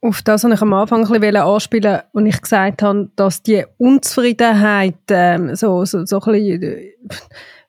Auf 0.00 0.22
das, 0.22 0.42
was 0.42 0.52
ich 0.52 0.62
am 0.62 0.72
Anfang 0.72 1.06
ein 1.06 1.20
bisschen 1.20 1.36
anspielen 1.36 2.00
und 2.12 2.26
ich 2.26 2.40
gesagt 2.40 2.82
habe, 2.82 3.10
dass 3.14 3.42
die 3.42 3.64
Unzufriedenheit 3.78 4.98
ähm, 5.10 5.54
so, 5.54 5.84
so, 5.84 6.04
so 6.04 6.20
ein 6.20 6.32
bisschen 6.32 6.62
äh, 6.62 6.92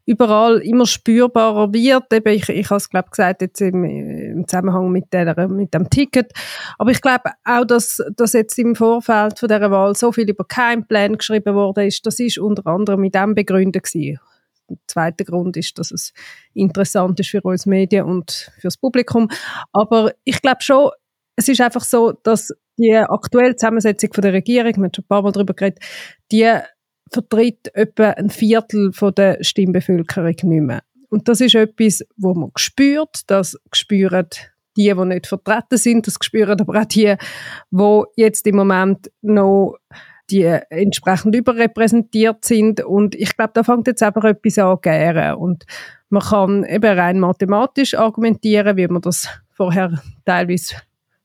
überall 0.05 0.59
immer 0.59 0.85
spürbarer 0.85 1.73
wird. 1.73 2.11
Eben, 2.11 2.33
ich, 2.33 2.49
ich 2.49 2.69
habe 2.69 2.77
es 2.77 2.89
glaube 2.89 3.09
gesagt 3.09 3.41
jetzt 3.41 3.61
im, 3.61 3.83
im 3.83 4.47
Zusammenhang 4.47 4.91
mit, 4.91 5.11
der, 5.13 5.47
mit 5.47 5.73
dem 5.73 5.89
Ticket. 5.89 6.31
Aber 6.77 6.91
ich 6.91 7.01
glaube 7.01 7.31
auch, 7.45 7.65
dass, 7.65 8.01
dass 8.15 8.33
jetzt 8.33 8.57
im 8.59 8.75
Vorfeld 8.75 9.39
von 9.39 9.47
dieser 9.47 9.71
Wahl 9.71 9.95
so 9.95 10.11
viel 10.11 10.29
über 10.29 10.45
Keimpläne 10.45 11.17
geschrieben 11.17 11.55
worden 11.55 11.87
ist, 11.87 12.05
das 12.05 12.19
ist 12.19 12.37
unter 12.37 12.67
anderem 12.67 13.01
mit 13.01 13.15
dem 13.15 13.35
begründet 13.35 13.83
gewesen. 13.83 14.19
Der 14.69 14.77
zweite 14.87 15.25
Grund 15.25 15.57
ist, 15.57 15.77
dass 15.77 15.91
es 15.91 16.13
interessant 16.53 17.19
ist 17.19 17.29
für 17.29 17.41
uns 17.41 17.65
Medien 17.65 18.05
und 18.05 18.51
fürs 18.59 18.77
Publikum. 18.77 19.29
Aber 19.71 20.11
ich 20.23 20.41
glaube 20.41 20.61
schon, 20.61 20.89
es 21.35 21.47
ist 21.47 21.61
einfach 21.61 21.83
so, 21.83 22.13
dass 22.23 22.53
die 22.77 22.95
aktuelle 22.95 23.55
Zusammensetzung 23.55 24.13
von 24.13 24.21
der 24.21 24.33
Regierung, 24.33 24.75
wir 24.75 24.83
haben 24.83 24.91
schon 24.95 25.03
ein 25.03 25.07
paar 25.07 25.21
Mal 25.21 25.31
darüber 25.31 25.53
geredet, 25.53 25.79
die 26.31 26.49
vertritt 27.13 27.73
etwa 27.75 28.09
ein 28.11 28.29
Viertel 28.29 28.91
der 29.15 29.43
Stimmbevölkerung 29.43 30.35
nicht 30.43 30.43
mehr. 30.43 30.83
Und 31.09 31.27
das 31.27 31.41
ist 31.41 31.55
etwas, 31.55 32.03
wo 32.17 32.33
man 32.33 32.51
spürt, 32.55 33.29
das 33.29 33.57
spüren 33.71 34.27
die, 34.75 34.91
die 34.91 35.05
nicht 35.05 35.27
vertreten 35.27 35.77
sind, 35.77 36.07
das 36.07 36.17
spüren 36.19 36.59
aber 36.59 36.81
auch 36.81 36.85
die, 36.85 37.15
die 37.69 38.03
jetzt 38.15 38.47
im 38.47 38.55
Moment 38.55 39.11
noch 39.21 39.77
die 40.29 40.43
entsprechend 40.43 41.35
überrepräsentiert 41.35 42.45
sind. 42.45 42.81
Und 42.81 43.13
ich 43.13 43.35
glaube, 43.35 43.51
da 43.53 43.63
fängt 43.63 43.87
jetzt 43.87 44.01
einfach 44.01 44.23
etwas 44.23 44.57
an 44.57 44.77
gären. 44.81 45.35
Und 45.35 45.65
man 46.09 46.23
kann 46.23 46.63
eben 46.63 46.97
rein 46.97 47.19
mathematisch 47.19 47.93
argumentieren, 47.93 48.77
wie 48.77 48.87
man 48.87 49.01
das 49.01 49.27
vorher 49.51 50.01
teilweise 50.25 50.75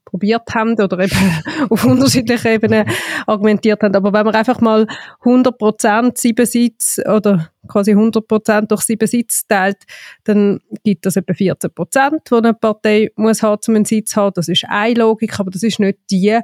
probiert 0.09 0.55
haben 0.55 0.81
oder 0.81 0.99
eben 1.01 1.17
auf 1.71 1.85
unterschiedlichen 1.85 2.49
Ebenen 2.49 2.87
argumentiert 3.27 3.83
haben. 3.83 3.95
Aber 3.95 4.13
wenn 4.13 4.25
man 4.25 4.35
einfach 4.35 4.61
mal 4.61 4.87
100 5.21 5.59
Prozent 5.59 6.19
sieben 6.19 6.47
Sitze 6.47 7.05
oder 7.05 7.51
quasi 7.69 7.91
100 7.93 8.27
Prozent 8.27 8.71
durch 8.71 8.83
sieben 8.83 9.07
Sitze 9.07 9.45
teilt, 9.47 9.79
dann 10.25 10.61
gibt 10.83 11.05
das 11.05 11.17
etwa 11.17 11.35
14 11.35 11.71
Prozent, 11.75 12.23
die 12.31 12.35
eine 12.35 12.55
Partei 12.55 13.11
muss 13.17 13.43
haben, 13.43 13.61
um 13.69 13.75
einen 13.75 13.85
Sitz 13.85 14.13
zu 14.13 14.21
haben. 14.21 14.33
Das 14.35 14.49
ist 14.49 14.65
eine 14.69 14.95
Logik, 14.95 15.39
aber 15.39 15.51
das 15.51 15.63
ist 15.63 15.79
nicht 15.79 15.99
die, 16.11 16.39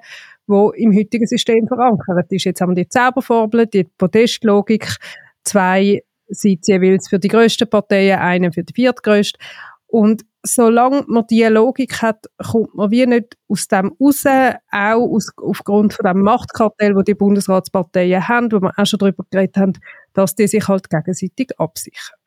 wo 0.46 0.70
im 0.70 0.94
heutigen 0.94 1.26
System 1.26 1.66
verankert 1.66 2.30
ist. 2.30 2.44
Jetzt 2.44 2.60
haben 2.60 2.76
wir 2.76 2.84
die 2.84 2.88
Zauberformel, 2.88 3.66
die 3.66 3.84
Podestlogik, 3.84 4.96
zwei 5.42 6.02
Sitze 6.28 6.72
jeweils 6.72 7.08
für 7.08 7.18
die 7.18 7.28
grössten 7.28 7.68
Parteien, 7.68 8.18
einen 8.18 8.52
für 8.52 8.62
die 8.62 8.74
viertgrößte. 8.74 9.38
Und 9.86 10.24
solange 10.44 11.04
man 11.08 11.26
diese 11.28 11.48
Logik 11.48 12.02
hat, 12.02 12.26
kommt 12.50 12.74
man 12.74 12.90
wie 12.90 13.06
nicht 13.06 13.36
aus 13.48 13.66
dem 13.66 13.92
raus, 14.00 14.24
auch 14.26 15.10
aus, 15.10 15.30
aufgrund 15.36 15.94
von 15.94 16.06
dem 16.06 16.22
Machtkartell, 16.22 16.94
wo 16.94 17.02
die 17.02 17.14
Bundesratsparteien 17.14 18.28
haben, 18.28 18.52
wo 18.52 18.60
wir 18.60 18.72
auch 18.76 18.86
schon 18.86 18.98
darüber 18.98 19.24
geredet 19.30 19.56
haben, 19.56 19.72
dass 20.12 20.34
die 20.34 20.46
sich 20.46 20.68
halt 20.68 20.90
gegenseitig 20.90 21.58
absichern. 21.58 22.18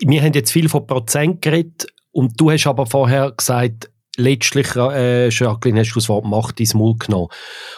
Wir 0.00 0.22
haben 0.22 0.32
jetzt 0.34 0.52
viel 0.52 0.68
von 0.68 0.86
Prozent 0.86 1.42
geredet 1.42 1.86
und 2.12 2.38
du 2.40 2.50
hast 2.50 2.66
aber 2.66 2.86
vorher 2.86 3.32
gesagt, 3.32 3.90
letztlich, 4.16 4.76
äh, 4.76 5.28
Jacqueline, 5.30 5.80
hast 5.80 5.92
du 5.92 6.00
das 6.00 6.08
Wort 6.08 6.24
Macht 6.24 6.60
ins 6.60 6.74
Mund 6.74 7.00
genommen. 7.00 7.28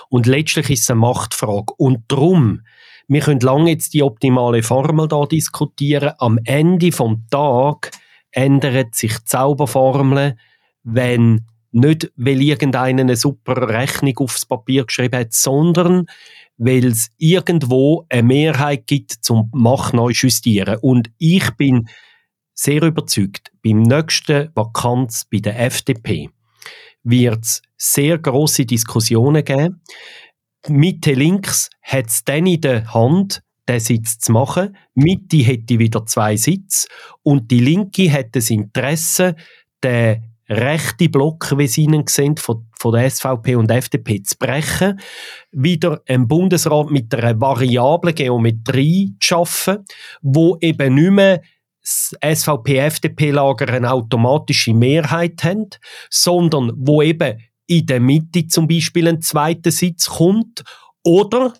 Und 0.08 0.26
letztlich 0.26 0.70
ist 0.70 0.82
es 0.82 0.90
eine 0.90 1.00
Machtfrage. 1.00 1.72
Und 1.76 2.04
darum, 2.08 2.62
wir 3.08 3.20
können 3.20 3.40
lange 3.40 3.70
jetzt 3.70 3.94
die 3.94 4.02
optimale 4.02 4.62
Formel 4.62 5.08
da 5.08 5.26
diskutieren. 5.26 6.12
Am 6.18 6.38
Ende 6.44 6.92
vom 6.92 7.26
Tag 7.30 7.90
ändern 8.32 8.88
sich 8.92 9.16
die 9.18 9.24
Zauberformeln, 9.24 10.38
wenn 10.82 11.46
nicht, 11.70 12.12
weil 12.16 12.42
irgendeiner 12.42 13.00
eine 13.00 13.16
super 13.16 13.68
Rechnung 13.68 14.18
aufs 14.18 14.44
Papier 14.44 14.84
geschrieben 14.84 15.20
hat, 15.20 15.32
sondern 15.32 16.06
weil 16.58 16.86
es 16.86 17.10
irgendwo 17.16 18.04
eine 18.08 18.22
Mehrheit 18.22 18.86
gibt 18.86 19.12
zum 19.12 19.50
Macht 19.52 19.94
neu 19.94 20.10
justieren. 20.10 20.78
Und 20.82 21.10
ich 21.18 21.50
bin 21.52 21.88
sehr 22.54 22.82
überzeugt, 22.82 23.50
beim 23.62 23.82
nächsten 23.82 24.50
Vakanz 24.54 25.24
bei 25.30 25.38
der 25.38 25.58
FDP 25.58 26.28
wird 27.02 27.44
es 27.44 27.62
sehr 27.76 28.18
große 28.18 28.66
Diskussionen 28.66 29.44
geben. 29.44 29.80
Mitte 30.68 31.14
links 31.14 31.70
hat 31.82 32.06
es 32.06 32.22
dann 32.22 32.46
in 32.46 32.60
der 32.60 32.92
Hand, 32.94 33.42
den 33.68 33.80
Sitz 33.80 34.18
zu 34.18 34.32
machen. 34.32 34.76
Mitte 34.94 35.38
hätte 35.38 35.78
wieder 35.78 36.04
zwei 36.06 36.36
Sitze 36.36 36.88
und 37.22 37.50
die 37.50 37.60
Linke 37.60 38.10
hat 38.12 38.34
das 38.34 38.50
Interesse, 38.50 39.36
den 39.82 40.32
rechten 40.48 41.10
Block, 41.10 41.56
wie 41.56 41.66
sie 41.66 41.84
ihn 41.84 42.04
sehen, 42.08 42.36
von, 42.36 42.68
von 42.78 42.92
der 42.92 43.08
SVP 43.08 43.56
und 43.56 43.70
FDP 43.70 44.22
zu 44.22 44.36
brechen, 44.38 45.00
wieder 45.50 46.02
einen 46.06 46.28
Bundesrat 46.28 46.90
mit 46.90 47.14
einer 47.14 47.40
variablen 47.40 48.14
Geometrie 48.14 49.14
zu 49.20 49.26
schaffen, 49.28 49.84
wo 50.20 50.58
eben 50.60 50.94
nicht 50.94 51.10
mehr 51.10 51.42
SVP-FDP-Lager 51.84 53.72
eine 53.72 53.92
automatische 53.92 54.74
Mehrheit 54.74 55.42
haben, 55.42 55.70
sondern 56.10 56.72
wo 56.76 57.02
eben 57.02 57.40
in 57.66 57.86
der 57.86 58.00
Mitte 58.00 58.46
zum 58.46 58.68
Beispiel 58.68 59.08
ein 59.08 59.20
zweiter 59.20 59.70
Sitz 59.70 60.06
kommt. 60.06 60.62
Oder, 61.02 61.54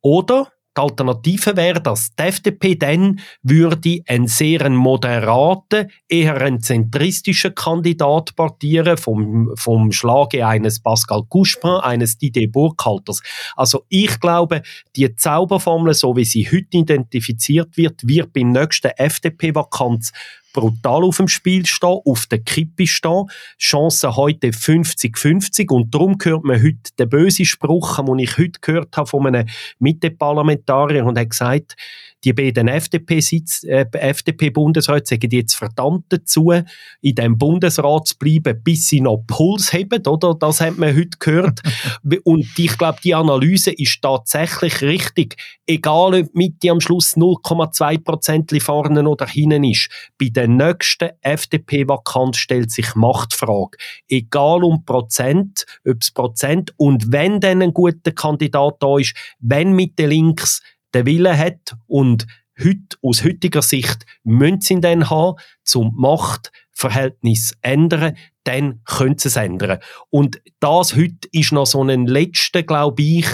oder 0.00 0.50
die 0.76 0.80
Alternative 0.80 1.56
wäre, 1.56 1.80
dass 1.80 2.14
die 2.14 2.22
FDP 2.22 2.74
dann 2.76 3.20
würde 3.42 4.02
einen 4.06 4.26
sehr 4.26 4.68
moderaten, 4.68 5.90
eher 6.08 6.36
einen 6.40 6.60
zentristischen 6.60 7.54
Kandidat 7.54 8.36
partieren 8.36 8.96
vom, 8.96 9.52
vom 9.56 9.92
Schlage 9.92 10.46
eines 10.46 10.80
Pascal 10.80 11.22
Couchepin, 11.28 11.80
eines 11.80 12.18
Didier 12.18 12.50
Burkhalters. 12.50 13.22
Also 13.56 13.84
ich 13.88 14.20
glaube, 14.20 14.62
die 14.96 15.14
Zauberformel, 15.14 15.94
so 15.94 16.16
wie 16.16 16.24
sie 16.24 16.46
heute 16.46 16.78
identifiziert 16.78 17.76
wird, 17.76 18.06
wird 18.06 18.32
beim 18.32 18.52
nächsten 18.52 18.88
FDP-Vakanz 18.88 20.12
brutal 20.56 21.04
auf 21.04 21.18
dem 21.18 21.28
Spiel 21.28 21.66
stehen, 21.66 22.00
auf 22.04 22.26
der 22.26 22.40
Kippe 22.40 22.86
stehen. 22.86 23.26
Chancen 23.60 24.16
heute 24.16 24.48
50-50 24.48 25.70
und 25.70 25.94
darum 25.94 26.16
hört 26.22 26.44
man 26.44 26.62
heute 26.62 26.92
den 26.98 27.08
bösen 27.08 27.44
Spruch, 27.44 28.02
den 28.02 28.18
ich 28.18 28.38
heute 28.38 28.58
gehört 28.60 28.96
habe 28.96 29.06
von 29.06 29.26
einem 29.26 29.46
Mitteparlamentarier 29.78 31.04
und 31.04 31.16
er 31.16 31.22
hat 31.22 31.30
gesagt, 31.30 31.76
die 32.24 32.32
beiden 32.32 32.66
FDP-Bundesräte 32.66 35.02
äh, 35.02 35.06
sagen 35.06 35.30
jetzt 35.30 35.54
verdammt 35.54 36.06
dazu, 36.08 36.52
in 37.00 37.14
dem 37.14 37.38
Bundesrat 37.38 38.08
zu 38.08 38.18
bleiben, 38.18 38.60
bis 38.64 38.88
sie 38.88 39.00
noch 39.00 39.22
Puls 39.28 39.72
haben, 39.72 40.04
oder? 40.06 40.34
Das 40.34 40.60
hat 40.60 40.76
man 40.76 40.96
heute 40.96 41.18
gehört. 41.20 41.60
Und 42.24 42.46
ich 42.58 42.76
glaube, 42.78 42.98
die 43.04 43.14
Analyse 43.14 43.70
ist 43.70 44.02
tatsächlich 44.02 44.82
richtig. 44.82 45.36
Egal, 45.66 46.14
ob 46.14 46.34
Mitte 46.34 46.70
am 46.70 46.80
Schluss 46.80 47.16
0,2 47.16 48.02
Prozent 48.02 48.50
vorne 48.60 49.08
oder 49.08 49.26
hinten 49.26 49.62
ist. 49.62 49.88
Bei 50.18 50.30
der 50.46 50.68
nächsten 50.68 51.10
FDP-Vakanz 51.22 52.36
stellt 52.36 52.70
sich 52.70 52.94
Machtfrage. 52.94 53.76
Egal 54.08 54.62
um 54.62 54.84
Prozent, 54.84 55.66
ob 55.86 55.96
es 56.00 56.10
Prozent 56.10 56.72
und 56.76 57.12
wenn 57.12 57.40
dann 57.40 57.62
ein 57.62 57.74
guter 57.74 58.12
Kandidat 58.12 58.76
da 58.80 58.98
ist, 58.98 59.14
wenn 59.40 59.72
Mitte 59.72 60.06
links 60.06 60.62
den 60.94 61.06
Willen 61.06 61.36
hat 61.36 61.76
und 61.86 62.26
heute, 62.58 62.96
aus 63.02 63.24
heutiger 63.24 63.62
Sicht 63.62 64.06
müssen 64.22 64.60
sie 64.60 64.74
ihn 64.74 64.80
dann 64.80 65.10
haben, 65.10 65.38
zum 65.64 65.94
Machtverhältnis 66.76 67.54
ändern, 67.62 68.16
dann 68.44 68.82
können 68.84 69.18
sie 69.18 69.28
es 69.28 69.36
ändern. 69.36 69.78
Und 70.10 70.40
das 70.60 70.94
heute 70.94 71.28
ist 71.32 71.52
noch 71.52 71.66
so 71.66 71.82
ein 71.82 72.06
letzter, 72.06 72.62
glaube 72.62 73.02
ich, 73.02 73.26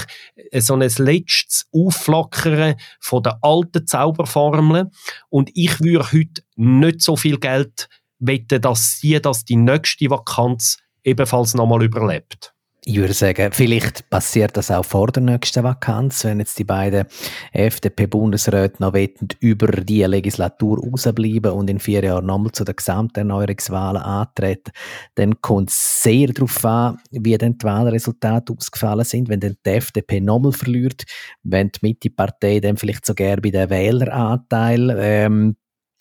so 0.59 0.75
ein 0.75 0.81
letztes 0.81 1.67
Aufflackern 1.73 2.77
von 3.01 3.23
der 3.23 3.39
alten 3.43 3.87
Zauberformeln. 3.87 4.91
Und 5.29 5.51
ich 5.55 5.81
würde 5.81 6.13
heute 6.13 6.43
nicht 6.57 7.03
so 7.03 7.17
viel 7.17 7.39
Geld 7.39 7.89
wetten, 8.19 8.61
dass 8.61 8.99
sie 8.99 9.21
das 9.21 9.45
die 9.45 9.57
nächste 9.57 10.11
Vakanz 10.11 10.79
ebenfalls 11.05 11.55
nochmal 11.55 11.83
überlebt. 11.83 12.55
Ich 12.85 12.97
würde 12.97 13.13
sagen, 13.13 13.53
vielleicht 13.53 14.11
passiert 14.11 14.57
das 14.57 14.73
auch 14.73 14.85
vor 14.85 15.07
der 15.07 15.23
nächsten 15.23 15.63
Vakanz, 15.63 16.25
wenn 16.25 16.41
jetzt 16.41 16.59
die 16.59 16.65
beiden 16.65 17.07
FDP-Bundesräte 17.53 18.83
noch 18.83 18.93
wettend 18.93 19.37
über 19.39 19.69
die 19.69 20.03
Legislatur 20.03 20.81
rausbleiben 20.81 21.53
und 21.53 21.71
in 21.71 21.79
vier 21.79 22.03
Jahren 22.03 22.27
nochmal 22.27 22.51
zu 22.51 22.65
den 22.65 22.75
Gesamterneuerungswahlen 22.75 24.03
antreten, 24.03 24.73
dann 25.15 25.41
kommt 25.41 25.71
es 25.71 26.03
sehr 26.03 26.27
darauf 26.27 26.65
an, 26.65 26.99
wie 27.13 27.39
dann 27.39 27.57
die 27.57 27.65
Wahlresultate 27.65 28.53
ausgefallen 28.53 29.05
sind. 29.05 29.29
Wenn 29.29 29.39
dann 29.39 29.55
die 29.65 29.71
FDP 29.71 30.21
nochmal 30.21 30.51
verliert, 30.51 31.05
wenn 31.45 31.69
die 31.69 31.79
Mitte-Partei 31.83 32.59
dann 32.59 32.79
vielleicht 32.79 33.07
sogar 33.07 33.37
bei 33.37 33.51
den 33.51 33.71
Wähleranteil 33.71 34.97
ähm, 34.99 35.57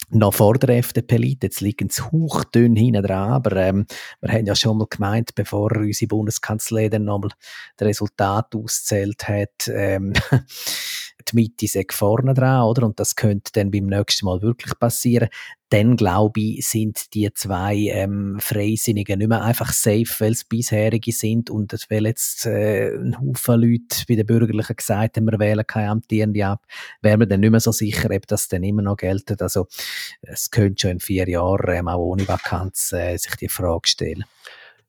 noch 0.10 0.34
vor 0.34 0.56
der 0.56 0.78
FDP 0.78 1.18
liegt. 1.18 1.44
Jetzt 1.44 1.62
liegen 1.62 1.90
sie 1.90 2.04
hauchdünn 2.04 2.76
hinten 2.76 3.04
dran, 3.04 3.32
aber 3.32 3.56
ähm, 3.56 3.86
wir 4.20 4.32
haben 4.32 4.46
ja 4.46 4.56
schon 4.56 4.78
mal 4.78 4.88
gemeint, 4.90 5.36
bevor 5.36 5.72
unsere 5.76 6.08
Bundeskanzlei 6.08 6.90
dann 6.90 7.06
nochmal 7.06 7.32
das 7.78 7.88
Resultat 7.88 8.56
auszählt 8.56 9.28
hat, 9.28 9.68
ähm, 9.68 10.14
die 11.30 11.36
Mitte 11.36 11.68
sei 11.68 11.86
vorne 11.90 12.34
dran, 12.34 12.64
oder? 12.64 12.86
Und 12.86 13.00
das 13.00 13.16
könnte 13.16 13.52
dann 13.54 13.72
beim 13.72 13.86
nächsten 13.86 14.26
Mal 14.26 14.42
wirklich 14.42 14.78
passieren. 14.78 15.30
Dann, 15.70 15.96
glaube 15.96 16.40
ich, 16.42 16.68
sind 16.68 17.14
die 17.14 17.32
zwei 17.34 17.76
ähm, 17.92 18.38
Freisinnigen 18.40 19.20
nicht 19.20 19.30
mehr 19.30 19.42
einfach 19.42 19.72
safe, 19.72 20.08
weil 20.20 20.34
es 20.34 20.44
bisherige 20.44 21.12
sind 21.14 21.50
und 21.50 21.74
weil 21.90 22.06
jetzt 22.06 22.46
äh, 22.46 22.94
ein 22.94 23.20
Haufen 23.20 23.62
Leute 23.62 24.04
bei 24.08 24.16
den 24.16 24.26
Bürgerlichen 24.26 24.76
gesagt 24.76 25.16
haben, 25.16 25.26
wir 25.26 25.40
wählen 25.40 25.66
keine 25.66 25.92
Amtierende 25.92 26.46
ab, 26.46 26.66
wären 27.02 27.22
wir 27.22 27.28
dann 27.28 27.40
nicht 27.40 27.52
mehr 27.52 27.62
so 27.62 27.72
sicher, 27.72 28.10
ob 28.12 28.28
das 28.28 28.50
dann 28.50 28.64
immer 28.64 28.82
noch 28.82 28.98
gilt. 28.98 29.42
Also 29.42 29.68
es 30.22 30.52
könnte 30.52 30.82
schon 30.82 30.92
in 30.92 31.00
vier 31.00 31.30
Jahren 31.30 31.74
ähm, 31.76 31.88
auch 31.88 32.00
ohne 32.00 32.28
Vakanz 32.28 32.92
äh, 32.92 33.16
sich 33.16 33.36
die 33.38 33.48
Frage 33.48 33.88
stellen. 33.88 34.26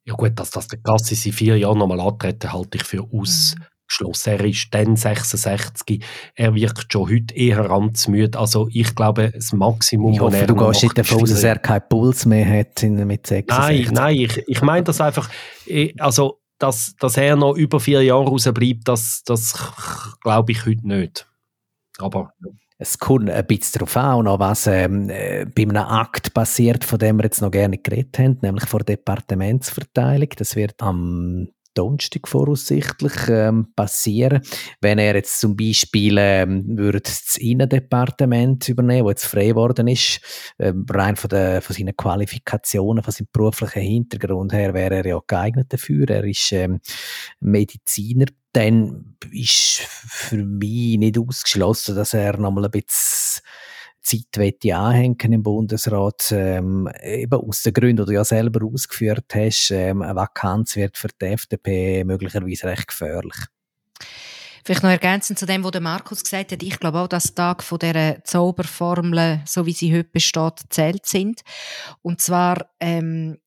Ja 0.05 0.15
gut, 0.15 0.33
dass 0.35 0.51
das 0.51 0.67
der 0.67 0.81
Gassis 0.81 1.27
in 1.27 1.33
vier 1.33 1.57
Jahren 1.57 1.79
nochmal 1.79 2.01
antreten, 2.01 2.53
halte 2.53 2.79
ich 2.79 2.85
für 2.85 3.03
aus. 3.13 3.55
Mhm 3.57 3.72
Schluss. 3.93 4.27
Er 4.27 4.45
ist 4.45 4.69
dann 4.73 4.97
66. 4.97 6.05
Er 6.35 6.55
wirkt 6.55 6.93
schon 6.93 7.11
heute 7.11 7.35
eher 7.35 7.71
amtsmüde. 7.71 8.39
Also 8.39 8.69
ich 8.73 8.95
glaube, 8.95 9.31
das 9.35 9.53
Maximum, 9.53 10.13
ich 10.13 10.21
hoffe, 10.21 10.37
er 10.37 10.47
du 10.47 10.55
gehst 10.55 10.83
nicht 10.83 10.99
davon 10.99 11.23
aus, 11.23 11.31
dass 11.31 11.45
er 11.45 11.59
keinen 11.59 11.89
Puls 11.89 12.27
mehr 12.27 12.47
hat 12.47 12.83
mit 12.83 13.27
66. 13.27 13.49
Nein, 13.49 13.95
nein, 13.95 14.17
ich, 14.17 14.43
ich 14.47 14.63
meine 14.63 14.85
das 14.85 15.01
einfach, 15.01 15.29
eh, 15.67 15.95
also 15.99 16.41
dass, 16.59 16.95
dass 16.99 17.17
er 17.17 17.37
noch 17.37 17.55
über 17.55 17.81
vier 17.81 18.03
Jahre 18.03 18.29
rausbleibt, 18.29 18.87
das, 18.87 19.23
das 19.25 19.59
glaube 20.23 20.53
ich 20.53 20.65
heute 20.65 20.87
nicht. 20.87 21.29
Aber 21.99 22.33
es 22.79 22.99
kommt 22.99 23.31
ein 23.31 23.47
bisschen 23.47 23.79
darauf 23.79 23.97
an, 23.97 24.27
was 24.27 24.67
ähm, 24.67 25.09
äh, 25.11 25.45
bei 25.45 25.63
einem 25.63 25.77
Akt 25.77 26.35
passiert, 26.35 26.85
von 26.85 26.99
dem 26.99 27.17
wir 27.17 27.25
jetzt 27.25 27.41
noch 27.41 27.51
gerne 27.51 27.79
geredet 27.79 28.19
haben, 28.19 28.39
nämlich 28.43 28.67
vor 28.67 28.81
der 28.81 28.97
Departementsverteilung. 28.97 30.29
Das 30.37 30.57
wird 30.57 30.83
am 30.83 31.49
Donnerstag 31.75 32.29
voraussichtlich 32.29 33.13
ähm, 33.29 33.73
passieren. 33.75 34.43
Wenn 34.81 34.99
er 34.99 35.15
jetzt 35.15 35.41
zum 35.41 35.57
Beispiel 35.57 36.17
ähm, 36.19 36.77
würde 36.77 37.01
das 37.01 37.37
Innendepartement 37.39 38.69
übernehmen, 38.69 39.05
wo 39.05 39.11
jetzt 39.11 39.27
frei 39.27 39.49
geworden 39.49 39.89
ist, 39.89 40.21
ähm, 40.59 40.87
rein 40.91 41.17
von, 41.17 41.31
der, 41.31 41.63
von 41.63 41.75
seinen 41.75 41.97
Qualifikationen, 41.97 43.03
von 43.03 43.13
seinem 43.13 43.29
beruflichen 43.33 43.83
Hintergrund 43.83 44.53
her, 44.53 44.75
wäre 44.75 44.97
er 44.97 45.07
ja 45.07 45.21
geeignet 45.27 45.73
dafür. 45.73 46.09
Er 46.09 46.25
ist 46.25 46.53
ähm, 46.53 46.81
Mediziner. 47.41 48.27
Dann 48.53 49.17
ist 49.31 49.81
für 49.89 50.45
mich 50.45 50.99
nicht 50.99 51.19
ausgeschlossen, 51.19 51.97
dass 51.97 52.13
er 52.13 52.37
nochmal 52.37 52.67
ein 52.67 52.71
bisschen 52.71 53.43
Zeit 54.03 54.67
anhängen 54.73 55.33
im 55.33 55.43
Bundesrat, 55.43 56.33
ähm, 56.33 56.89
eben 57.03 57.41
aus 57.41 57.63
den 57.63 57.73
Gründen, 57.73 58.05
die 58.05 58.11
du 58.11 58.15
ja 58.15 58.25
selber 58.25 58.67
ausgeführt 58.67 59.33
hast, 59.35 59.71
ähm, 59.71 60.03
eine 60.03 60.17
Vakanz 60.17 60.77
wird 60.77 60.99
für 60.99 61.09
die 61.09 61.27
FDP 61.27 62.05
möglicherweise 62.05 62.67
recht 62.67 62.89
gefährlich. 62.89 63.37
Vielleicht 64.65 64.83
noch 64.85 64.91
ergänzend 64.91 65.39
zu 65.39 65.47
dem, 65.47 65.65
was 65.65 65.81
Markus 65.81 66.23
gesagt 66.23 66.53
hat. 66.53 66.63
Ich 66.63 66.79
glaube 66.79 67.01
auch, 67.01 67.09
dass 67.09 67.35
Tage 67.35 67.65
von 67.65 67.79
dieser 67.81 68.23
Zauberformel, 68.23 69.41
so 69.45 69.67
wie 69.67 69.73
sie 69.73 69.93
heute 69.93 70.11
besteht, 70.13 70.61
zählt 70.69 71.05
sind. 71.05 71.43
Und 72.03 72.21
zwar 72.21 72.71
ähm, 72.79 73.39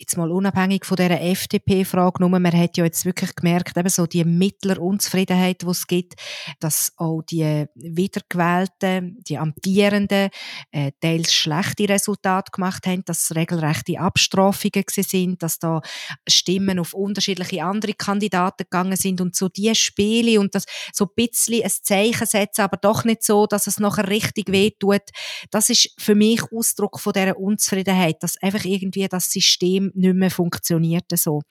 jetzt 0.00 0.16
mal 0.16 0.30
unabhängig 0.30 0.86
von 0.86 0.96
dieser 0.96 1.20
FDP-Frage, 1.20 2.20
nur 2.20 2.30
man 2.30 2.46
hat 2.46 2.78
ja 2.78 2.84
jetzt 2.84 3.04
wirklich 3.04 3.34
gemerkt, 3.34 3.76
eben 3.76 3.88
so 3.90 4.06
die 4.06 4.24
mittlere 4.24 4.80
Unzufriedenheit, 4.80 5.60
die 5.60 5.66
es 5.66 5.86
gibt, 5.86 6.14
dass 6.58 6.92
auch 6.96 7.20
die 7.22 7.66
Wiedergewählten, 7.74 9.18
die 9.28 9.36
Amtierenden, 9.36 10.30
äh, 10.70 10.92
teils 11.00 11.34
schlechte 11.34 11.86
Resultate 11.88 12.50
gemacht 12.50 12.86
haben, 12.86 13.04
dass 13.04 13.24
es 13.24 13.36
regelrechte 13.36 14.00
Abstrafungen 14.00 14.84
sind, 14.88 15.42
dass 15.42 15.58
da 15.58 15.82
Stimmen 16.26 16.78
auf 16.78 16.94
unterschiedliche 16.94 17.62
andere 17.62 17.92
Kandidaten 17.92 18.64
gegangen 18.64 18.96
sind 18.96 19.20
und 19.20 19.36
so 19.36 19.50
die 19.50 19.74
Spiele 19.74 20.40
und 20.40 20.54
das 20.54 20.64
so 20.94 21.04
ein 21.04 21.10
bisschen 21.14 21.62
ein 21.62 21.70
Zeichen 21.70 22.26
setzen, 22.26 22.62
aber 22.62 22.78
doch 22.78 23.04
nicht 23.04 23.22
so, 23.22 23.46
dass 23.46 23.66
es 23.66 23.78
nachher 23.78 24.08
richtig 24.08 24.50
wehtut, 24.50 25.02
das 25.50 25.68
ist 25.68 25.90
für 25.98 26.14
mich 26.14 26.40
Ausdruck 26.50 27.00
von 27.00 27.12
dieser 27.12 27.38
Unzufriedenheit, 27.38 28.22
dass 28.22 28.40
einfach 28.42 28.64
irgendwie 28.64 29.06
das 29.06 29.30
System 29.30 29.89
nicht 29.94 30.14
mehr 30.14 30.30
funktioniert 30.30 31.04
so. 31.14 31.42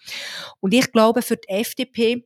Und 0.59 0.73
ich 0.73 0.91
glaube, 0.91 1.21
für 1.21 1.37
die 1.37 1.49
FDP, 1.49 2.25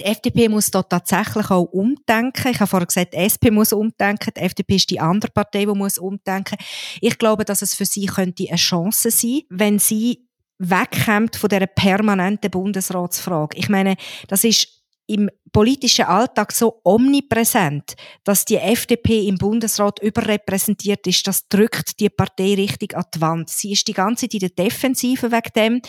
die 0.00 0.04
FDP 0.04 0.48
muss 0.48 0.70
da 0.70 0.82
tatsächlich 0.82 1.50
auch 1.50 1.64
umdenken. 1.64 2.48
Ich 2.48 2.60
habe 2.60 2.68
vorher 2.68 2.86
gesagt, 2.86 3.14
die 3.14 3.18
SP 3.20 3.50
muss 3.50 3.72
umdenken. 3.72 4.32
Die 4.36 4.40
FDP 4.40 4.76
ist 4.76 4.90
die 4.90 5.00
andere 5.00 5.30
Partei, 5.30 5.66
die 5.66 5.74
muss 5.74 5.98
umdenken. 5.98 6.56
Ich 7.00 7.18
glaube, 7.18 7.44
dass 7.44 7.62
es 7.62 7.74
für 7.74 7.84
sie 7.84 8.06
könnte 8.06 8.46
eine 8.48 8.56
Chance 8.56 9.10
sein, 9.10 9.42
wenn 9.50 9.78
sie 9.78 10.26
wegkommt 10.58 11.36
von 11.36 11.48
der 11.48 11.66
permanenten 11.66 12.50
Bundesratsfrage. 12.50 13.56
Ich 13.58 13.68
meine, 13.68 13.96
das 14.28 14.44
ist 14.44 14.81
im 15.12 15.28
politischen 15.52 16.06
Alltag 16.06 16.52
so 16.52 16.80
omnipräsent, 16.82 17.94
dass 18.24 18.46
die 18.46 18.56
FDP 18.56 19.28
im 19.28 19.36
Bundesrat 19.36 20.00
überrepräsentiert 20.00 21.06
ist, 21.06 21.26
das 21.26 21.46
drückt 21.48 22.00
die 22.00 22.08
Partei 22.08 22.54
richtig 22.54 22.96
an 22.96 23.04
die 23.14 23.20
Wand. 23.20 23.50
Sie 23.50 23.72
ist 23.72 23.86
die 23.86 23.92
ganze 23.92 24.28
Zeit 24.28 24.34
in 24.34 24.40
der 24.40 24.48
Defensive 24.48 25.30
wegen 25.30 25.52
dem. 25.54 25.82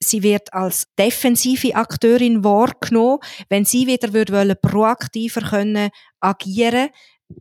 Sie 0.00 0.22
wird 0.24 0.52
als 0.52 0.88
defensive 0.98 1.76
Akteurin 1.76 2.42
wahrgenommen. 2.42 3.20
Wenn 3.48 3.64
sie 3.64 3.86
wieder 3.86 4.12
würde 4.12 4.56
proaktiver 4.56 5.42
können 5.42 5.90
agieren 6.20 6.88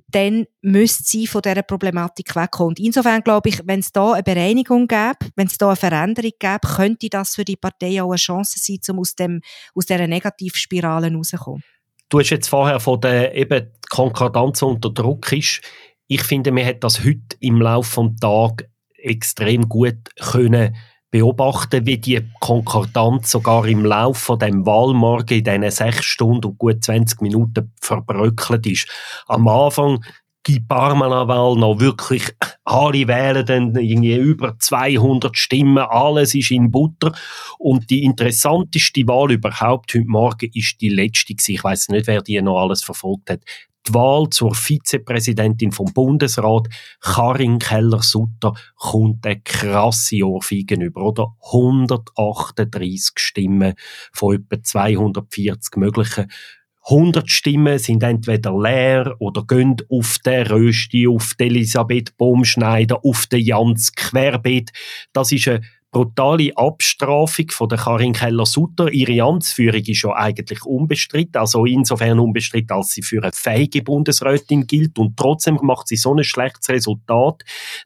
dann 0.07 0.45
müsste 0.61 1.03
sie 1.03 1.27
von 1.27 1.41
dieser 1.41 1.63
Problematik 1.63 2.35
wegkommen. 2.35 2.75
Insofern 2.77 3.21
glaube 3.21 3.49
ich, 3.49 3.61
wenn 3.65 3.79
es 3.79 3.91
da 3.91 4.13
eine 4.13 4.23
Bereinigung 4.23 4.87
gäbe, 4.87 5.17
wenn 5.35 5.47
es 5.47 5.57
da 5.57 5.67
eine 5.67 5.75
Veränderung 5.75 6.31
gäbe, 6.39 6.59
könnte 6.75 7.09
das 7.09 7.35
für 7.35 7.45
die 7.45 7.55
Partei 7.55 8.01
auch 8.01 8.09
eine 8.09 8.17
Chance 8.17 8.59
sein, 8.59 8.79
um 8.89 8.99
aus, 8.99 9.15
dem, 9.15 9.41
aus 9.73 9.85
dieser 9.85 10.07
Negativspirale 10.07 11.13
rauszukommen. 11.13 11.63
Du 12.09 12.19
hast 12.19 12.29
jetzt 12.29 12.49
vorher 12.49 12.79
von 12.79 13.01
der 13.01 13.33
eben 13.35 13.71
Konkordanz 13.89 14.61
unter 14.61 14.91
Druck 14.91 15.31
ist. 15.31 15.61
Ich 16.07 16.21
finde, 16.21 16.51
man 16.51 16.65
hat 16.65 16.83
das 16.83 17.03
heute 17.03 17.37
im 17.39 17.61
Laufe 17.61 18.03
des 18.03 18.19
Tages 18.19 18.67
extrem 18.97 19.67
gut 19.67 19.97
können 20.19 20.75
beobachten, 21.13 21.85
wie 21.85 21.99
die 21.99 22.27
Konkordanz 22.39 23.29
sogar 23.29 23.67
im 23.67 23.85
Laufe 23.85 24.19
von 24.19 24.39
dem 24.39 24.65
Wahlmorgen 24.65 25.37
in 25.37 25.43
diesen 25.43 25.69
sechs 25.69 26.05
Stunden 26.05 26.47
und 26.47 26.57
gut 26.57 26.83
20 26.83 27.21
Minuten 27.21 27.71
verbröckelt 27.79 28.65
ist. 28.65 28.87
Am 29.27 29.47
Anfang 29.47 30.03
gibt 30.41 30.67
Parmanaval 30.67 31.55
noch 31.55 31.79
wirklich, 31.79 32.23
alle 32.63 33.07
wählen 33.07 33.45
dann 33.45 33.75
irgendwie 33.75 34.15
über 34.15 34.57
200 34.57 35.37
Stimmen, 35.37 35.85
alles 35.87 36.33
ist 36.33 36.49
in 36.49 36.71
Butter. 36.71 37.13
Und 37.59 37.91
die 37.91 38.03
interessanteste 38.03 39.07
Wahl 39.07 39.33
überhaupt 39.33 39.93
heute 39.93 40.07
Morgen 40.07 40.49
ist 40.51 40.81
die 40.81 40.89
letzte 40.89 41.35
Ich 41.47 41.63
weiß 41.63 41.89
nicht, 41.89 42.07
wer 42.07 42.23
die 42.23 42.41
noch 42.41 42.59
alles 42.59 42.83
verfolgt 42.83 43.29
hat 43.29 43.41
die 43.87 43.93
Wahl 43.93 44.29
zur 44.29 44.55
Vizepräsidentin 44.55 45.71
vom 45.71 45.91
Bundesrat, 45.93 46.67
Karin 47.01 47.59
Keller-Sutter, 47.59 48.53
kommt 48.75 49.25
eine 49.25 49.41
krasse 49.41 50.23
Ohrfeige 50.23 50.75
über, 50.75 51.03
oder? 51.03 51.35
138 51.51 53.13
Stimmen 53.17 53.73
von 54.11 54.35
etwa 54.35 54.61
240 54.61 55.77
möglichen. 55.77 56.31
100 56.85 57.31
Stimmen 57.31 57.79
sind 57.79 58.03
entweder 58.03 58.57
leer 58.57 59.15
oder 59.19 59.45
gehen 59.45 59.77
auf 59.89 60.17
den 60.25 60.47
Rösti, 60.47 61.07
auf 61.07 61.33
die 61.39 61.45
Elisabeth 61.45 62.17
Baumschneider, 62.17 62.99
auf 63.05 63.25
den 63.27 63.39
Jans 63.39 63.93
Querbeet. 63.93 64.71
Das 65.13 65.31
ist 65.31 65.47
eine 65.47 65.61
brutale 65.93 66.51
Abstrafung 66.57 67.51
von 67.51 67.69
der 67.69 67.77
Karin 67.77 68.13
Keller-Sutter. 68.13 68.91
Ihre 68.91 69.23
Amtsführung 69.23 69.83
ist 69.85 70.01
ja 70.01 70.13
eigentlich 70.13 70.65
unbestritten, 70.65 71.39
also 71.39 71.65
insofern 71.65 72.19
unbestritten, 72.19 72.75
als 72.75 72.91
sie 72.91 73.03
für 73.03 73.21
eine 73.21 73.31
fähige 73.31 73.83
Bundesrätin 73.83 74.67
gilt 74.67 74.97
und 74.97 75.15
trotzdem 75.15 75.59
macht 75.61 75.87
sie 75.87 75.95
so 75.95 76.13
ein 76.13 76.23
schlechtes 76.23 76.67
Resultat. 76.69 77.43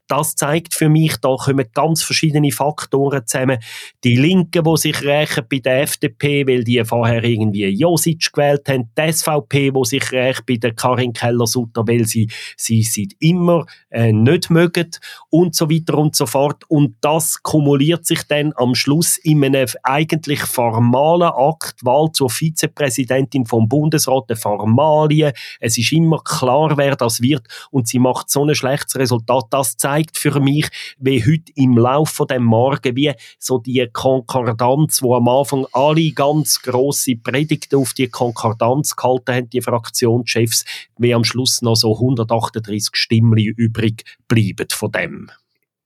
Das 0.08 0.36
zeigt 0.36 0.74
für 0.74 0.90
mich, 0.90 1.18
da 1.18 1.36
kommen 1.36 1.66
ganz 1.74 2.02
verschiedene 2.02 2.52
Faktoren 2.52 3.28
zusammen. 3.28 3.60
Die 4.06 4.16
Linken, 4.16 4.64
die 4.64 4.78
sich 4.78 5.04
rächen 5.04 5.44
bei 5.50 5.60
der 5.60 5.82
FDP, 5.82 6.48
weil 6.48 6.64
die 6.64 6.84
vorher 6.86 7.24
irgendwie 7.24 7.68
Josic 7.68 8.32
gewählt 8.32 8.70
haben, 8.70 8.90
die 8.98 9.12
SVP, 9.12 9.72
die 9.72 9.86
sich 9.86 10.12
rächt 10.14 10.46
bei 10.46 10.56
der 10.56 10.74
Karin 10.74 11.12
Keller-Sutter, 11.12 11.86
weil 11.86 12.06
sie 12.06 12.30
sie 12.56 12.84
seit 12.84 13.14
immer 13.20 13.66
äh, 13.90 14.14
nicht 14.14 14.50
mögen 14.50 14.92
und 15.30 15.56
so 15.56 15.70
weiter 15.70 15.98
und 15.98 16.16
so 16.16 16.26
fort. 16.26 16.64
Und 16.70 16.96
das 17.02 17.44
kumuliert 17.44 17.97
manifestiert 17.98 18.06
sich 18.06 18.24
dann 18.28 18.54
am 18.56 18.76
Schluss 18.76 19.18
in 19.18 19.44
einem 19.44 19.68
eigentlich 19.84 20.42
formalen 20.42 21.32
Akt, 21.34 21.84
Wahl 21.84 22.12
zur 22.12 22.30
Vizepräsidentin 22.30 23.46
vom 23.46 23.68
Bundesrat, 23.68 24.26
eine 24.30 24.38
Formalie. 24.38 25.34
Es 25.60 25.78
ist 25.78 25.92
immer 25.92 26.22
klar, 26.24 26.78
wer 26.78 26.96
das 26.96 27.22
wird 27.22 27.48
und 27.72 27.88
sie 27.88 28.00
macht 28.00 28.30
so 28.30 28.44
ein 28.44 28.56
schlechtes 28.56 28.96
Resultat. 28.96 29.46
Das 29.50 29.78
zeigt 29.78 30.18
für 30.18 30.40
mich, 30.40 30.68
wie 31.00 31.24
heute 31.24 31.52
im 31.56 31.78
Laufe 31.78 32.14
von 32.14 32.28
dem 32.28 32.44
Morgen, 32.44 32.96
wie 32.96 33.14
so 33.40 33.58
die 33.58 33.88
Konkordanz, 33.92 35.02
wo 35.02 35.16
am 35.16 35.28
Anfang 35.28 35.66
alle 35.74 36.12
ganz 36.12 36.62
grosse 36.62 37.16
Predigten 37.16 37.80
auf 37.80 37.94
die 37.94 38.08
Konkordanz 38.08 38.96
gehalten 38.96 39.34
haben, 39.34 39.50
die 39.50 39.62
Fraktionschefs, 39.62 40.66
wie 40.98 41.14
am 41.14 41.24
Schluss 41.24 41.62
noch 41.62 41.76
so 41.76 41.94
138 41.94 42.90
Stimmen 42.94 43.38
übrig 43.38 44.04
bleiben 44.28 44.68
von 44.70 44.92
dem. 44.92 45.32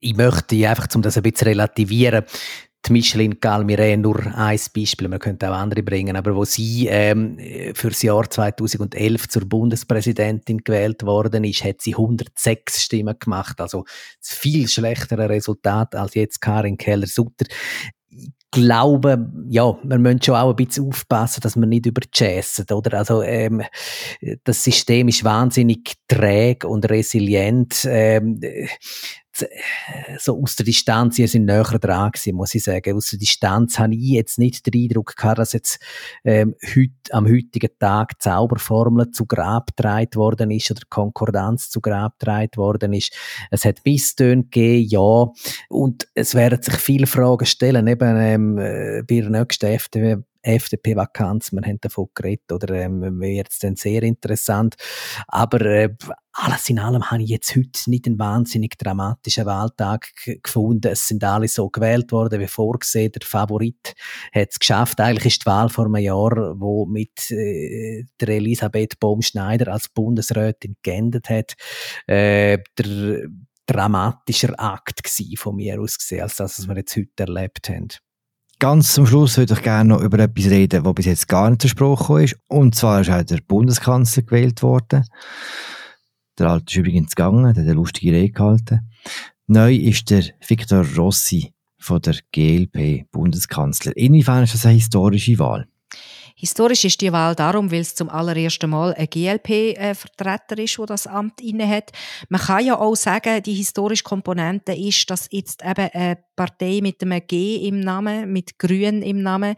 Ich 0.02 0.16
möchte 0.16 0.68
einfach, 0.68 0.88
um 0.96 1.02
das 1.04 1.16
ein 1.16 1.24
bisschen 1.24 1.48
relativieren, 1.48 2.26
die 2.88 2.94
Micheline 2.94 3.36
Galmire 3.36 3.96
nur 3.96 4.20
ein 4.36 4.60
Beispiel, 4.74 5.08
man 5.08 5.20
könnte 5.20 5.52
auch 5.52 5.56
andere 5.56 5.84
bringen, 5.84 6.16
aber 6.16 6.36
wo 6.36 6.46
sie 6.46 6.88
ähm, 6.88 7.38
für 7.76 7.90
das 7.90 8.02
Jahr 8.02 8.28
2011 8.28 9.30
zur 9.30 9.48
Bundespräsidentin 9.48 10.64
gewählt 10.64 11.04
worden 11.04 11.44
ist, 11.44 11.64
hat 11.64 11.82
sie 11.82 11.94
106 11.94 12.82
Stimmen 12.82 13.16
gemacht, 13.20 13.62
also 13.62 13.86
viel 14.20 14.68
schlechtere 14.68 15.30
Resultat 15.30 15.94
als 15.94 16.16
jetzt 16.16 16.42
Karin 16.42 16.78
Keller-Sutter. 16.78 17.46
Ich 18.10 18.32
glaube, 18.50 19.32
ja, 19.48 19.78
man 19.84 20.02
müssen 20.02 20.22
schon 20.22 20.36
auch 20.36 20.50
ein 20.50 20.56
bisschen 20.58 20.88
aufpassen, 20.88 21.40
dass 21.42 21.56
man 21.56 21.70
nicht 21.70 21.86
überchassen, 21.86 22.66
oder? 22.72 22.98
Also, 22.98 23.22
ähm, 23.22 23.62
das 24.44 24.64
System 24.64 25.08
ist 25.08 25.24
wahnsinnig 25.24 25.94
träge 26.10 26.68
und 26.68 26.90
resilient. 26.90 27.86
Ähm, 27.88 28.42
so 30.20 30.42
aus 30.42 30.56
der 30.56 30.66
Distanz, 30.66 31.18
ihr 31.20 31.28
sind 31.28 31.46
näher 31.46 31.64
dran 31.64 32.12
gewesen, 32.12 32.36
muss 32.36 32.54
ich 32.56 32.64
sagen. 32.64 32.96
Aus 32.96 33.10
der 33.12 33.20
Distanz 33.20 33.80
habe 33.80 33.96
ich 33.96 34.10
jetzt 34.10 34.40
nicht 34.40 34.66
den 34.66 34.84
Eindruck 34.84 35.16
gehabt, 35.16 35.40
dass 35.40 35.54
jetzt 35.54 35.80
ähm, 36.24 36.56
heut, 36.76 36.90
am 37.12 37.26
heutigen 37.28 37.70
Tag 37.80 38.22
Zauberformel 38.22 39.12
zu 39.12 39.26
Grab 39.26 39.76
getragen 39.76 40.16
worden 40.16 40.52
ist 40.52 40.72
oder 40.72 40.82
Konkordanz 40.90 41.70
zu 41.70 41.82
Grab 41.82 42.20
getragen 42.20 42.58
worden 42.58 42.94
ist. 42.94 43.14
Es 43.50 43.66
hat 43.66 43.86
Misstöne 43.86 44.44
gegeben, 44.44 44.88
ja. 44.90 45.28
Und 45.70 46.08
es 46.14 46.36
werden 46.36 46.62
sich 46.62 46.76
viele 46.76 47.08
Fragen 47.08 47.46
stellen, 47.46 47.88
eben 47.88 48.18
ähm, 48.18 48.58
äh, 48.58 49.04
bei 49.04 49.22
der 49.22 49.30
nächsten 49.30 49.66
FDP 49.68 50.24
FDP-Vakanz, 50.42 51.52
wir 51.52 51.62
haben 51.62 51.80
davon 51.82 52.08
geredet, 52.14 52.52
oder 52.52 52.74
ähm, 52.76 53.20
wäre 53.20 53.34
jetzt 53.34 53.64
dann 53.64 53.76
sehr 53.76 54.04
interessant. 54.04 54.76
Aber 55.28 55.62
äh, 55.62 55.90
alles 56.34 56.70
in 56.70 56.80
allem 56.80 57.12
habe 57.12 57.24
ich 57.24 57.30
jetzt 57.30 57.56
heute 57.56 57.90
nicht 57.90 58.08
einen 58.08 58.18
wahnsinnig 58.18 58.78
dramatischen 58.78 59.46
Wahltag 59.46 60.08
gefunden. 60.42 60.92
Es 60.92 61.08
sind 61.08 61.24
alle 61.24 61.48
so 61.48 61.70
gewählt 61.70 62.12
worden, 62.12 62.40
wie 62.40 62.48
vorgesehen. 62.48 63.12
Der 63.12 63.28
Favorit 63.28 63.94
hat 64.34 64.50
es 64.52 64.60
geschafft. 64.60 65.00
Eigentlich 65.02 65.34
ist 65.34 65.42
die 65.44 65.48
Wahl 65.48 65.70
vor 65.70 65.86
einem 65.86 65.98
Jahr, 65.98 66.60
wo 66.60 66.86
mit 66.86 67.30
äh, 67.32 68.06
der 68.20 68.30
Elisabeth 68.30 69.00
Baumschneider 69.00 69.72
als 69.72 69.90
Bundesrätin 69.90 70.78
geendet 70.84 71.30
hat, 71.30 71.56
äh, 72.08 72.60
der 72.78 73.28
dramatischer 73.66 74.54
Akt 74.58 75.02
von 75.38 75.56
mir 75.56 75.80
aus 75.80 75.98
gesehen, 75.98 76.22
als 76.22 76.36
das, 76.36 76.60
was 76.60 76.68
wir 76.68 76.76
jetzt 76.76 76.96
heute 76.96 77.10
erlebt 77.18 77.70
haben. 77.70 77.90
Ganz 78.62 78.94
zum 78.94 79.08
Schluss 79.08 79.40
würde 79.40 79.56
ich 79.56 79.64
gerne 79.64 79.90
noch 79.90 80.04
über 80.04 80.20
etwas 80.20 80.46
reden, 80.46 80.86
was 80.86 80.94
bis 80.94 81.08
jetzt 81.08 81.28
gar 81.28 81.50
nicht 81.50 81.64
zur 81.64 81.72
Sprache 81.72 82.24
ist. 82.26 82.38
Und 82.48 82.76
zwar 82.76 83.02
ist 83.02 83.10
auch 83.10 83.24
der 83.24 83.40
Bundeskanzler 83.48 84.22
gewählt 84.22 84.62
worden. 84.62 85.04
Der 86.38 86.46
Alte 86.46 86.66
ist 86.68 86.76
übrigens 86.76 87.16
gegangen, 87.16 87.42
der 87.42 87.50
hat 87.50 87.58
eine 87.58 87.74
lustige 87.74 88.12
Rede 88.12 88.32
gehalten. 88.32 88.92
Neu 89.48 89.74
ist 89.74 90.12
der 90.12 90.26
Viktor 90.48 90.86
Rossi 90.96 91.56
von 91.80 92.02
der 92.02 92.18
GLP 92.32 93.10
Bundeskanzler. 93.12 93.98
Inwiefern 93.98 94.44
ist 94.44 94.54
das 94.54 94.68
eine 94.68 94.76
historische 94.76 95.40
Wahl? 95.40 95.68
Historisch 96.42 96.86
ist 96.86 97.00
die 97.02 97.12
Wahl 97.12 97.36
darum, 97.36 97.70
weil 97.70 97.82
es 97.82 97.94
zum 97.94 98.10
allerersten 98.10 98.72
Mal 98.72 98.96
ein 98.96 99.06
GLP-Vertreter 99.08 100.58
ist, 100.58 100.76
der 100.76 100.88
das 100.88 101.06
Amt 101.06 101.40
innehat. 101.40 101.92
Man 102.30 102.42
kann 102.42 102.66
ja 102.66 102.80
auch 102.80 102.96
sagen, 102.96 103.44
die 103.44 103.54
historische 103.54 104.04
Komponente 104.04 104.74
ist, 104.74 105.08
dass 105.12 105.28
jetzt 105.30 105.64
eben 105.64 105.92
eine 105.94 106.18
Partei 106.36 106.80
mit 106.82 107.00
einem 107.04 107.22
G 107.28 107.68
im 107.68 107.80
Namen, 107.82 108.34
mit 108.34 108.58
Grün 108.58 109.04
im 109.04 109.22
Namen, 109.22 109.54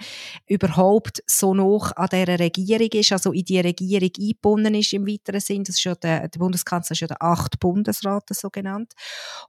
überhaupt 0.46 1.24
so 1.26 1.54
noch 1.54 1.96
an 1.96 2.10
dieser 2.12 2.38
Regierung 2.38 2.90
ist, 2.92 3.14
also 3.14 3.32
in 3.32 3.46
die 3.46 3.62
Regierung 3.62 4.12
eingebunden 4.20 4.76
ist 4.76 4.92
im 4.92 5.08
weiteren 5.08 5.40
Sinn. 5.40 5.64
Das 5.64 5.78
ist 5.78 5.86
ja 5.86 5.96
der, 5.96 6.28
der 6.28 6.38
Bundeskanzler 6.38 6.96
ist 6.96 7.00
ja 7.00 7.08
der 7.08 7.24
acht 7.24 7.62
Bundesrat 7.62 8.26
so 8.32 8.50
genannt. 8.50 8.92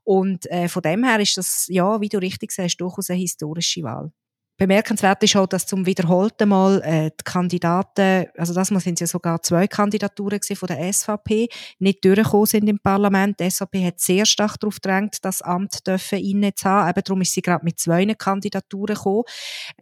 Und 0.05 0.49
äh, 0.53 0.69
von 0.69 0.83
dem 0.83 1.03
her 1.03 1.19
ist 1.19 1.37
das, 1.37 1.67
ja, 1.69 2.01
wie 2.01 2.09
du 2.09 2.19
richtig 2.19 2.53
sagst, 2.53 2.81
durchaus 2.81 3.11
eine 3.11 3.19
historische 3.19 3.83
Wahl. 3.83 4.13
Bemerkenswert 4.57 5.21
ist 5.25 5.35
auch, 5.35 5.49
dass 5.49 5.67
zum 5.67 5.85
wiederholten 5.85 6.49
Mal 6.49 6.81
äh, 6.83 7.11
die 7.11 7.25
Kandidaten, 7.25 8.27
also 8.39 8.55
das 8.55 8.71
Mal 8.71 8.79
sind 8.79 8.95
es 8.95 9.01
ja 9.01 9.07
sogar 9.09 9.43
zwei 9.43 9.67
Kandidaturen 9.67 10.39
von 10.55 10.67
der 10.69 10.93
SVP, 10.93 11.49
nicht 11.81 12.05
durchgekommen 12.05 12.47
sind 12.47 12.69
im 12.69 12.79
Parlament. 12.79 13.41
Die 13.41 13.51
SVP 13.51 13.85
hat 13.85 13.99
sehr 13.99 14.25
stark 14.25 14.61
darauf 14.61 14.77
gedrängt, 14.77 15.17
das 15.23 15.43
Amt 15.43 15.85
dürfen 15.87 16.21
inne 16.21 16.55
zu 16.55 16.69
haben. 16.69 16.91
Eben 16.91 17.03
darum 17.05 17.21
ist 17.23 17.33
sie 17.33 17.43
gerade 17.43 17.65
mit 17.65 17.81
zwei 17.81 18.07
Kandidaturen 18.15 18.95
gekommen. 18.95 19.25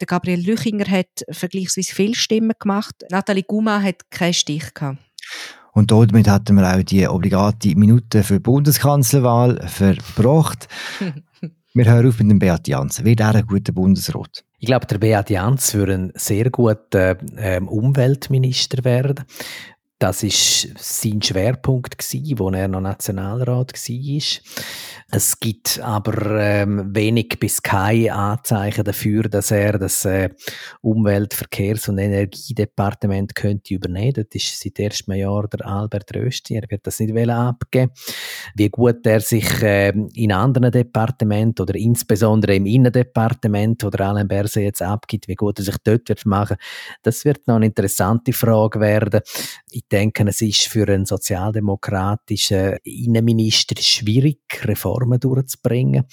Der 0.01 0.07
Gabriel 0.07 0.41
Lüchinger 0.41 0.89
hat 0.91 1.23
vergleichsweise 1.31 1.95
viele 1.95 2.15
Stimmen 2.15 2.53
gemacht. 2.59 2.95
Nathalie 3.11 3.43
Guma 3.43 3.83
hat 3.83 4.11
keinen 4.11 4.33
Stich 4.33 4.73
gehabt. 4.73 4.99
Und 5.73 5.91
damit 5.91 6.29
hatten 6.29 6.57
wir 6.57 6.75
auch 6.75 6.83
die 6.83 7.07
obligate 7.07 7.77
Minute 7.77 8.23
für 8.23 8.35
die 8.35 8.41
Bundeskanzlerwahl 8.41 9.67
verbracht. 9.69 10.69
wir 11.75 11.85
hören 11.87 12.09
auf 12.09 12.19
mit 12.19 12.31
dem 12.31 12.39
Beat 12.39 12.69
Jans. 12.69 13.05
Wird 13.05 13.21
er 13.21 13.35
ein 13.35 13.47
guter 13.47 13.73
Bundesrat? 13.73 14.45
Ich 14.59 14.67
glaube, 14.67 14.87
der 14.87 14.99
Beat 14.99 15.31
Jans 15.31 15.75
würde 15.75 15.95
ein 15.95 16.13
sehr 16.15 16.51
guter 16.51 17.17
ähm, 17.37 17.69
Umweltminister 17.69 18.85
werden. 18.85 19.25
Das 20.03 20.25
ist 20.25 20.67
sein 20.79 21.23
Schwerpunkt 21.23 21.97
gsi, 21.97 22.35
wo 22.37 22.51
er 22.51 22.67
noch 22.67 22.81
Nationalrat 22.81 23.73
war. 23.73 24.43
Es 25.15 25.39
gibt 25.39 25.79
aber 25.79 26.41
ähm, 26.41 26.91
wenig 26.93 27.39
bis 27.39 27.63
keine 27.63 28.13
Anzeichen 28.13 28.83
dafür, 28.83 29.25
dass 29.25 29.53
er 29.53 29.79
das 29.79 30.05
äh, 30.05 30.31
Umwelt-, 30.81 31.35
Verkehrs- 31.35 31.89
und 31.89 31.99
Energiedepartement 31.99 33.35
könnte 33.37 33.75
übernehmen. 33.75 34.27
Das 34.29 34.43
ist 34.43 34.59
seit 34.59 34.81
erstem 34.81 35.15
Jahr 35.15 35.47
der 35.47 35.67
Albert 35.67 36.17
Rösti. 36.17 36.57
Er 36.57 36.69
wird 36.69 36.85
das 36.85 36.99
nicht 36.99 37.29
abgeben. 37.29 37.93
Wie 38.57 38.71
gut 38.71 39.07
er 39.07 39.21
sich 39.21 39.63
äh, 39.63 39.91
in 40.15 40.33
anderen 40.33 40.73
Departementen 40.73 41.63
oder 41.63 41.77
insbesondere 41.77 42.57
im 42.57 42.67
Innendepartement 42.67 43.85
oder 43.85 44.07
Alain 44.07 44.27
Berse 44.27 44.63
jetzt 44.63 44.83
abgibt, 44.83 45.29
wie 45.29 45.37
gut 45.37 45.61
er 45.61 45.65
sich 45.67 45.77
dort 45.85 46.09
wird 46.09 46.27
machen, 46.27 46.57
das 47.03 47.25
wird 47.25 47.47
noch 47.47 47.57
eine 47.57 47.67
interessante 47.67 48.33
Frage 48.33 48.81
werden. 48.81 49.21
Ich 49.71 49.92
denke, 49.93 50.25
es 50.27 50.41
ist 50.41 50.67
für 50.67 50.89
einen 50.89 51.07
sozialdemokratischen 51.07 52.79
Innenminister 52.83 53.81
schwierig, 53.81 54.41
Reformen 54.65 55.21
durchzubringen. 55.21 56.05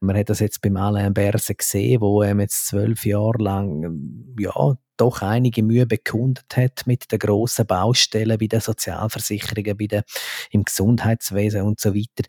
Man 0.00 0.16
hat 0.16 0.28
das 0.28 0.40
jetzt 0.40 0.60
beim 0.60 0.76
Alain 0.76 1.14
Berse 1.14 1.54
gesehen, 1.54 2.00
wo 2.00 2.22
er 2.22 2.38
jetzt 2.38 2.68
zwölf 2.68 3.04
Jahre 3.06 3.42
lang, 3.42 4.34
ja, 4.38 4.76
doch 4.96 5.22
einige 5.22 5.62
Mühe 5.62 5.86
bekundet 5.86 6.56
hat 6.56 6.82
mit 6.86 7.10
den 7.10 7.18
grossen 7.18 7.66
Baustellen 7.66 8.38
bei 8.38 8.46
den 8.46 8.60
Sozialversicherungen, 8.60 9.76
bei 9.76 9.86
den, 9.86 10.02
im 10.50 10.64
Gesundheitswesen 10.64 11.62
und 11.62 11.80
so 11.80 11.94
weiter. 11.94 12.28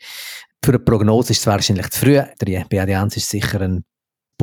Für 0.64 0.72
eine 0.72 0.80
Prognose 0.80 1.34
ist 1.34 1.39
es 1.39 1.47
wahrscheinlich 1.47 1.89
zu 1.89 1.99
früh. 1.99 2.22
Der 2.41 2.66
Beadians 2.70 3.18
ist 3.18 3.30
sicher 3.30 3.62
ein 3.62 3.84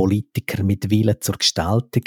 Politiker 0.01 0.63
mit 0.63 0.91
Willen 0.91 1.17
zur 1.21 1.37
Gestaltung. 1.37 2.05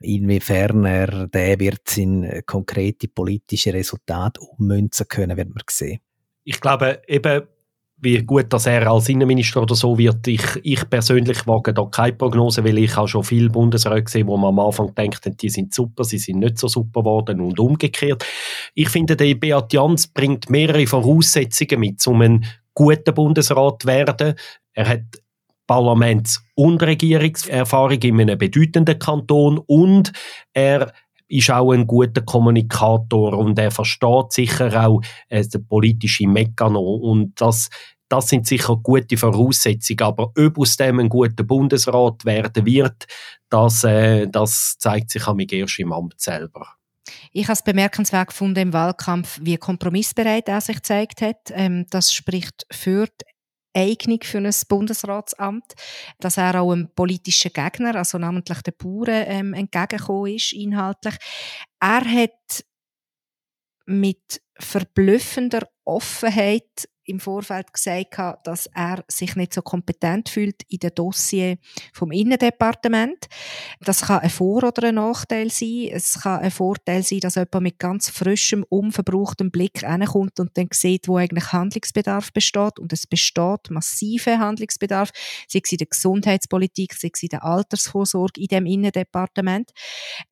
Inwiefern 0.00 0.86
er 0.86 1.26
der 1.26 1.60
wird 1.60 1.98
in 1.98 2.42
konkrete 2.46 3.08
politische 3.08 3.74
Resultate 3.74 4.40
ummünzen 4.40 5.06
können, 5.06 5.36
wird 5.36 5.50
man 5.50 5.62
sehen. 5.68 6.00
Ich 6.44 6.58
glaube, 6.62 7.02
eben 7.06 7.42
wie 7.98 8.22
gut 8.22 8.50
dass 8.52 8.66
er 8.66 8.90
als 8.90 9.10
Innenminister 9.10 9.62
oder 9.62 9.74
so 9.74 9.98
wird. 9.98 10.26
Ich, 10.28 10.42
ich 10.62 10.88
persönlich 10.88 11.46
wage 11.46 11.74
da 11.74 11.84
keine 11.84 12.14
Prognose, 12.14 12.64
weil 12.64 12.78
ich 12.78 12.96
auch 12.96 13.06
schon 13.06 13.24
viele 13.24 13.50
Bundesräte 13.50 14.04
gesehen, 14.04 14.28
wo 14.28 14.38
man 14.38 14.50
am 14.50 14.60
Anfang 14.60 14.94
denkt, 14.94 15.42
die 15.42 15.50
sind 15.50 15.74
super, 15.74 16.04
sie 16.04 16.18
sind 16.18 16.38
nicht 16.38 16.58
so 16.58 16.68
super 16.68 17.00
geworden 17.00 17.40
und 17.40 17.60
umgekehrt. 17.60 18.24
Ich 18.74 18.88
finde, 18.88 19.14
der 19.16 19.34
Beat 19.34 19.72
Jans 19.74 20.06
bringt 20.06 20.48
mehrere 20.48 20.86
Voraussetzungen 20.86 21.80
mit, 21.80 22.06
um 22.06 22.22
ein 22.22 22.46
guter 22.74 23.12
Bundesrat 23.12 23.82
zu 23.82 23.88
werden. 23.88 24.34
Er 24.72 24.88
hat 24.88 25.04
Parlaments- 25.66 26.42
und 26.54 26.82
Regierungserfahrung 26.82 28.00
in 28.02 28.20
einem 28.20 28.38
bedeutenden 28.38 28.98
Kanton 28.98 29.58
und 29.58 30.12
er 30.52 30.92
ist 31.28 31.50
auch 31.50 31.72
ein 31.72 31.86
guter 31.86 32.22
Kommunikator 32.22 33.36
und 33.36 33.58
er 33.58 33.70
versteht 33.70 34.32
sicher 34.32 34.86
auch 34.86 35.00
äh, 35.28 35.42
den 35.42 35.66
politischen 35.66 36.32
Mechanismus 36.32 37.00
und 37.02 37.40
das 37.40 37.68
das 38.08 38.28
sind 38.28 38.46
sicher 38.46 38.76
gute 38.76 39.16
Voraussetzungen, 39.16 40.02
aber 40.02 40.30
ob 40.36 40.58
aus 40.58 40.76
dem 40.76 41.00
ein 41.00 41.08
guter 41.08 41.42
Bundesrat 41.42 42.24
werden 42.24 42.64
wird, 42.64 43.06
das, 43.48 43.82
äh, 43.84 44.28
das 44.28 44.76
zeigt 44.78 45.10
sich 45.10 45.26
am 45.26 45.40
erst 45.40 45.78
im 45.80 45.92
Amt 45.92 46.20
selber. 46.20 46.68
Ich 47.32 47.44
habe 47.44 47.54
es 47.54 47.62
bemerkenswert 47.62 48.28
gefunden 48.28 48.60
im 48.60 48.72
Wahlkampf, 48.72 49.38
wie 49.42 49.56
kompromissbereit 49.56 50.48
er 50.48 50.60
sich 50.60 50.76
gezeigt 50.76 51.20
hat. 51.20 51.50
Ähm, 51.50 51.86
das 51.90 52.12
spricht 52.12 52.66
für 52.70 53.06
die 53.06 53.35
Eignung 53.76 54.20
für 54.22 54.38
ein 54.38 54.50
Bundesratsamt, 54.68 55.74
dass 56.18 56.38
er 56.38 56.60
auch 56.60 56.72
einem 56.72 56.88
politischen 56.94 57.52
Gegner, 57.52 57.94
also 57.94 58.18
namentlich 58.18 58.62
den 58.62 58.74
Bauern, 58.76 59.24
ähm, 59.26 59.54
entgegengekommen 59.54 60.34
ist, 60.34 60.52
inhaltlich. 60.52 61.16
Er 61.80 62.04
hat 62.04 62.64
mit 63.86 64.42
verblüffender 64.58 65.68
Offenheit 65.84 66.88
im 67.06 67.20
Vorfeld 67.20 67.72
gesagt 67.72 67.96
dass 68.44 68.66
er 68.74 69.04
sich 69.08 69.36
nicht 69.36 69.54
so 69.54 69.62
kompetent 69.62 70.28
fühlt 70.28 70.62
in 70.68 70.78
den 70.78 70.90
Dossier 70.94 71.58
vom 71.92 72.10
Innendepartement. 72.10 73.26
Das 73.80 74.02
kann 74.02 74.20
ein 74.20 74.30
Vor- 74.30 74.64
oder 74.64 74.88
ein 74.88 74.96
Nachteil 74.96 75.50
sein. 75.50 75.88
Es 75.92 76.20
kann 76.20 76.40
ein 76.40 76.50
Vorteil 76.50 77.02
sein, 77.02 77.20
dass 77.20 77.34
jemand 77.36 77.62
mit 77.62 77.78
ganz 77.78 78.08
frischem, 78.10 78.64
unverbrauchtem 78.68 79.50
Blick 79.50 79.82
reinkommt 79.82 80.40
und 80.40 80.56
dann 80.56 80.68
sieht, 80.72 81.08
wo 81.08 81.16
eigentlich 81.16 81.52
Handlungsbedarf 81.52 82.32
besteht. 82.32 82.78
Und 82.78 82.92
es 82.92 83.06
besteht 83.06 83.70
massiver 83.70 84.38
Handlungsbedarf, 84.38 85.10
sei 85.48 85.60
es 85.62 85.72
in 85.72 85.78
der 85.78 85.86
Gesundheitspolitik, 85.86 86.94
sei 86.94 87.10
es 87.12 87.22
in 87.22 87.28
der 87.28 87.44
Altersvorsorge 87.44 88.40
in 88.40 88.48
dem 88.48 88.66
Innendepartement. 88.66 89.70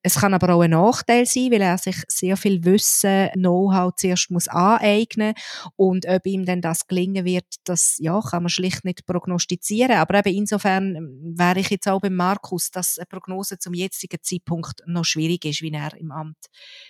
Es 0.02 0.16
kann 0.16 0.34
aber 0.34 0.54
auch 0.54 0.62
ein 0.62 0.70
Nachteil 0.70 1.26
sein, 1.26 1.50
weil 1.50 1.62
er 1.62 1.78
sich 1.78 1.96
sehr 2.08 2.36
viel 2.36 2.64
Wissen, 2.64 3.30
Know-how 3.34 3.92
zuerst 3.96 4.30
muss 4.30 4.48
aneignen 4.48 5.34
und 5.76 6.06
ob 6.06 6.26
ihm 6.26 6.44
dann 6.44 6.60
das 6.64 6.86
gelingen 6.86 7.24
wird, 7.24 7.46
das 7.64 7.96
ja, 7.98 8.20
kann 8.20 8.44
man 8.44 8.50
schlicht 8.50 8.84
nicht 8.84 9.06
prognostizieren. 9.06 9.92
Aber 9.92 10.18
eben 10.18 10.36
insofern 10.36 10.96
ähm, 10.96 11.34
wäre 11.36 11.60
ich 11.60 11.70
jetzt 11.70 11.88
auch 11.88 12.00
beim 12.00 12.14
Markus, 12.14 12.70
dass 12.70 12.98
eine 12.98 13.06
Prognose 13.06 13.58
zum 13.58 13.74
jetzigen 13.74 14.18
Zeitpunkt 14.22 14.82
noch 14.86 15.04
schwierig 15.04 15.44
ist, 15.44 15.62
wie 15.62 15.72
er 15.72 15.96
im 15.96 16.10
Amt 16.10 16.38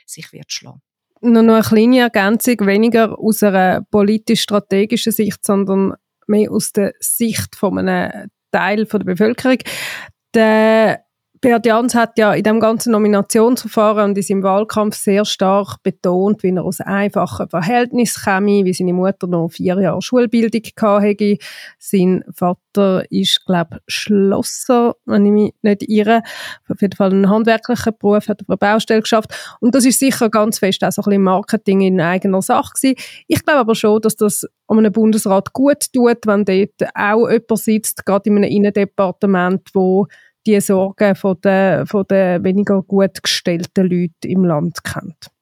sich 0.07 0.33
wird 0.33 0.53
schlagen. 0.53 0.81
Nur 1.21 1.43
noch 1.43 1.55
eine 1.55 1.63
kleine 1.63 2.01
Ergänzung, 2.01 2.67
weniger 2.67 3.19
aus 3.19 3.43
einer 3.43 3.83
politisch-strategischen 3.91 5.13
Sicht, 5.13 5.45
sondern 5.45 5.95
mehr 6.27 6.51
aus 6.51 6.73
der 6.73 6.93
Sicht 7.01 7.57
von 7.57 7.79
einem 7.79 8.29
Teil 8.51 8.85
der 8.85 8.99
Bevölkerung. 8.99 9.59
Der 10.35 11.04
Beat 11.45 11.67
Jans 11.67 11.95
hat 11.95 12.17
ja 12.17 12.33
in 12.33 12.43
dem 12.43 12.59
ganzen 12.59 12.93
Nominationsverfahren 12.93 14.13
und 14.13 14.17
in 14.17 14.23
seinem 14.23 14.43
Wahlkampf 14.43 14.97
sehr 14.97 15.27
stark 15.27 15.83
betont, 15.83 16.43
wie 16.43 16.57
er 16.57 16.65
aus 16.65 16.81
einfachen 16.81 17.51
Verhältnissen 17.51 18.23
käme, 18.25 18.65
wie 18.65 18.73
seine 18.73 18.95
Mutter 18.95 19.27
noch 19.27 19.51
vier 19.51 19.79
Jahre 19.79 20.01
Schulbildung 20.01 20.63
hatte. 20.81 21.37
Sein 21.79 22.25
Vater 22.33 23.05
ist, 23.11 23.45
glaube 23.45 23.77
ich, 23.77 23.95
Schlosser, 23.95 24.95
wenn 25.05 25.27
ich 25.27 25.33
mich 25.33 25.55
nicht 25.61 25.83
irre. 25.83 26.23
Auf 26.67 26.81
jeden 26.81 26.97
Fall 26.97 27.11
einen 27.11 27.29
handwerklichen 27.29 27.93
Beruf, 27.99 28.27
hat 28.27 28.41
auf 28.41 28.49
einer 28.49 28.57
Baustelle 28.57 29.03
geschafft. 29.03 29.59
Und 29.61 29.75
das 29.75 29.85
ist 29.85 29.99
sicher 29.99 30.31
ganz 30.31 30.61
fest 30.61 30.83
auch 30.83 30.93
so 30.93 31.03
ein 31.03 31.11
bisschen 31.11 31.25
Marketing 31.25 31.83
in 31.83 32.01
eigener 32.01 32.41
Sache 32.41 32.73
gewesen. 32.75 32.97
Ich 33.27 33.45
glaube 33.45 33.61
aber 33.61 33.75
schon, 33.75 34.01
dass 34.01 34.17
das 34.17 34.47
einem 34.67 34.93
Bundesrat 34.93 35.53
gut 35.53 35.93
tut, 35.93 36.27
wenn 36.27 36.47
dort 36.47 36.91
auch 36.95 37.29
jemand 37.29 37.59
sitzt, 37.59 38.07
gerade 38.07 38.31
in 38.31 38.39
einem 38.39 38.51
Innendepartement, 38.51 39.69
wo 39.75 40.07
die 40.47 40.61
Sorgen 40.61 41.15
von 41.15 41.41
der, 41.43 41.87
von 41.87 42.05
der 42.09 42.43
weniger 42.45 42.83
gut 42.83 43.23
gestellten 43.23 43.89
Leute 43.89 44.29
im 44.29 44.45
Land 44.45 44.85
kennt. 44.85 45.34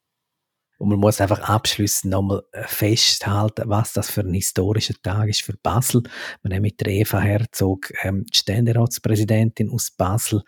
Und 0.83 0.89
man 0.89 0.99
muss 0.99 1.20
einfach 1.20 1.39
abschließend 1.39 2.11
nochmal 2.11 2.43
äh, 2.51 2.64
festhalten, 2.64 3.62
was 3.68 3.93
das 3.93 4.11
für 4.11 4.22
ein 4.22 4.35
historischer 4.35 4.95
Tag 5.01 5.28
ist 5.28 5.43
für 5.43 5.57
Basel. 5.57 6.03
Wir 6.43 6.57
haben 6.57 6.62
mit 6.62 6.80
der 6.80 6.89
Eva 6.89 7.20
Herzog 7.20 7.93
ähm, 8.03 8.26
die 8.26 8.37
Ständeratspräsidentin 8.37 9.70
aus 9.70 9.93
Basel. 9.93 10.43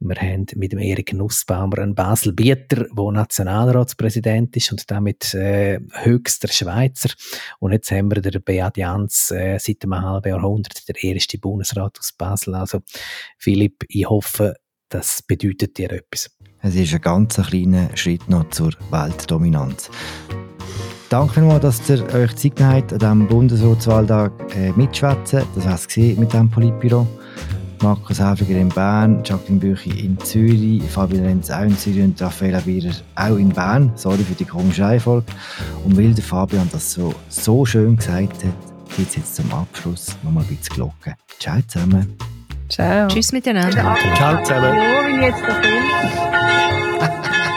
Wir 0.00 0.16
haben 0.16 0.46
mit 0.56 0.72
dem 0.72 0.80
Erik 0.80 1.12
Nussbaumer 1.12 1.78
einen 1.78 1.94
Basel-Bieter, 1.94 2.86
der 2.92 3.12
Nationalratspräsident 3.12 4.56
ist 4.56 4.72
und 4.72 4.90
damit 4.90 5.34
äh, 5.34 5.78
höchster 6.02 6.48
Schweizer. 6.48 7.10
Und 7.60 7.70
jetzt 7.70 7.92
haben 7.92 8.10
wir 8.10 8.20
den 8.20 8.42
Beat 8.42 8.76
Jans 8.76 9.30
äh, 9.30 9.56
seit 9.60 9.84
einem 9.84 10.02
halben 10.02 10.30
Jahrhundert, 10.30 10.88
der 10.88 11.00
erste 11.00 11.38
Bundesrat 11.38 11.96
aus 11.96 12.12
Basel. 12.12 12.56
Also 12.56 12.80
Philipp, 13.38 13.84
ich 13.86 14.10
hoffe, 14.10 14.56
das 14.90 15.22
bedeutet 15.22 15.78
dir 15.78 15.90
etwas. 15.92 16.30
Es 16.62 16.74
ist 16.74 16.92
ein 16.92 17.00
ganz 17.00 17.36
kleiner 17.36 17.96
Schritt 17.96 18.28
noch 18.28 18.50
zur 18.50 18.72
Weltdominanz. 18.90 19.90
Danke 21.08 21.34
vielmals, 21.34 21.62
dass 21.62 21.88
ihr 21.88 22.06
euch 22.14 22.36
Zeit 22.36 22.56
genommen 22.56 22.76
habt, 22.76 22.92
an 22.92 22.98
diesem 22.98 23.28
Bundesratswahltag 23.28 24.32
äh, 24.54 24.72
mitschwätzen. 24.72 25.42
Das 25.54 25.64
war 25.64 25.74
es 25.74 25.96
mit 25.96 26.32
diesem 26.32 26.50
Politbüro. 26.50 27.06
Markus 27.82 28.20
Häfiger 28.20 28.60
in 28.60 28.68
Bern, 28.68 29.22
Jacqueline 29.24 29.58
Büchi 29.58 30.04
in 30.04 30.18
Zürich, 30.20 30.82
Fabian 30.82 31.24
Lenz 31.24 31.50
auch 31.50 31.62
in 31.62 31.76
Zürich 31.76 32.02
und 32.02 32.20
Raffaella 32.20 32.60
Bierer 32.60 32.92
auch 33.14 33.36
in 33.36 33.48
Bern. 33.48 33.90
Sorry 33.94 34.22
für 34.22 34.34
die 34.34 34.44
komische 34.44 34.82
Reihenfolge. 34.82 35.32
Und 35.84 35.96
weil 35.96 36.12
der 36.12 36.22
Fabian 36.22 36.68
das 36.70 36.92
so, 36.92 37.14
so 37.30 37.64
schön 37.64 37.96
gesagt 37.96 38.44
hat, 38.44 38.96
gibt 38.96 39.08
es 39.08 39.16
jetzt 39.16 39.36
zum 39.36 39.50
Abschluss 39.52 40.14
nochmal 40.22 40.44
ein 40.44 40.56
bisschen 40.56 40.74
Glocken. 40.74 41.14
Ciao 41.38 41.58
zusammen. 41.66 42.18
Ciao. 42.70 43.08
Tschüss 43.08 43.32
miteinander. 43.32 43.96
Ciao 44.16 44.42
zusammen. 44.42 44.76
Ja, 44.76 45.06
wie 45.06 45.20
jetzt 45.22 45.42
der 45.42 45.54
Film. 45.62 45.84